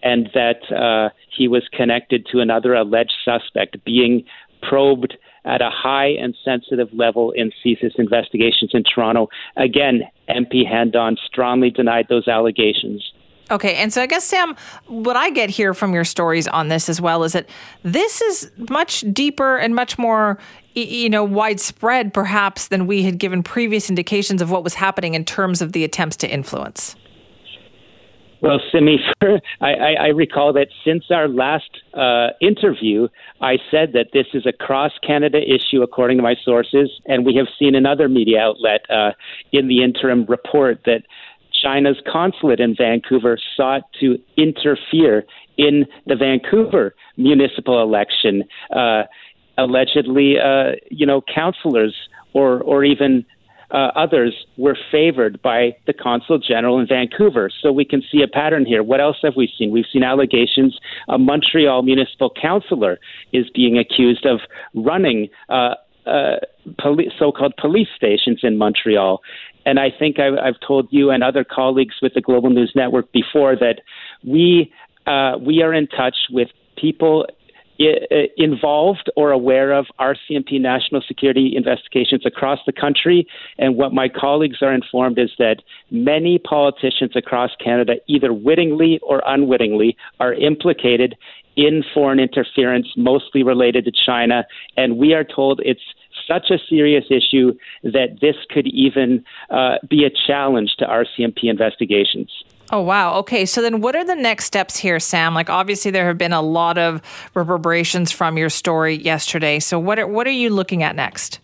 and 0.03 0.29
that 0.35 0.71
uh, 0.73 1.11
he 1.31 1.49
was 1.49 1.63
connected 1.73 2.27
to 2.33 2.41
another 2.41 2.75
alleged 2.75 3.15
suspect 3.25 3.83
being 3.85 4.25
probed 4.63 5.17
at 5.45 5.61
a 5.61 5.71
high 5.71 6.09
and 6.09 6.37
sensitive 6.45 6.89
level 6.93 7.33
in 7.33 7.51
CSIS 7.65 7.99
investigations 7.99 8.71
in 8.75 8.85
Toronto. 8.85 9.29
Again, 9.57 10.03
MP 10.29 10.67
Han 10.69 10.91
Dong 10.91 11.17
strongly 11.27 11.71
denied 11.71 12.07
those 12.09 12.29
allegations. 12.29 13.13
Okay, 13.53 13.75
and 13.75 13.93
so 13.93 14.01
I 14.01 14.07
guess 14.07 14.25
Sam, 14.25 14.57
what 14.87 15.15
I 15.15 15.29
get 15.29 15.51
here 15.51 15.75
from 15.75 15.93
your 15.93 16.05
stories 16.05 16.49
on 16.49 16.69
this 16.69 16.89
as 16.89 17.03
well 17.03 17.23
is 17.23 17.35
that 17.35 17.47
this 17.83 18.23
is 18.23 18.51
much 18.71 19.05
deeper 19.13 19.59
and 19.59 19.75
much 19.75 19.99
more, 19.99 20.39
you 20.75 21.11
know, 21.11 21.23
widespread 21.23 22.15
perhaps 22.15 22.69
than 22.69 22.87
we 22.87 23.03
had 23.03 23.19
given 23.19 23.43
previous 23.43 23.91
indications 23.91 24.41
of 24.41 24.51
what 24.51 24.65
was 24.65 24.73
happening 24.73 25.13
in 25.13 25.27
terms 25.27 25.61
of 25.61 25.73
the 25.73 25.85
attempts 25.85 26.17
to 26.17 26.33
influence. 26.33 26.97
Well, 28.41 28.59
Simi, 28.73 28.99
I, 29.23 29.39
I, 29.61 29.93
I, 30.01 30.07
recall 30.09 30.53
that 30.55 30.67
since 30.85 31.05
our 31.11 31.29
last 31.29 31.71
uh, 31.95 32.31
interview, 32.41 33.07
I 33.41 33.59
said 33.71 33.93
that 33.93 34.09
this 34.13 34.27
is 34.35 34.47
a 34.47 34.53
cross 34.53 34.91
Canada 35.07 35.39
issue, 35.39 35.81
according 35.83 36.17
to 36.17 36.25
my 36.25 36.35
sources, 36.45 36.91
and 37.07 37.25
we 37.25 37.37
have 37.37 37.47
seen 37.57 37.77
another 37.77 38.09
media 38.09 38.41
outlet 38.41 38.81
uh, 38.91 39.13
in 39.53 39.69
the 39.69 39.85
interim 39.85 40.25
report 40.25 40.81
that 40.87 41.03
China's 41.63 42.01
consulate 42.11 42.61
in 42.61 42.75
Vancouver 42.77 43.39
sought 43.57 43.83
to 44.01 44.19
interfere 44.37 45.25
in 45.57 45.87
the 46.07 46.17
Vancouver 46.17 46.95
municipal 47.17 47.83
election. 47.83 48.45
Uh, 48.75 49.03
allegedly, 49.59 50.37
uh, 50.39 50.73
you 50.91 51.07
know, 51.07 51.23
councillors 51.35 51.95
or 52.33 52.61
or 52.63 52.85
even 52.85 53.25
uh, 53.73 53.91
others 53.97 54.47
were 54.59 54.77
favored 54.91 55.41
by 55.41 55.75
the 55.87 55.93
consul 55.95 56.39
general 56.39 56.79
in 56.79 56.87
Vancouver. 56.87 57.51
So 57.63 57.73
we 57.73 57.85
can 57.85 58.03
see 58.11 58.23
a 58.23 58.29
pattern 58.29 58.67
here. 58.67 58.83
What 58.83 59.01
else 59.01 59.17
have 59.23 59.35
we 59.37 59.51
seen? 59.59 59.71
We've 59.71 59.87
seen 59.91 60.03
allegations 60.03 60.79
a 61.09 61.19
Montreal 61.19 61.83
municipal 61.83 62.31
councillor 62.31 62.99
is 63.33 63.47
being 63.55 63.79
accused 63.79 64.27
of 64.27 64.41
running. 64.75 65.29
Uh, 65.49 65.75
uh, 66.05 66.37
poli- 66.79 67.13
so-called 67.17 67.55
police 67.57 67.87
stations 67.95 68.41
in 68.43 68.59
Montreal, 68.59 69.21
and 69.65 69.79
I 69.79 69.91
think 69.97 70.19
I, 70.19 70.29
I've 70.29 70.61
told 70.67 70.89
you 70.91 71.11
and 71.11 71.23
other 71.23 71.45
colleagues 71.45 71.97
with 72.03 72.15
the 72.15 72.21
Global 72.21 72.51
News 72.51 72.73
Network 72.75 73.11
before 73.13 73.57
that 73.57 73.81
we 74.25 74.73
uh, 75.07 75.37
we 75.39 75.63
are 75.63 75.75
in 75.75 75.89
touch 75.89 76.17
with 76.31 76.49
people 76.77 77.27
involved 78.37 79.11
or 79.17 79.31
aware 79.31 79.73
of 79.73 79.87
RCMP 79.99 80.61
national 80.61 81.03
security 81.07 81.55
investigations 81.57 82.25
across 82.25 82.59
the 82.67 82.73
country. 82.73 83.27
And 83.59 83.77
what 83.77 83.93
my 83.93 84.09
colleagues 84.09 84.59
are 84.63 84.73
informed 84.73 85.19
is 85.19 85.31
that 85.39 85.57
many 85.91 86.39
politicians 86.39 87.13
across 87.17 87.51
Canada, 87.63 87.95
either 88.07 88.33
wittingly 88.33 89.01
or 89.03 89.23
unwittingly, 89.27 89.97
are 90.21 90.35
implicated 90.35 91.17
in 91.57 91.83
foreign 91.93 92.21
interference, 92.21 92.89
mostly 92.97 93.43
related 93.43 93.85
to 93.85 93.93
China. 93.93 94.47
And 94.77 94.97
we 94.97 95.13
are 95.15 95.25
told 95.25 95.61
it's 95.65 95.81
such 96.27 96.51
a 96.51 96.59
serious 96.69 97.05
issue 97.11 97.53
that 97.83 98.19
this 98.21 98.37
could 98.51 98.67
even 98.67 99.25
uh, 99.51 99.77
be 99.89 100.05
a 100.05 100.11
challenge 100.11 100.75
to 100.79 100.85
RCMP 100.85 101.45
investigations. 101.45 102.31
Oh, 102.71 102.81
wow. 102.81 103.17
Okay. 103.17 103.45
So 103.45 103.61
then 103.61 103.83
what 103.83 103.95
are 103.95 104.05
the 104.05 104.15
next 104.15 104.47
steps 104.47 104.79
here, 104.79 104.99
Sam? 104.99 105.35
Like, 105.35 105.51
obviously, 105.51 105.91
there 105.91 106.07
have 106.07 106.17
been 106.17 106.33
a 106.33 106.41
lot 106.41 106.79
of 106.79 107.03
reverberations 107.35 108.11
from 108.11 108.39
your 108.39 108.49
story 108.49 108.95
yesterday. 108.95 109.59
So, 109.59 109.79
what 109.79 109.99
are, 109.99 110.07
what 110.07 110.27
are 110.27 110.31
you 110.31 110.49
looking 110.49 110.83
at 110.83 110.97
next? 110.97 111.39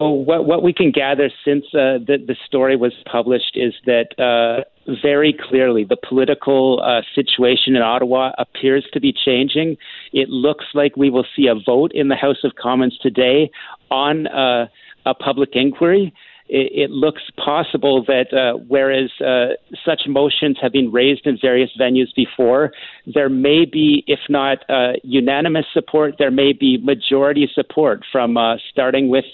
Well, 0.00 0.16
what, 0.16 0.46
what 0.46 0.62
we 0.62 0.72
can 0.72 0.90
gather 0.90 1.30
since 1.44 1.64
uh, 1.74 2.00
the, 2.04 2.16
the 2.26 2.34
story 2.46 2.74
was 2.74 2.94
published 3.04 3.52
is 3.54 3.74
that 3.84 4.18
uh, 4.18 4.64
very 5.02 5.32
clearly 5.32 5.84
the 5.84 5.96
political 5.96 6.80
uh, 6.82 7.02
situation 7.14 7.76
in 7.76 7.82
Ottawa 7.82 8.32
appears 8.38 8.86
to 8.92 9.00
be 9.00 9.12
changing. 9.12 9.76
It 10.12 10.28
looks 10.28 10.64
like 10.74 10.96
we 10.96 11.10
will 11.10 11.26
see 11.36 11.46
a 11.46 11.54
vote 11.54 11.92
in 11.94 12.08
the 12.08 12.16
House 12.16 12.44
of 12.44 12.54
Commons 12.56 12.98
today 12.98 13.50
on 13.90 14.26
uh, 14.26 14.66
a 15.06 15.14
public 15.14 15.50
inquiry. 15.52 16.12
It, 16.52 16.90
looks 16.90 17.22
possible 17.36 18.04
that 18.06 18.34
uh, 18.34 18.58
whereas 18.66 19.08
uh, 19.24 19.50
such 19.84 20.08
motions 20.08 20.56
have 20.60 20.72
been 20.72 20.90
raised 20.90 21.24
in 21.24 21.38
various 21.40 21.70
venues 21.80 22.12
before, 22.16 22.72
there 23.06 23.28
may 23.28 23.64
be, 23.64 24.02
if 24.08 24.18
not 24.28 24.58
unanimous 25.04 25.66
support, 25.72 26.16
there 26.18 26.32
may 26.32 26.52
be 26.52 26.76
majority 26.78 27.48
support 27.54 28.02
from 28.10 28.36
starting 28.68 29.08
with 29.08 29.26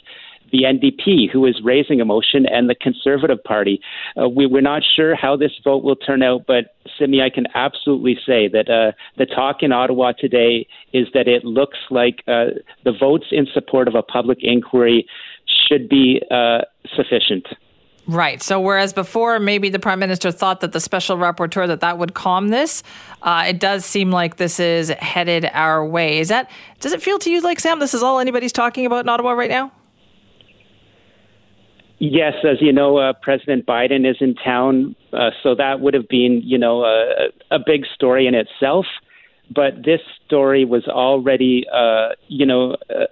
the 0.52 0.62
NDP, 0.62 1.30
who 1.30 1.46
is 1.46 1.60
raising 1.62 2.00
a 2.00 2.04
motion, 2.04 2.46
and 2.46 2.68
the 2.68 2.74
Conservative 2.74 3.42
Party. 3.42 3.80
Uh, 4.20 4.28
we, 4.28 4.46
we're 4.46 4.60
not 4.60 4.82
sure 4.96 5.14
how 5.14 5.36
this 5.36 5.52
vote 5.64 5.82
will 5.82 5.96
turn 5.96 6.22
out, 6.22 6.44
but 6.46 6.76
Simi, 6.98 7.20
I 7.20 7.30
can 7.30 7.46
absolutely 7.54 8.18
say 8.26 8.48
that 8.48 8.68
uh, 8.68 8.92
the 9.18 9.26
talk 9.26 9.62
in 9.62 9.72
Ottawa 9.72 10.12
today 10.12 10.66
is 10.92 11.06
that 11.14 11.28
it 11.28 11.44
looks 11.44 11.78
like 11.90 12.22
uh, 12.26 12.46
the 12.84 12.92
votes 12.92 13.26
in 13.30 13.46
support 13.52 13.88
of 13.88 13.94
a 13.94 14.02
public 14.02 14.38
inquiry 14.42 15.06
should 15.68 15.88
be 15.88 16.22
uh, 16.30 16.60
sufficient. 16.94 17.46
Right. 18.08 18.40
So 18.40 18.60
whereas 18.60 18.92
before 18.92 19.40
maybe 19.40 19.68
the 19.68 19.80
prime 19.80 19.98
minister 19.98 20.30
thought 20.30 20.60
that 20.60 20.70
the 20.70 20.78
special 20.78 21.16
rapporteur 21.16 21.66
that 21.66 21.80
that 21.80 21.98
would 21.98 22.14
calm 22.14 22.48
this, 22.48 22.84
uh, 23.22 23.46
it 23.48 23.58
does 23.58 23.84
seem 23.84 24.12
like 24.12 24.36
this 24.36 24.60
is 24.60 24.90
headed 24.90 25.50
our 25.52 25.84
way. 25.84 26.20
Is 26.20 26.28
that? 26.28 26.48
Does 26.78 26.92
it 26.92 27.02
feel 27.02 27.18
to 27.18 27.30
you 27.30 27.40
like 27.40 27.58
Sam? 27.58 27.80
This 27.80 27.94
is 27.94 28.04
all 28.04 28.20
anybody's 28.20 28.52
talking 28.52 28.86
about 28.86 29.04
in 29.04 29.08
Ottawa 29.08 29.32
right 29.32 29.50
now? 29.50 29.72
Yes, 31.98 32.34
as 32.44 32.60
you 32.60 32.72
know, 32.72 32.98
uh, 32.98 33.14
President 33.22 33.64
Biden 33.64 34.08
is 34.08 34.16
in 34.20 34.34
town, 34.34 34.94
uh, 35.14 35.30
so 35.42 35.54
that 35.54 35.80
would 35.80 35.94
have 35.94 36.08
been, 36.08 36.42
you 36.44 36.58
know, 36.58 36.84
a, 36.84 37.28
a 37.50 37.58
big 37.58 37.86
story 37.94 38.26
in 38.26 38.34
itself. 38.34 38.84
But 39.54 39.84
this 39.84 40.00
story 40.26 40.64
was 40.64 40.88
already, 40.88 41.64
uh, 41.72 42.10
you 42.26 42.44
know, 42.44 42.76
uh, 42.90 43.06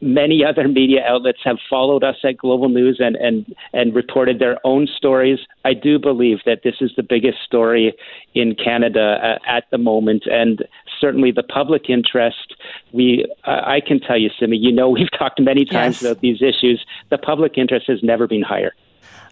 many 0.00 0.44
other 0.48 0.66
media 0.66 1.04
outlets 1.06 1.40
have 1.44 1.58
followed 1.68 2.04
us 2.04 2.16
at 2.24 2.38
Global 2.38 2.68
News 2.68 3.00
and, 3.00 3.16
and, 3.16 3.54
and 3.72 3.94
reported 3.94 4.38
their 4.38 4.58
own 4.64 4.86
stories. 4.86 5.40
I 5.64 5.74
do 5.74 5.98
believe 5.98 6.38
that 6.46 6.60
this 6.64 6.76
is 6.80 6.92
the 6.96 7.02
biggest 7.02 7.38
story 7.44 7.94
in 8.34 8.54
Canada 8.54 9.18
uh, 9.22 9.38
at 9.46 9.64
the 9.70 9.78
moment, 9.78 10.24
and 10.26 10.64
certainly 11.02 11.32
the 11.32 11.42
public 11.42 11.90
interest. 11.90 12.54
We, 12.92 13.26
I 13.44 13.80
can 13.84 14.00
tell 14.00 14.16
you, 14.16 14.30
Simi, 14.38 14.56
you 14.56 14.72
know, 14.72 14.88
we've 14.96 15.10
talked 15.18 15.40
many 15.40 15.66
times 15.66 16.00
yes. 16.00 16.10
about 16.10 16.22
these 16.22 16.40
issues. 16.40 16.82
The 17.10 17.18
public 17.18 17.58
interest 17.58 17.86
has 17.88 18.02
never 18.02 18.26
been 18.26 18.42
higher. 18.42 18.72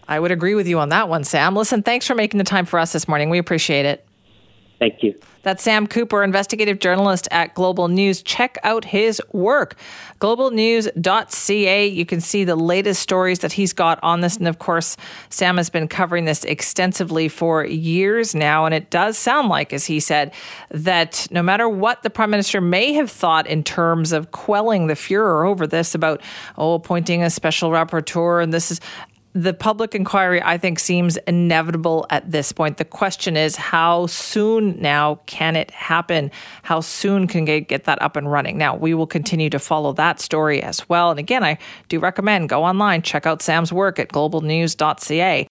I 0.08 0.18
would 0.18 0.32
agree 0.32 0.56
with 0.56 0.66
you 0.66 0.80
on 0.80 0.88
that 0.88 1.08
one, 1.08 1.22
Sam. 1.22 1.54
Listen, 1.54 1.82
thanks 1.84 2.06
for 2.06 2.16
making 2.16 2.38
the 2.38 2.44
time 2.44 2.66
for 2.66 2.80
us 2.80 2.92
this 2.92 3.06
morning. 3.06 3.30
We 3.30 3.38
appreciate 3.38 3.86
it. 3.86 4.04
Thank 4.80 5.02
you. 5.02 5.14
That's 5.42 5.62
Sam 5.62 5.86
Cooper, 5.86 6.22
investigative 6.22 6.80
journalist 6.80 7.28
at 7.30 7.54
Global 7.54 7.88
News. 7.88 8.22
Check 8.22 8.58
out 8.62 8.84
his 8.84 9.22
work, 9.32 9.76
globalnews.ca. 10.20 11.86
You 11.86 12.06
can 12.06 12.20
see 12.20 12.44
the 12.44 12.56
latest 12.56 13.02
stories 13.02 13.38
that 13.38 13.52
he's 13.52 13.72
got 13.74 13.98
on 14.02 14.20
this. 14.20 14.36
And 14.36 14.48
of 14.48 14.58
course, 14.58 14.96
Sam 15.28 15.58
has 15.58 15.70
been 15.70 15.86
covering 15.86 16.24
this 16.24 16.44
extensively 16.44 17.28
for 17.28 17.64
years 17.64 18.34
now. 18.34 18.66
And 18.66 18.74
it 18.74 18.90
does 18.90 19.16
sound 19.16 19.48
like, 19.48 19.72
as 19.72 19.84
he 19.86 20.00
said, 20.00 20.32
that 20.70 21.26
no 21.30 21.42
matter 21.42 21.68
what 21.68 22.02
the 22.02 22.10
prime 22.10 22.30
minister 22.30 22.60
may 22.60 22.94
have 22.94 23.10
thought 23.10 23.46
in 23.46 23.62
terms 23.62 24.12
of 24.12 24.30
quelling 24.30 24.86
the 24.86 24.96
furor 24.96 25.44
over 25.44 25.66
this 25.66 25.94
about, 25.94 26.22
oh, 26.56 26.74
appointing 26.74 27.22
a 27.22 27.30
special 27.30 27.70
rapporteur, 27.70 28.42
and 28.42 28.52
this 28.52 28.70
is 28.70 28.80
the 29.32 29.54
public 29.54 29.94
inquiry, 29.94 30.42
I 30.42 30.58
think, 30.58 30.78
seems 30.78 31.16
inevitable 31.18 32.06
at 32.10 32.30
this 32.30 32.52
point. 32.52 32.78
The 32.78 32.84
question 32.84 33.36
is, 33.36 33.56
how 33.56 34.06
soon 34.06 34.80
now 34.80 35.20
can 35.26 35.54
it 35.54 35.70
happen? 35.70 36.30
How 36.62 36.80
soon 36.80 37.28
can 37.28 37.44
get, 37.44 37.68
get 37.68 37.84
that 37.84 38.02
up 38.02 38.16
and 38.16 38.30
running? 38.30 38.58
Now, 38.58 38.74
we 38.76 38.92
will 38.92 39.06
continue 39.06 39.48
to 39.50 39.58
follow 39.58 39.92
that 39.92 40.20
story 40.20 40.62
as 40.62 40.88
well. 40.88 41.10
And 41.10 41.18
again, 41.20 41.44
I 41.44 41.58
do 41.88 42.00
recommend 42.00 42.48
go 42.48 42.64
online, 42.64 43.02
check 43.02 43.26
out 43.26 43.40
Sam's 43.40 43.72
work 43.72 43.98
at 43.98 44.08
globalnews.ca. 44.08 45.46